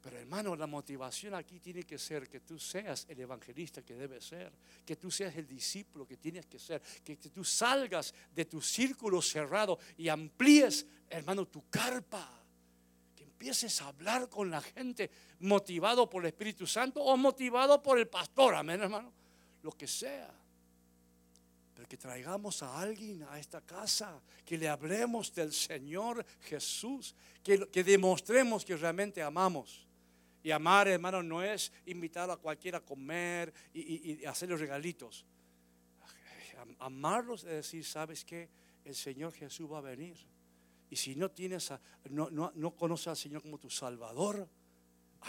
Pero 0.01 0.19
hermano, 0.19 0.55
la 0.55 0.67
motivación 0.67 1.33
aquí 1.33 1.59
tiene 1.59 1.83
que 1.83 1.97
ser 1.97 2.29
que 2.29 2.41
tú 2.41 2.59
seas 2.59 3.05
el 3.09 3.19
evangelista 3.19 3.81
que 3.81 3.95
debes 3.95 4.25
ser, 4.25 4.51
que 4.85 4.95
tú 4.95 5.09
seas 5.09 5.35
el 5.35 5.47
discípulo 5.47 6.05
que 6.05 6.17
tienes 6.17 6.45
que 6.45 6.59
ser, 6.59 6.81
que, 7.03 7.15
tú 7.17 7.43
salgas 7.43 8.13
de 8.33 8.45
tu 8.45 8.61
círculo 8.61 9.21
cerrado 9.21 9.79
y 9.97 10.07
amplíes, 10.09 10.85
hermano, 11.09 11.47
tu 11.47 11.67
carpa, 11.69 12.41
que 13.15 13.23
empieces 13.23 13.81
a 13.81 13.87
hablar 13.87 14.29
con 14.29 14.51
la 14.51 14.61
gente 14.61 15.09
motivado 15.39 16.09
por 16.09 16.23
el 16.23 16.27
Espíritu 16.27 16.67
Santo 16.67 17.01
o 17.01 17.17
motivado 17.17 17.81
por 17.81 17.97
el 17.97 18.07
pastor, 18.07 18.55
amén 18.55 18.81
hermano, 18.81 19.11
lo 19.63 19.71
que 19.71 19.87
sea. 19.87 20.31
Pero 21.73 21.87
que 21.87 21.97
traigamos 21.97 22.61
a 22.63 22.79
alguien 22.79 23.23
a 23.29 23.39
esta 23.39 23.61
casa, 23.61 24.21
que 24.45 24.57
le 24.57 24.69
hablemos 24.69 25.33
del 25.33 25.53
Señor 25.53 26.25
Jesús, 26.41 27.15
que, 27.43 27.67
que 27.69 27.83
demostremos 27.83 28.63
que 28.63 28.77
realmente 28.77 29.21
amamos. 29.21 29.86
Y 30.43 30.51
amar, 30.51 30.87
hermano, 30.87 31.21
no 31.23 31.43
es 31.43 31.71
invitar 31.85 32.29
a 32.29 32.37
cualquiera 32.37 32.79
a 32.79 32.81
comer 32.81 33.53
y, 33.73 34.23
hacerle 34.25 34.57
regalitos. 34.57 35.25
Amarlos 36.79 37.43
es 37.43 37.51
decir, 37.51 37.85
¿sabes 37.85 38.25
qué? 38.25 38.49
El 38.83 38.95
Señor 38.95 39.33
Jesús 39.33 39.71
va 39.71 39.79
a 39.79 39.81
venir. 39.81 40.17
Y 40.89 40.95
si 40.95 41.15
no 41.15 41.29
tienes, 41.31 41.71
no, 42.09 42.29
no, 42.29 42.51
no 42.55 42.75
conoces 42.75 43.07
al 43.07 43.17
Señor 43.17 43.41
como 43.41 43.57
tu 43.57 43.69
Salvador, 43.69 44.47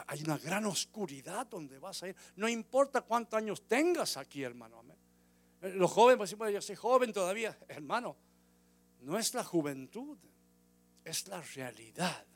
hay 0.06 0.22
una 0.22 0.38
gran 0.38 0.66
oscuridad 0.66 1.46
donde 1.46 1.78
vas 1.78 2.02
a 2.02 2.08
ir. 2.08 2.16
No 2.36 2.48
importa 2.48 3.02
cuántos 3.02 3.38
años 3.38 3.66
tengas 3.66 4.16
aquí, 4.16 4.42
hermano. 4.42 4.84
Los 5.60 5.90
jóvenes, 5.90 6.34
pues, 6.36 6.52
yo 6.52 6.60
soy 6.60 6.76
joven 6.76 7.12
todavía. 7.12 7.58
Hermano, 7.68 8.16
no 9.00 9.18
es 9.18 9.34
la 9.34 9.42
juventud, 9.42 10.16
es 11.04 11.26
la 11.28 11.40
realidad. 11.40 12.26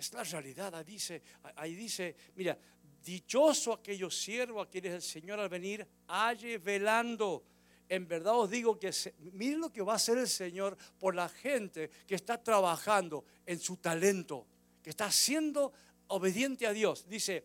Es 0.00 0.12
la 0.14 0.24
realidad. 0.24 0.74
Ahí 0.74 0.84
dice, 0.84 1.22
ahí 1.56 1.74
dice, 1.74 2.16
mira, 2.34 2.58
dichoso 3.04 3.74
aquellos 3.74 4.18
siervos 4.18 4.66
a 4.66 4.70
quienes 4.70 4.94
el 4.94 5.02
Señor 5.02 5.38
al 5.38 5.50
venir 5.50 5.86
halle 6.08 6.56
velando 6.56 7.44
en 7.90 8.06
verdad 8.06 8.38
os 8.38 8.48
digo 8.48 8.78
que 8.78 8.92
miren 9.32 9.60
lo 9.60 9.72
que 9.72 9.82
va 9.82 9.94
a 9.94 9.96
hacer 9.96 10.16
el 10.16 10.28
Señor 10.28 10.76
por 11.00 11.12
la 11.12 11.28
gente 11.28 11.90
que 12.06 12.14
está 12.14 12.40
trabajando 12.40 13.24
en 13.44 13.58
su 13.58 13.78
talento, 13.78 14.46
que 14.80 14.90
está 14.90 15.10
siendo 15.10 15.72
obediente 16.06 16.68
a 16.68 16.72
Dios. 16.72 17.08
Dice, 17.08 17.44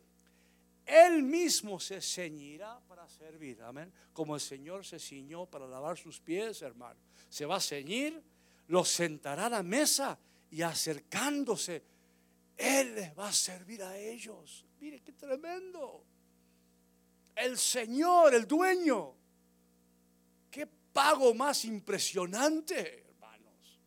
Él 0.85 1.23
mismo 1.23 1.79
se 1.79 1.99
ceñirá 1.99 2.79
para 2.87 3.09
servir, 3.09 3.59
amén. 3.63 3.91
Como 4.13 4.35
el 4.35 4.41
Señor 4.41 4.85
se 4.85 4.99
ciñó 4.99 5.47
para 5.47 5.67
lavar 5.67 5.97
sus 5.97 6.19
pies, 6.19 6.61
hermano. 6.61 6.99
Se 7.27 7.47
va 7.47 7.55
a 7.55 7.59
ceñir, 7.59 8.21
los 8.67 8.87
sentará 8.87 9.47
a 9.47 9.49
la 9.49 9.63
mesa 9.63 10.15
y 10.51 10.61
acercándose, 10.61 11.81
Él 12.57 12.95
les 12.95 13.17
va 13.17 13.29
a 13.29 13.33
servir 13.33 13.83
a 13.83 13.97
ellos. 13.97 14.65
Mire 14.79 15.01
qué 15.01 15.11
tremendo. 15.11 16.03
El 17.35 17.57
Señor, 17.57 18.33
el 18.33 18.47
dueño 18.47 19.15
pago 20.95 21.33
más 21.33 21.65
impresionante, 21.65 23.03
hermanos. 23.09 23.79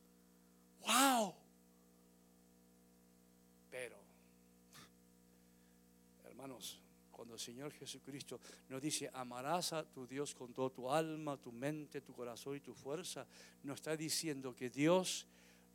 ¡Wow! 0.80 1.34
Pero, 3.70 3.96
hermanos, 6.26 6.78
cuando 7.10 7.32
el 7.32 7.40
Señor 7.40 7.72
Jesucristo 7.72 8.38
nos 8.68 8.82
dice, 8.82 9.10
amarás 9.14 9.72
a 9.72 9.84
tu 9.84 10.06
Dios 10.06 10.34
con 10.34 10.52
toda 10.52 10.68
tu 10.68 10.90
alma, 10.90 11.38
tu 11.38 11.50
mente, 11.50 12.02
tu 12.02 12.12
corazón 12.12 12.56
y 12.56 12.60
tu 12.60 12.74
fuerza, 12.74 13.26
nos 13.62 13.76
está 13.76 13.96
diciendo 13.96 14.54
que 14.54 14.68
Dios 14.68 15.26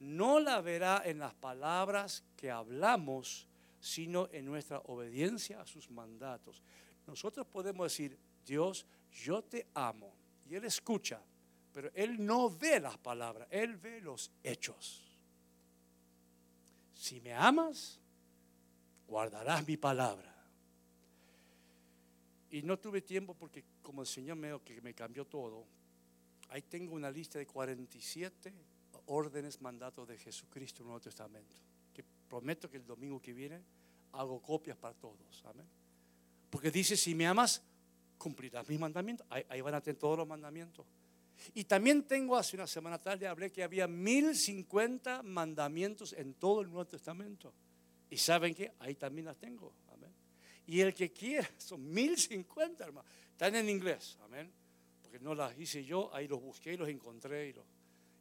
no 0.03 0.39
la 0.39 0.61
verá 0.61 1.01
en 1.05 1.19
las 1.19 1.33
palabras 1.33 2.23
que 2.35 2.51
hablamos, 2.51 3.47
sino 3.79 4.29
en 4.31 4.45
nuestra 4.45 4.79
obediencia 4.79 5.61
a 5.61 5.65
sus 5.65 5.89
mandatos. 5.89 6.61
Nosotros 7.07 7.47
podemos 7.47 7.91
decir, 7.91 8.17
Dios, 8.45 8.85
yo 9.11 9.41
te 9.43 9.67
amo 9.73 10.13
y 10.49 10.55
Él 10.55 10.65
escucha, 10.65 11.21
pero 11.71 11.89
Él 11.93 12.23
no 12.25 12.49
ve 12.49 12.79
las 12.79 12.97
palabras, 12.97 13.47
Él 13.49 13.77
ve 13.77 14.01
los 14.01 14.31
hechos. 14.43 15.01
Si 16.93 17.21
me 17.21 17.33
amas, 17.33 17.99
guardarás 19.07 19.65
mi 19.67 19.77
palabra. 19.77 20.31
Y 22.51 22.61
no 22.61 22.77
tuve 22.77 23.01
tiempo 23.01 23.33
porque 23.33 23.63
como 23.81 24.01
el 24.01 24.07
Señor 24.07 24.37
me, 24.37 24.59
que 24.61 24.81
me 24.81 24.93
cambió 24.93 25.25
todo, 25.25 25.65
ahí 26.49 26.61
tengo 26.61 26.93
una 26.93 27.09
lista 27.09 27.39
de 27.39 27.47
47 27.47 28.53
órdenes, 29.07 29.61
mandatos 29.61 30.07
de 30.07 30.17
Jesucristo 30.17 30.77
en 30.77 30.83
el 30.83 30.87
Nuevo 30.87 31.01
Testamento. 31.01 31.55
Que 31.93 32.03
prometo 32.03 32.69
que 32.69 32.77
el 32.77 32.85
domingo 32.85 33.21
que 33.21 33.33
viene 33.33 33.61
hago 34.13 34.41
copias 34.41 34.77
para 34.77 34.93
todos. 34.93 35.43
Amén. 35.45 35.67
Porque 36.49 36.71
dice, 36.71 36.95
si 36.95 37.15
me 37.15 37.25
amas, 37.25 37.61
cumplirás 38.17 38.67
mis 38.69 38.79
mandamientos. 38.79 39.25
Ahí, 39.29 39.61
van 39.61 39.75
a 39.75 39.81
tener 39.81 39.99
todos 39.99 40.17
los 40.17 40.27
mandamientos. 40.27 40.85
Y 41.55 41.63
también 41.63 42.03
tengo, 42.03 42.37
hace 42.37 42.55
una 42.55 42.67
semana 42.67 42.97
atrás 42.97 43.19
le 43.19 43.27
hablé 43.27 43.51
que 43.51 43.63
había 43.63 43.87
1050 43.87 45.23
mandamientos 45.23 46.13
en 46.13 46.35
todo 46.35 46.61
el 46.61 46.67
Nuevo 46.67 46.85
Testamento. 46.85 47.53
Y 48.09 48.17
saben 48.17 48.53
que 48.53 48.71
ahí 48.79 48.95
también 48.95 49.25
las 49.25 49.37
tengo. 49.37 49.73
Amén. 49.91 50.11
Y 50.67 50.79
el 50.79 50.93
que 50.93 51.11
quiera, 51.11 51.49
son 51.57 51.91
1050, 51.91 52.83
hermano. 52.83 53.07
Están 53.31 53.55
en 53.55 53.67
inglés. 53.67 54.17
Amén. 54.23 54.51
Porque 55.01 55.19
no 55.19 55.33
las 55.35 55.57
hice 55.59 55.83
yo, 55.83 56.13
ahí 56.13 56.27
los 56.27 56.39
busqué 56.39 56.73
y 56.73 56.77
los 56.77 56.87
encontré. 56.87 57.49
Y, 57.49 57.55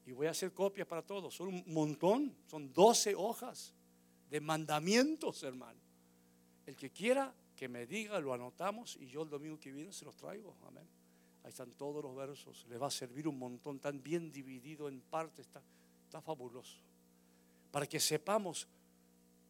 y 0.04 0.12
voy 0.12 0.26
a 0.26 0.30
hacer 0.30 0.52
copias 0.52 0.86
para 0.86 1.02
todos. 1.02 1.34
Son 1.34 1.48
un 1.48 1.64
montón, 1.66 2.34
son 2.46 2.72
12 2.72 3.14
hojas 3.14 3.74
de 4.30 4.40
mandamientos, 4.40 5.42
hermano. 5.42 5.80
El 6.66 6.76
que 6.76 6.90
quiera 6.90 7.34
que 7.56 7.68
me 7.68 7.86
diga, 7.86 8.18
lo 8.20 8.34
anotamos 8.34 8.96
y 8.96 9.06
yo 9.06 9.22
el 9.22 9.28
domingo 9.28 9.58
que 9.58 9.72
viene 9.72 9.92
se 9.92 10.04
los 10.04 10.16
traigo. 10.16 10.56
Amén. 10.66 10.86
Ahí 11.44 11.50
están 11.50 11.72
todos 11.72 12.02
los 12.02 12.14
versos. 12.14 12.66
Les 12.68 12.80
va 12.80 12.86
a 12.86 12.90
servir 12.90 13.26
un 13.28 13.38
montón, 13.38 13.78
tan 13.78 14.02
bien 14.02 14.30
dividido 14.30 14.88
en 14.88 15.00
partes. 15.00 15.46
Está, 15.46 15.62
está 16.04 16.20
fabuloso. 16.20 16.78
Para 17.70 17.86
que 17.86 18.00
sepamos 18.00 18.68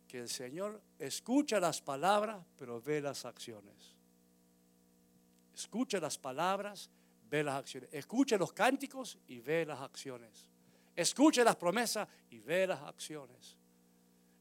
que 0.08 0.20
el 0.20 0.28
Señor 0.28 0.80
escucha 0.98 1.58
las 1.58 1.80
palabras, 1.80 2.44
pero 2.58 2.80
ve 2.80 3.00
las 3.00 3.24
acciones. 3.24 3.96
Escucha 5.54 6.00
las 6.00 6.18
palabras, 6.18 6.90
ve 7.32 7.42
las 7.42 7.54
acciones. 7.54 7.88
Escucha 7.90 8.36
los 8.36 8.52
cánticos 8.52 9.18
y 9.26 9.40
ve 9.40 9.64
las 9.64 9.80
acciones. 9.80 10.50
Escucha 10.94 11.42
las 11.42 11.56
promesas 11.56 12.06
y 12.28 12.40
ve 12.40 12.66
las 12.66 12.82
acciones. 12.82 13.56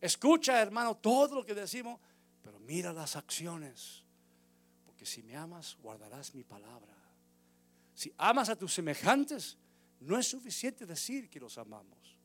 Escucha, 0.02 0.62
hermano, 0.62 0.98
todo 0.98 1.36
lo 1.36 1.46
que 1.46 1.56
decimos, 1.56 2.02
pero 2.42 2.60
mira 2.60 2.92
las 2.92 3.16
acciones, 3.16 4.04
porque 4.86 5.06
si 5.06 5.24
me 5.24 5.38
amas, 5.38 5.78
guardarás 5.82 6.36
mi 6.36 6.44
palabra. 6.44 6.94
Si 7.94 8.14
amas 8.18 8.50
a 8.50 8.58
tus 8.58 8.74
semejantes, 8.74 9.58
no 10.02 10.20
es 10.20 10.28
suficiente 10.28 10.86
decir 10.86 11.30
que 11.30 11.40
los 11.40 11.58
amamos. 11.58 12.18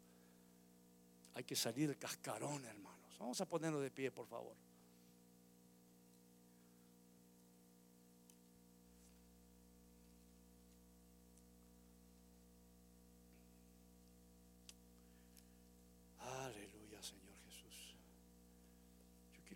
Hay 1.35 1.45
que 1.45 1.55
salir 1.55 1.87
del 1.87 1.99
cascarón, 1.99 2.65
hermanos. 2.65 3.17
Vamos 3.21 3.41
a 3.41 3.47
ponernos 3.47 3.83
de 3.83 3.93
pie, 3.93 4.11
por 4.11 4.27
favor. 4.27 4.57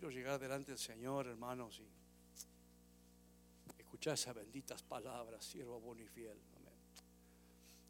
Quiero 0.01 0.15
llegar 0.15 0.39
delante 0.39 0.71
del 0.71 0.79
Señor, 0.79 1.27
hermanos, 1.27 1.79
y 1.79 1.87
escuchar 3.79 4.15
esas 4.15 4.33
benditas 4.33 4.81
palabras, 4.81 5.45
siervo 5.45 5.79
bueno 5.79 6.01
y 6.01 6.07
fiel. 6.07 6.39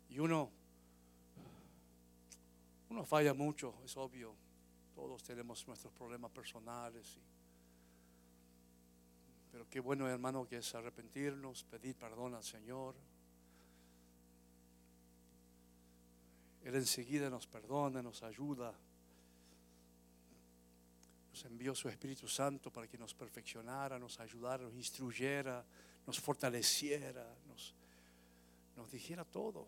Y 0.09 0.19
uno, 0.19 0.51
uno 2.89 3.05
falla 3.05 3.33
mucho, 3.33 3.75
es 3.85 3.95
obvio. 3.95 4.35
Todos 4.93 5.23
tenemos 5.23 5.65
nuestros 5.65 5.93
problemas 5.93 6.31
personales. 6.31 7.17
pero 9.49 9.69
qué 9.69 9.79
bueno, 9.79 10.05
hermano, 10.09 10.45
que 10.45 10.57
es 10.57 10.75
arrepentirnos, 10.75 11.63
pedir 11.63 11.95
perdón 11.95 12.35
al 12.35 12.43
Señor. 12.43 12.93
Él 16.61 16.75
enseguida 16.75 17.29
nos 17.29 17.47
perdona, 17.47 18.01
nos 18.01 18.21
ayuda 18.21 18.77
envió 21.45 21.75
su 21.75 21.89
Espíritu 21.89 22.27
Santo 22.27 22.71
para 22.71 22.87
que 22.87 22.97
nos 22.97 23.13
perfeccionara, 23.13 23.97
nos 23.99 24.19
ayudara, 24.19 24.63
nos 24.63 24.75
instruyera, 24.75 25.65
nos 26.05 26.19
fortaleciera, 26.19 27.35
nos, 27.47 27.73
nos 28.75 28.91
dijera 28.91 29.23
todo. 29.25 29.67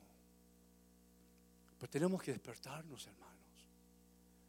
Pero 1.78 1.90
tenemos 1.90 2.22
que 2.22 2.32
despertarnos, 2.32 3.08
hermanos. 3.08 3.34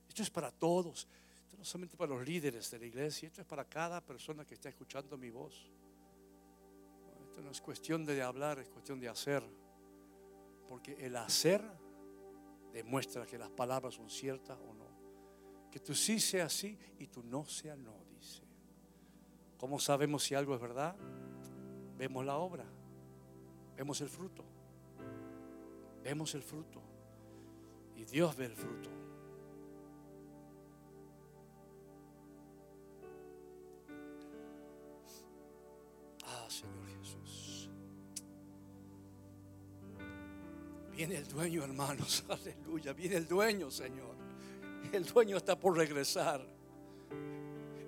Esto 0.09 0.23
es 0.23 0.31
para 0.31 0.53
todos. 0.53 1.09
Esto 1.45 1.57
no 1.57 1.65
solamente 1.65 1.97
para 1.97 2.15
los 2.15 2.25
líderes 2.25 2.71
de 2.71 2.79
la 2.79 2.87
iglesia, 2.87 3.27
esto 3.27 3.41
es 3.41 3.47
para 3.47 3.65
cada 3.65 4.01
persona 4.01 4.45
que 4.45 4.55
está 4.55 4.69
escuchando 4.69 5.19
mi 5.19 5.31
voz. 5.31 5.69
Esto 7.29 7.43
no 7.43 7.51
es 7.51 7.61
cuestión 7.61 8.05
de 8.05 8.23
hablar, 8.23 8.61
es 8.61 8.69
cuestión 8.69 9.01
de 9.01 9.09
hacer. 9.09 9.43
Porque 10.69 10.93
el 11.05 11.17
hacer 11.17 11.63
demuestra 12.73 13.27
que 13.27 13.39
las 13.39 13.51
palabras 13.51 13.95
son 13.95 14.09
ciertas 14.09 14.59
o 14.61 14.75
no. 14.75 14.84
Que 15.75 15.81
tu 15.81 15.93
sí 15.93 16.21
sea 16.21 16.49
sí 16.49 16.79
y 17.01 17.09
tu 17.09 17.25
no 17.25 17.45
sea 17.47 17.75
no, 17.75 17.97
dice. 18.17 18.45
¿Cómo 19.59 19.81
sabemos 19.81 20.23
si 20.23 20.37
algo 20.37 20.55
es 20.55 20.61
verdad? 20.61 20.95
Vemos 21.99 22.25
la 22.25 22.37
obra, 22.37 22.65
vemos 23.77 24.01
el 24.01 24.09
fruto, 24.09 24.45
vemos 26.05 26.33
el 26.37 26.45
fruto 26.45 26.81
y 27.97 28.05
Dios 28.05 28.37
ve 28.37 28.45
el 28.45 28.55
fruto. 28.55 28.89
Ah, 36.25 36.47
Señor 36.49 36.87
Jesús. 37.01 37.69
Viene 40.93 41.17
el 41.17 41.27
dueño, 41.27 41.65
hermanos, 41.65 42.25
aleluya, 42.29 42.93
viene 42.93 43.17
el 43.17 43.27
dueño, 43.27 43.73
Señor. 43.73 44.34
El 44.95 45.05
dueño 45.05 45.37
está 45.37 45.59
por 45.59 45.77
regresar. 45.77 46.47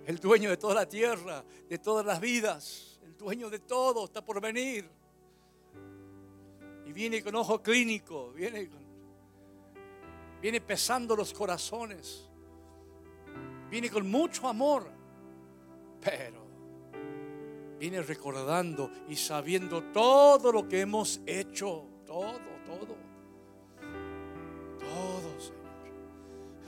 El 0.05 0.19
dueño 0.19 0.51
de 0.51 0.57
toda 0.57 0.75
la 0.75 0.89
tierra, 0.89 1.45
de 1.69 1.79
todas 1.79 2.05
las 2.05 2.21
vidas. 2.21 2.99
El 3.05 3.17
dueño 3.17 3.49
de 3.49 3.61
todo 3.61 4.07
está 4.07 4.25
por 4.25 4.41
venir. 4.41 4.89
Y 6.85 6.93
viene 6.93 7.23
con 7.23 7.35
ojo 7.37 7.63
clínico. 7.63 8.33
Viene, 8.33 8.69
viene 10.43 10.61
pesando 10.61 11.15
los 11.15 11.33
corazones. 11.33 12.29
Viene 13.71 13.89
con 13.89 14.11
mucho 14.11 14.49
amor. 14.49 14.91
Pero 16.01 16.45
viene 17.79 18.03
recordando 18.03 18.91
y 19.09 19.15
sabiendo 19.15 19.93
todo 19.93 20.51
lo 20.51 20.67
que 20.67 20.81
hemos 20.81 21.21
hecho. 21.25 21.85
Todo, 22.05 22.33
todo. 22.33 22.57
Todo, 22.67 23.16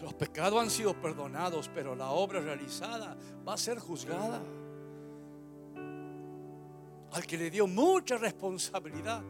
Los 0.03 0.15
pecados 0.15 0.63
han 0.63 0.71
sido 0.71 1.01
perdonados, 1.01 1.71
pero 1.75 1.95
la 1.95 2.11
obra 2.11 2.41
realizada 2.41 3.17
va 3.47 3.55
a 3.55 3.57
ser 3.57 3.79
juzgada. 3.79 4.41
Al 7.13 7.27
que 7.27 7.37
le 7.37 7.51
dio 7.51 7.67
mucha 7.67 8.17
responsabilidad, 8.17 9.23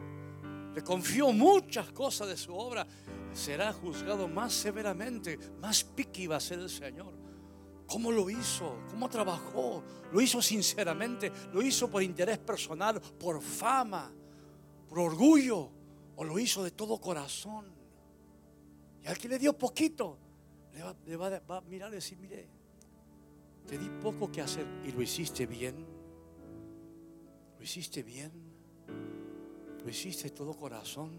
le 0.75 0.83
confió 0.83 1.31
muchas 1.31 1.91
cosas 1.91 2.27
de 2.27 2.37
su 2.37 2.53
obra, 2.53 2.85
será 3.33 3.73
juzgado 3.73 4.27
más 4.27 4.53
severamente, 4.53 5.39
más 5.59 5.83
piqui 5.83 6.27
va 6.27 6.35
a 6.35 6.39
ser 6.39 6.59
el 6.59 6.69
Señor. 6.69 7.13
¿Cómo 7.87 8.11
lo 8.11 8.29
hizo? 8.29 8.83
¿Cómo 8.91 9.09
trabajó? 9.09 9.83
¿Lo 10.11 10.21
hizo 10.21 10.41
sinceramente? 10.43 11.31
¿Lo 11.51 11.61
hizo 11.63 11.89
por 11.89 12.03
interés 12.03 12.37
personal? 12.37 13.01
¿Por 13.01 13.41
fama? 13.41 14.11
¿Por 14.87 14.99
orgullo? 14.99 15.71
¿O 16.15 16.23
lo 16.23 16.37
hizo 16.37 16.63
de 16.63 16.69
todo 16.69 17.01
corazón? 17.01 17.65
Y 19.03 19.07
al 19.07 19.17
que 19.17 19.27
le 19.27 19.39
dio 19.39 19.57
poquito, 19.57 20.19
le 21.05 21.15
va, 21.15 21.41
a 21.57 21.61
mirar 21.61 21.91
y 21.91 21.95
decir, 21.95 22.17
mire, 22.17 22.47
te 23.67 23.77
di 23.77 23.89
poco 24.01 24.31
que 24.31 24.41
hacer 24.41 24.65
y 24.85 24.91
lo 24.91 25.01
hiciste 25.01 25.45
bien. 25.45 25.85
Lo 27.57 27.63
hiciste 27.63 28.03
bien. 28.03 28.31
Lo 29.83 29.89
hiciste 29.89 30.29
todo 30.29 30.53
corazón. 30.53 31.11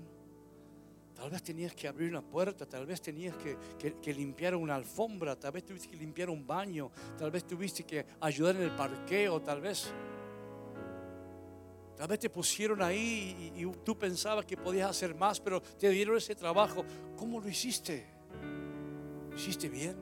Tal 1.14 1.30
vez 1.30 1.42
tenías 1.42 1.74
que 1.74 1.86
abrir 1.86 2.08
una 2.10 2.22
puerta, 2.22 2.66
tal 2.66 2.86
vez 2.86 3.02
tenías 3.02 3.36
que, 3.36 4.14
limpiar 4.14 4.56
una 4.56 4.74
alfombra, 4.74 5.38
tal 5.38 5.52
vez 5.52 5.66
tuviste 5.66 5.88
que 5.88 5.96
limpiar 5.96 6.30
un 6.30 6.46
baño, 6.46 6.90
tal 7.18 7.30
vez 7.30 7.46
tuviste 7.46 7.84
que 7.84 8.06
ayudar 8.20 8.56
en 8.56 8.62
el 8.62 8.70
parqueo, 8.70 9.40
tal 9.42 9.60
vez. 9.60 9.92
Tal 11.94 12.08
vez 12.08 12.18
te 12.18 12.30
pusieron 12.30 12.80
ahí 12.80 13.52
y, 13.54 13.62
y 13.62 13.72
tú 13.84 13.98
pensabas 13.98 14.46
que 14.46 14.56
podías 14.56 14.88
hacer 14.88 15.14
más, 15.14 15.38
pero 15.38 15.60
te 15.60 15.90
dieron 15.90 16.16
ese 16.16 16.34
trabajo. 16.34 16.82
¿Cómo 17.18 17.38
lo 17.38 17.48
hiciste? 17.48 18.19
¿Lo 19.40 19.44
hiciste 19.44 19.70
bien? 19.70 19.96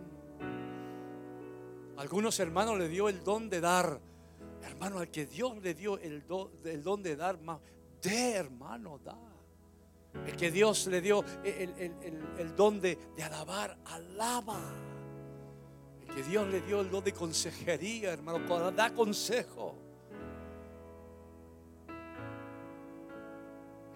Algunos 1.97 2.41
hermanos 2.41 2.77
le 2.77 2.89
dio 2.89 3.09
el 3.09 3.23
don 3.23 3.49
de 3.49 3.61
dar. 3.61 4.01
Hermano, 4.65 4.99
al 4.99 5.13
que 5.13 5.27
Dios 5.27 5.63
le 5.63 5.75
dio 5.75 5.97
el, 6.01 6.25
el 6.65 6.83
don 6.83 7.03
de 7.05 7.15
dar 7.15 7.41
más, 7.41 7.61
de 8.03 8.33
hermano, 8.33 8.99
da. 8.99 9.17
El 10.27 10.35
que 10.37 10.51
Dios 10.51 10.89
le 10.89 11.01
dio 11.01 11.25
el, 11.45 12.57
don 12.57 12.81
de, 12.81 12.99
alabar, 13.25 13.79
alaba. 13.85 14.59
El 16.01 16.15
que 16.17 16.25
Dios 16.25 16.49
le 16.49 16.61
dio 16.63 16.81
el 16.81 16.91
don 16.91 17.05
de 17.05 17.13
consejería, 17.13 18.15
hermano, 18.15 18.45
para 18.45 18.73
dar 18.73 18.93
consejo. 18.93 19.77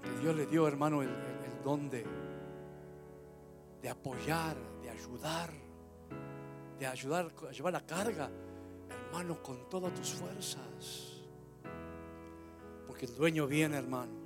El 0.04 0.08
que 0.08 0.20
Dios 0.20 0.36
le 0.36 0.46
dio, 0.46 0.68
hermano, 0.68 1.02
el, 1.02 1.10
don 1.64 1.90
de, 1.90 2.06
apoyar, 3.90 4.56
ayudar, 5.02 5.50
de 6.78 6.86
ayudar 6.86 7.32
a 7.48 7.52
llevar 7.52 7.72
la 7.72 7.84
carga, 7.86 8.30
hermano, 8.88 9.42
con 9.42 9.68
todas 9.68 9.92
tus 9.94 10.14
fuerzas. 10.14 11.22
Porque 12.86 13.06
el 13.06 13.14
dueño 13.14 13.46
viene, 13.46 13.76
hermanos 13.76 14.22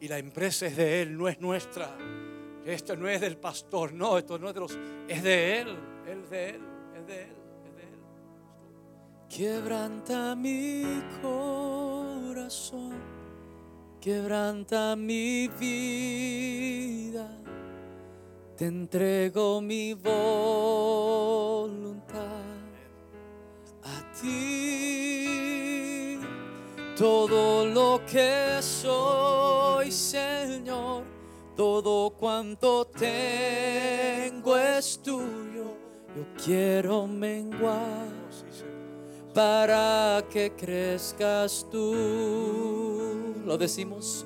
y 0.00 0.08
la 0.08 0.18
empresa 0.18 0.66
es 0.66 0.76
de 0.76 1.02
Él, 1.02 1.16
no 1.16 1.28
es 1.28 1.40
nuestra. 1.40 1.96
Esto 2.64 2.96
no 2.96 3.08
es 3.08 3.20
del 3.20 3.36
pastor, 3.36 3.92
no, 3.92 4.18
esto 4.18 4.38
no 4.38 4.48
es 4.48 4.54
de 4.54 4.60
los, 4.60 4.78
es 5.08 5.22
de 5.22 5.60
Él, 5.60 5.76
es 6.06 6.30
de 6.30 6.50
Él, 6.50 6.62
es 6.96 7.06
de 7.06 7.22
Él, 7.22 7.36
es 7.64 7.76
de 7.76 7.82
Él. 7.82 8.00
Quebranta 9.28 10.34
mi 10.34 11.02
corazón, 11.22 12.94
quebranta 14.00 14.96
mi 14.96 15.46
vida, 15.48 17.30
te 18.56 18.66
entrego 18.66 19.60
mi 19.60 19.92
voluntad 19.92 20.14
a 23.82 24.02
ti, 24.20 26.18
todo 26.96 27.66
lo 27.66 28.00
que 28.10 28.56
soy 28.60 29.92
Señor, 29.92 31.04
todo 31.54 32.10
cuanto 32.10 32.86
tengo 32.86 34.56
es 34.56 35.00
tuyo. 35.02 35.76
Yo 36.16 36.24
quiero 36.42 37.06
menguar 37.06 38.16
para 39.36 40.24
que 40.30 40.50
crezcas 40.56 41.66
tú. 41.70 43.34
Lo 43.44 43.58
decimos, 43.58 44.24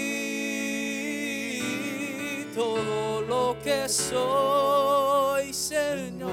todo 2.55 3.21
lo 3.23 3.57
que 3.63 3.89
soy, 3.89 5.53
Señor, 5.53 6.31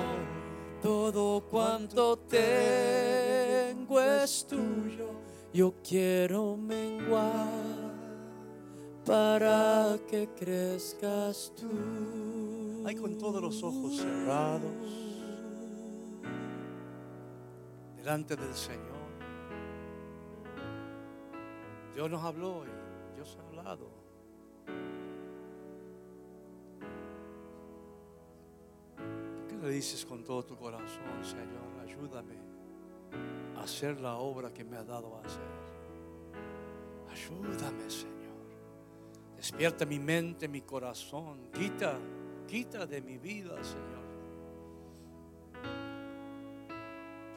todo 0.82 1.42
cuanto 1.50 2.18
tengo 2.20 4.00
es 4.00 4.46
tuyo. 4.48 5.10
Yo 5.52 5.74
quiero 5.84 6.56
menguar 6.56 7.59
para 9.10 9.98
que 10.08 10.30
crezcas 10.38 11.52
tú. 11.58 12.84
Hay 12.86 12.96
con 12.96 13.18
todos 13.18 13.42
los 13.42 13.64
ojos 13.64 13.98
cerrados 13.98 14.72
delante 17.98 18.36
del 18.36 18.54
Señor. 18.54 19.10
Dios 21.96 22.12
nos 22.12 22.24
habló 22.24 22.64
y 22.66 23.16
Dios 23.16 23.36
ha 23.40 23.48
hablado. 23.48 23.90
¿Por 28.96 29.48
qué 29.48 29.56
le 29.56 29.70
dices 29.72 30.06
con 30.06 30.24
todo 30.24 30.46
tu 30.46 30.56
corazón, 30.56 31.24
Señor, 31.24 31.80
ayúdame 31.84 32.36
a 33.58 33.64
hacer 33.64 34.00
la 34.00 34.18
obra 34.18 34.54
que 34.54 34.64
me 34.64 34.78
ha 34.78 34.84
dado 34.84 35.18
a 35.18 35.22
hacer? 35.22 35.50
Ayúdame, 37.12 37.90
Señor. 37.90 38.19
Despierta 39.40 39.86
mi 39.86 40.00
mente, 40.00 40.50
mi 40.50 40.60
corazón. 40.64 41.50
Quita, 41.54 41.98
quita 42.46 42.86
de 42.86 43.02
mi 43.02 43.18
vida, 43.18 43.56
Señor. 43.64 44.04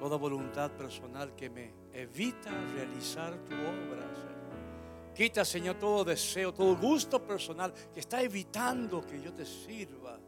Toda 0.00 0.16
voluntad 0.16 0.72
personal 0.72 1.36
que 1.36 1.48
me 1.48 1.72
evita 1.92 2.50
realizar 2.74 3.36
tu 3.44 3.54
obra, 3.54 4.12
Señor. 4.16 5.14
Quita, 5.14 5.44
Señor, 5.44 5.76
todo 5.76 6.02
deseo, 6.02 6.52
todo 6.52 6.74
gusto 6.76 7.24
personal 7.24 7.72
que 7.94 8.00
está 8.00 8.20
evitando 8.20 9.06
que 9.06 9.22
yo 9.22 9.32
te 9.32 9.46
sirva 9.46 10.18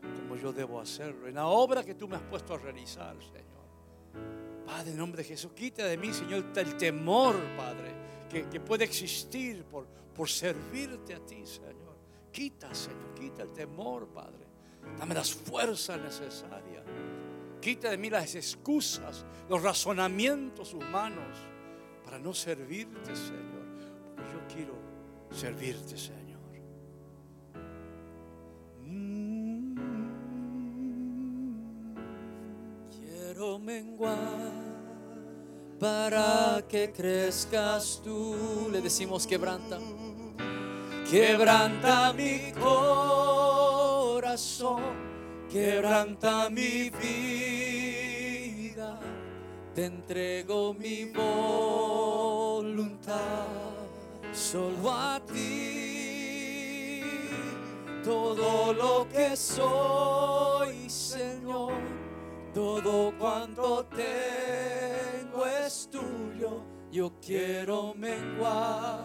como 0.00 0.36
yo 0.36 0.52
debo 0.52 0.78
hacerlo. 0.78 1.26
En 1.26 1.34
la 1.34 1.48
obra 1.48 1.82
que 1.82 1.96
tú 1.96 2.06
me 2.06 2.14
has 2.14 2.22
puesto 2.22 2.54
a 2.54 2.58
realizar, 2.58 3.16
Señor. 3.16 4.64
Padre, 4.64 4.92
en 4.92 4.98
nombre 4.98 5.24
de 5.24 5.30
Jesús, 5.30 5.50
quita 5.52 5.84
de 5.84 5.96
mí, 5.96 6.12
Señor, 6.12 6.44
el 6.54 6.76
temor, 6.76 7.34
Padre, 7.56 7.92
que, 8.30 8.60
puede 8.60 8.84
existir 8.84 9.64
por, 9.64 9.88
por 10.14 10.28
servirte 10.28 11.14
a 11.14 11.20
ti, 11.20 11.44
Señor. 11.46 11.94
Quita, 12.30 12.74
Señor, 12.74 13.14
quita 13.14 13.42
el 13.42 13.52
temor, 13.52 14.08
Padre. 14.08 14.46
Dame 14.98 15.14
las 15.14 15.32
fuerzas 15.32 16.00
necesarias. 16.00 16.84
Quita 17.60 17.90
de 17.90 17.96
mí 17.96 18.10
las 18.10 18.34
excusas, 18.34 19.24
los 19.48 19.62
razonamientos 19.62 20.74
humanos 20.74 21.38
para 22.04 22.18
no 22.18 22.34
servirte, 22.34 23.16
Señor 23.16 23.54
yo 24.34 24.54
quiero 24.54 24.74
servirte, 25.30 25.96
Señor. 25.96 26.24
Quiero 32.90 33.58
menguar 33.58 34.63
para 35.78 36.62
que 36.68 36.92
crezcas 36.92 38.00
tú. 38.02 38.68
Le 38.70 38.80
decimos 38.80 39.26
quebranta. 39.26 39.78
Quebranta 41.10 42.12
mi 42.12 42.52
corazón, 42.52 44.02
quebranta 45.50 46.48
mi 46.50 46.90
vida. 46.90 48.24
Te 49.74 49.84
entrego 49.86 50.74
mi 50.74 51.04
voluntad, 51.06 52.56
solo 54.32 54.90
a 54.90 55.20
ti. 55.20 57.02
Todo 58.02 58.72
lo 58.72 59.06
que 59.08 59.36
soy, 59.36 60.88
Señor, 60.88 61.74
todo 62.52 63.12
cuanto 63.18 63.84
tengo 63.86 65.03
es 65.66 65.88
tuyo. 65.90 66.62
Yo 66.90 67.12
quiero 67.20 67.94
menguar 67.94 69.04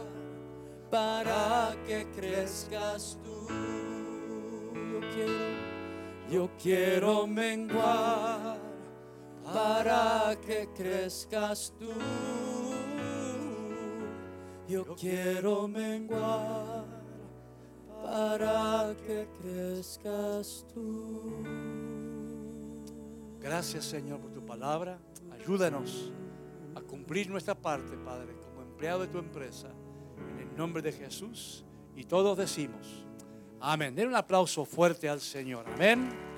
para 0.92 1.76
que 1.88 2.06
crezcas 2.12 3.18
tú. 3.24 3.48
Yo 4.74 5.00
quiero, 5.14 5.34
yo 6.30 6.50
quiero 6.62 7.28
menguar 7.28 8.58
para 9.44 10.38
que 10.46 10.68
crezcas 10.76 11.74
tú. 11.80 11.90
Yo 14.68 14.96
quiero 14.96 15.68
menguar 15.68 16.86
para 18.04 18.96
que 19.08 19.28
crezcas 19.42 20.66
tú. 20.72 21.44
Gracias 23.40 23.86
Señor 23.86 24.20
por 24.20 24.32
tu 24.32 24.46
palabra. 24.46 25.00
Ayúdanos 25.32 26.12
a 26.76 26.82
cumplir 26.82 27.30
nuestra 27.30 27.56
parte, 27.56 27.98
Padre, 27.98 28.34
como 28.44 28.62
empleado 28.62 29.02
de 29.02 29.08
tu 29.08 29.18
empresa. 29.18 29.70
En 30.32 30.50
el 30.50 30.58
nombre 30.58 30.82
de 30.82 30.92
Jesús. 30.92 31.66
Y 31.96 32.04
todos 32.04 32.38
decimos, 32.38 33.06
amén. 33.60 33.96
Den 33.96 34.08
un 34.08 34.16
aplauso 34.16 34.66
fuerte 34.66 35.10
al 35.10 35.20
Señor. 35.20 35.66
Amén. 35.68 36.29